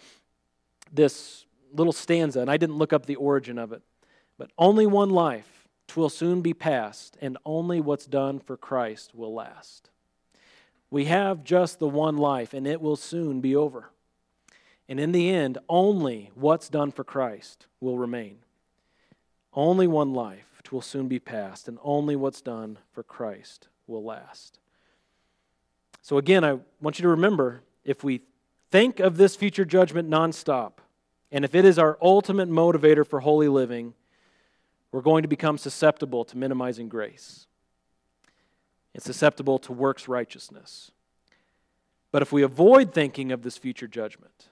this 0.91 1.45
little 1.73 1.93
stanza. 1.93 2.39
And 2.39 2.49
I 2.49 2.57
didn't 2.57 2.77
look 2.77 2.91
up 2.91 3.05
the 3.05 3.17
origin 3.17 3.59
of 3.59 3.71
it. 3.71 3.83
But 4.37 4.49
only 4.57 4.87
one 4.87 5.11
life, 5.11 5.58
twill 5.89 6.09
soon 6.09 6.41
be 6.41 6.53
past, 6.53 7.17
and 7.21 7.37
only 7.45 7.81
what's 7.81 8.05
done 8.05 8.39
for 8.39 8.55
Christ 8.55 9.13
will 9.13 9.33
last. 9.33 9.89
We 10.89 11.05
have 11.05 11.43
just 11.43 11.79
the 11.79 11.87
one 11.87 12.17
life, 12.17 12.53
and 12.53 12.65
it 12.65 12.81
will 12.81 12.95
soon 12.95 13.41
be 13.41 13.55
over. 13.55 13.91
And 14.87 14.99
in 14.99 15.11
the 15.11 15.29
end, 15.29 15.57
only 15.67 16.31
what's 16.33 16.69
done 16.69 16.91
for 16.91 17.03
Christ 17.03 17.67
will 17.79 17.97
remain. 17.97 18.37
Only 19.53 19.87
one 19.87 20.13
life, 20.13 20.47
which 20.57 20.71
will 20.71 20.81
soon 20.81 21.07
be 21.07 21.19
past, 21.19 21.67
and 21.67 21.77
only 21.83 22.15
what's 22.15 22.41
done 22.41 22.79
for 22.91 23.03
Christ 23.03 23.67
will 23.85 24.03
last. 24.03 24.59
So, 26.01 26.17
again, 26.17 26.43
I 26.43 26.59
want 26.81 26.97
you 26.97 27.03
to 27.03 27.09
remember 27.09 27.61
if 27.83 28.03
we 28.03 28.21
think 28.71 28.99
of 28.99 29.17
this 29.17 29.35
future 29.35 29.65
judgment 29.65 30.09
nonstop, 30.09 30.73
and 31.31 31.45
if 31.45 31.53
it 31.53 31.65
is 31.65 31.77
our 31.77 31.97
ultimate 32.01 32.49
motivator 32.49 33.05
for 33.05 33.19
holy 33.19 33.47
living, 33.47 33.93
we're 34.91 35.01
going 35.01 35.21
to 35.21 35.27
become 35.27 35.57
susceptible 35.57 36.23
to 36.25 36.37
minimizing 36.37 36.89
grace 36.89 37.47
and 38.93 39.03
susceptible 39.03 39.59
to 39.59 39.71
works 39.71 40.07
righteousness. 40.07 40.91
But 42.11 42.21
if 42.21 42.31
we 42.31 42.41
avoid 42.41 42.93
thinking 42.93 43.31
of 43.31 43.43
this 43.43 43.57
future 43.57 43.87
judgment, 43.87 44.49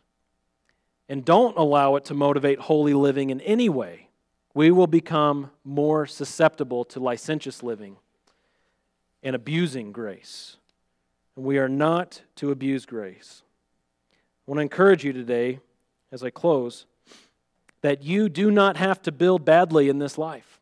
and 1.10 1.24
don't 1.24 1.58
allow 1.58 1.96
it 1.96 2.06
to 2.06 2.14
motivate 2.14 2.60
holy 2.60 2.94
living 2.94 3.30
in 3.30 3.42
any 3.42 3.70
way, 3.70 4.10
we 4.54 4.72
will 4.72 4.88
become 4.88 5.52
more 5.64 6.06
susceptible 6.06 6.84
to 6.86 7.00
licentious 7.00 7.64
living 7.64 7.98
and 9.24 9.36
abusing 9.36 9.92
grace. 9.92 10.58
And 11.36 11.46
we 11.46 11.58
are 11.58 11.70
not 11.70 12.22
to 12.36 12.52
abuse 12.52 12.86
grace. 12.86 13.44
I 14.12 14.52
want 14.52 14.58
to 14.58 14.64
encourage 14.64 15.04
you 15.04 15.14
today, 15.14 15.60
as 16.12 16.24
I 16.24 16.30
close, 16.30 16.86
that 17.88 18.04
you 18.04 18.28
do 18.28 18.52
not 18.52 18.76
have 18.76 19.02
to 19.02 19.14
build 19.14 19.46
badly 19.46 19.88
in 19.88 19.98
this 19.98 20.18
life. 20.18 20.60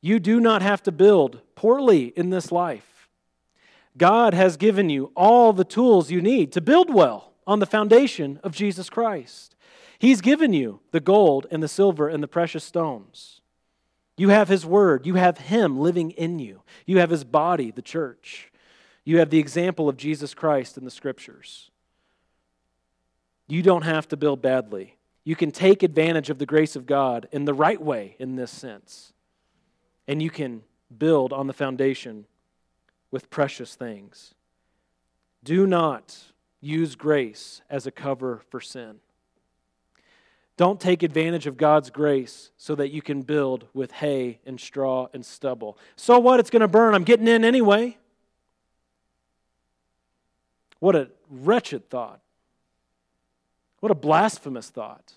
You 0.00 0.18
do 0.18 0.40
not 0.40 0.62
have 0.62 0.82
to 0.84 0.90
build 0.90 1.42
poorly 1.54 2.14
in 2.16 2.30
this 2.30 2.50
life. 2.50 3.10
God 3.98 4.32
has 4.32 4.56
given 4.56 4.88
you 4.88 5.12
all 5.14 5.52
the 5.52 5.66
tools 5.66 6.10
you 6.10 6.22
need 6.22 6.50
to 6.52 6.62
build 6.62 6.88
well 6.88 7.34
on 7.46 7.58
the 7.58 7.66
foundation 7.66 8.40
of 8.42 8.56
Jesus 8.56 8.88
Christ. 8.88 9.54
He's 9.98 10.22
given 10.22 10.54
you 10.54 10.80
the 10.92 10.98
gold 10.98 11.46
and 11.50 11.62
the 11.62 11.68
silver 11.68 12.08
and 12.08 12.22
the 12.22 12.26
precious 12.26 12.64
stones. 12.64 13.42
You 14.16 14.30
have 14.30 14.48
His 14.48 14.64
Word. 14.64 15.06
You 15.06 15.16
have 15.16 15.36
Him 15.36 15.78
living 15.78 16.12
in 16.12 16.38
you. 16.38 16.62
You 16.86 17.00
have 17.00 17.10
His 17.10 17.22
body, 17.22 17.70
the 17.70 17.82
church. 17.82 18.50
You 19.04 19.18
have 19.18 19.28
the 19.28 19.40
example 19.40 19.90
of 19.90 19.98
Jesus 19.98 20.32
Christ 20.32 20.78
in 20.78 20.86
the 20.86 20.90
Scriptures. 20.90 21.70
You 23.46 23.60
don't 23.60 23.82
have 23.82 24.08
to 24.08 24.16
build 24.16 24.40
badly. 24.40 24.96
You 25.24 25.36
can 25.36 25.50
take 25.50 25.82
advantage 25.82 26.30
of 26.30 26.38
the 26.38 26.46
grace 26.46 26.74
of 26.74 26.86
God 26.86 27.28
in 27.30 27.44
the 27.44 27.54
right 27.54 27.80
way 27.80 28.16
in 28.18 28.36
this 28.36 28.50
sense. 28.50 29.12
And 30.08 30.20
you 30.20 30.30
can 30.30 30.62
build 30.96 31.32
on 31.32 31.46
the 31.46 31.52
foundation 31.52 32.26
with 33.10 33.30
precious 33.30 33.74
things. 33.74 34.34
Do 35.44 35.66
not 35.66 36.16
use 36.60 36.96
grace 36.96 37.62
as 37.70 37.86
a 37.86 37.90
cover 37.90 38.42
for 38.50 38.60
sin. 38.60 39.00
Don't 40.56 40.80
take 40.80 41.02
advantage 41.02 41.46
of 41.46 41.56
God's 41.56 41.90
grace 41.90 42.50
so 42.56 42.74
that 42.74 42.90
you 42.90 43.00
can 43.00 43.22
build 43.22 43.66
with 43.72 43.90
hay 43.92 44.38
and 44.44 44.60
straw 44.60 45.08
and 45.12 45.24
stubble. 45.24 45.78
So 45.96 46.18
what? 46.18 46.40
It's 46.40 46.50
going 46.50 46.60
to 46.60 46.68
burn. 46.68 46.94
I'm 46.94 47.04
getting 47.04 47.26
in 47.26 47.44
anyway. 47.44 47.96
What 50.78 50.94
a 50.94 51.10
wretched 51.30 51.88
thought. 51.88 52.20
What 53.82 53.90
a 53.90 53.96
blasphemous 53.96 54.70
thought. 54.70 55.14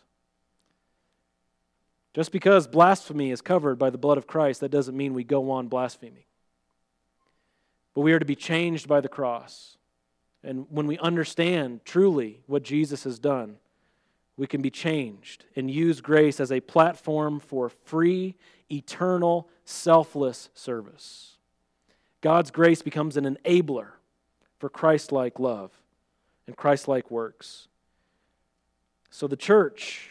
Just 2.15 2.31
because 2.31 2.65
blasphemy 2.65 3.29
is 3.29 3.39
covered 3.39 3.77
by 3.77 3.91
the 3.91 3.99
blood 3.99 4.17
of 4.17 4.25
Christ, 4.25 4.61
that 4.61 4.71
doesn't 4.71 4.97
mean 4.97 5.13
we 5.13 5.23
go 5.23 5.51
on 5.51 5.67
blaspheming. 5.67 6.23
But 7.93 8.01
we 8.01 8.11
are 8.13 8.17
to 8.17 8.25
be 8.25 8.35
changed 8.35 8.87
by 8.87 9.01
the 9.01 9.07
cross. 9.07 9.77
And 10.43 10.65
when 10.71 10.87
we 10.87 10.97
understand 10.97 11.85
truly 11.85 12.41
what 12.47 12.63
Jesus 12.63 13.03
has 13.03 13.19
done, 13.19 13.57
we 14.35 14.47
can 14.47 14.63
be 14.63 14.71
changed 14.71 15.45
and 15.55 15.69
use 15.69 16.01
grace 16.01 16.39
as 16.39 16.51
a 16.51 16.59
platform 16.59 17.39
for 17.39 17.69
free, 17.69 18.33
eternal, 18.71 19.47
selfless 19.63 20.49
service. 20.55 21.33
God's 22.21 22.49
grace 22.49 22.81
becomes 22.81 23.15
an 23.15 23.25
enabler 23.25 23.89
for 24.57 24.69
Christ 24.69 25.11
like 25.11 25.37
love 25.37 25.69
and 26.47 26.57
Christ 26.57 26.87
like 26.87 27.11
works. 27.11 27.67
So 29.15 29.27
the 29.27 29.37
church 29.37 30.09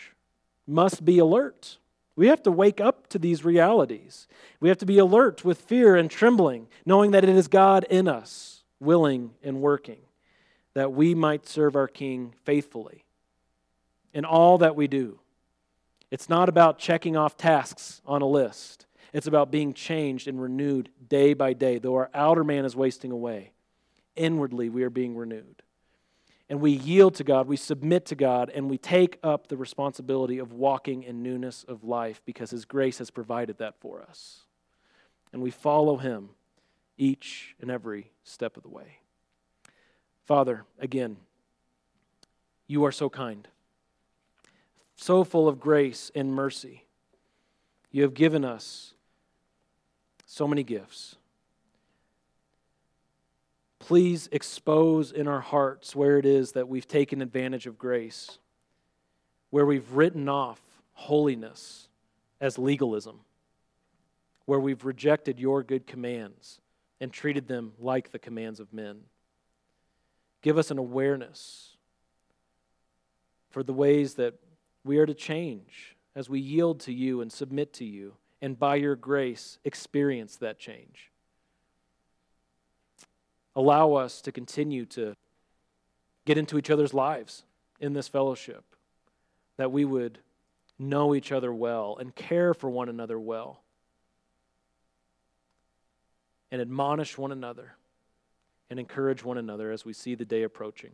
must 0.67 1.05
be 1.05 1.19
alert 1.19 1.77
We 2.17 2.29
have 2.29 2.43
to 2.45 2.53
wake 2.53 2.81
up 2.81 3.09
to 3.09 3.19
these 3.19 3.45
realities. 3.45 4.29
We 4.61 4.69
have 4.69 4.79
to 4.79 4.87
be 4.87 4.99
alert 4.99 5.45
with 5.45 5.61
fear 5.61 5.97
and 5.97 6.09
trembling, 6.09 6.69
knowing 6.87 7.11
that 7.11 7.25
it 7.25 7.31
is 7.31 7.49
God 7.49 7.85
in 7.91 8.07
us, 8.07 8.63
willing 8.79 9.33
and 9.43 9.61
working, 9.61 9.99
that 10.75 10.93
we 10.93 11.13
might 11.13 11.49
serve 11.49 11.75
our 11.75 11.89
King 11.89 12.35
faithfully 12.45 13.05
in 14.13 14.25
all 14.25 14.59
that 14.59 14.77
we 14.77 14.87
do. 14.87 15.19
It's 16.13 16.29
not 16.29 16.49
about 16.49 16.79
checking 16.79 17.17
off 17.17 17.37
tasks 17.37 18.01
on 18.07 18.23
a 18.23 18.29
list, 18.29 18.87
it's 19.13 19.27
about 19.27 19.51
being 19.51 19.75
changed 19.75 20.29
and 20.29 20.41
renewed 20.41 20.89
day 21.09 21.35
by 21.35 21.53
day. 21.53 21.79
Though 21.79 21.97
our 21.97 22.11
outer 22.15 22.45
man 22.45 22.65
is 22.65 22.77
wasting 22.77 23.11
away, 23.11 23.51
inwardly 24.15 24.69
we 24.69 24.85
are 24.85 24.91
being 24.91 25.17
renewed 25.17 25.64
and 26.49 26.61
we 26.61 26.73
yield 26.73 27.15
to 27.17 27.25
God, 27.25 27.47
we 27.47 27.57
submit 27.57 28.05
to 28.07 28.15
God, 28.15 28.51
and 28.55 28.69
we 28.69 28.77
take 28.77 29.19
up 29.23 29.49
the 29.49 29.57
responsibility 29.57 30.39
of 30.39 30.53
walking 30.53 31.03
in 31.03 31.23
newness 31.23 31.65
of 31.67 31.85
life 31.85 32.21
because 32.27 32.51
His 32.51 32.65
grace 32.65 32.99
has 32.99 33.11
provided 33.11 33.59
that 33.59 33.75
for 33.81 34.03
us. 34.03 34.41
And 35.33 35.43
we 35.43 35.51
follow 35.51 35.97
Him 35.97 36.31
each 36.99 37.55
and 37.61 37.71
every 37.71 38.11
step 38.25 38.57
of 38.57 38.63
the 38.63 38.69
way. 38.69 38.99
Father, 40.27 40.65
again, 40.79 41.17
you 42.67 42.85
are 42.85 42.93
so 42.93 43.09
kind, 43.09 43.49
so 44.97 45.25
full 45.25 45.49
of 45.49 45.61
grace 45.61 46.11
and 46.15 46.33
mercy. 46.33 46.85
You 47.91 48.03
have 48.03 48.15
given 48.15 48.45
us 48.45 48.95
so 50.27 50.47
many 50.47 50.63
gifts 50.63 51.17
please 53.87 54.31
expose 54.33 55.13
in 55.13 55.29
our 55.29 55.43
hearts 55.43 55.95
where 55.95 56.17
it 56.17 56.25
is 56.25 56.53
that 56.53 56.67
we've 56.67 56.89
taken 56.89 57.21
advantage 57.21 57.67
of 57.67 57.77
grace, 57.77 58.39
where 59.51 59.67
we've 59.67 59.91
written 59.93 60.27
off 60.27 60.59
holiness 60.95 61.89
as 62.41 62.59
legalism, 62.59 63.21
where 64.47 64.59
we've 64.59 64.87
rejected 64.87 65.39
your 65.39 65.63
good 65.63 65.87
commands 65.87 66.63
and 66.99 67.13
treated 67.13 67.47
them 67.47 67.75
like 67.79 68.11
the 68.11 68.19
commands 68.19 68.59
of 68.59 68.73
men. 68.73 69.01
Give 70.41 70.57
us 70.57 70.71
an 70.71 70.79
awareness 70.79 71.77
for 73.51 73.63
the 73.63 73.75
ways 73.75 74.15
that 74.15 74.33
we 74.83 74.97
are 74.97 75.07
to 75.07 75.13
change 75.13 75.95
as 76.17 76.31
we 76.31 76.41
yield 76.41 76.81
to 76.81 76.93
you 76.93 77.21
and 77.21 77.31
submit 77.31 77.75
to 77.75 77.85
you, 77.85 78.15
and 78.41 78.59
by 78.59 78.77
your 78.77 78.97
grace, 78.97 79.59
experience 79.63 80.37
that 80.37 80.59
change 80.59 81.11
allow 83.57 83.95
us 83.95 84.21
to 84.23 84.33
continue 84.33 84.85
to 84.87 85.17
get 86.25 86.39
into 86.39 86.59
each 86.59 86.71
other's 86.71 86.95
lives 86.95 87.45
in 87.81 87.93
this 87.93 88.09
fellowship, 88.09 88.65
that 89.57 89.71
we 89.71 89.85
would 89.85 90.19
know 90.79 91.15
each 91.15 91.31
other 91.31 91.53
well 91.53 91.97
and 91.99 92.15
care 92.15 92.55
for 92.55 92.69
one 92.69 92.89
another 92.89 93.19
well, 93.19 93.61
and 96.51 96.61
admonish 96.61 97.19
one 97.19 97.33
another 97.33 97.77
and 98.71 98.81
encourage 98.81 99.25
one 99.25 99.39
another 99.39 99.71
as 99.71 99.85
we 99.85 99.93
see 99.93 100.15
the 100.15 100.25
day 100.25 100.43
approaching. 100.43 100.93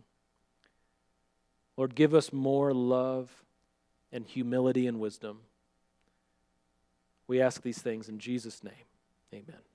Lord, 1.76 1.94
give 1.94 2.14
us 2.14 2.32
more 2.32 2.74
love 2.74 3.30
and 4.12 4.26
humility 4.26 4.86
and 4.86 4.98
wisdom. 4.98 5.40
We 7.26 7.40
ask 7.40 7.62
these 7.62 7.80
things 7.80 8.08
in 8.08 8.18
Jesus' 8.18 8.64
name. 8.64 8.72
Amen. 9.32 9.69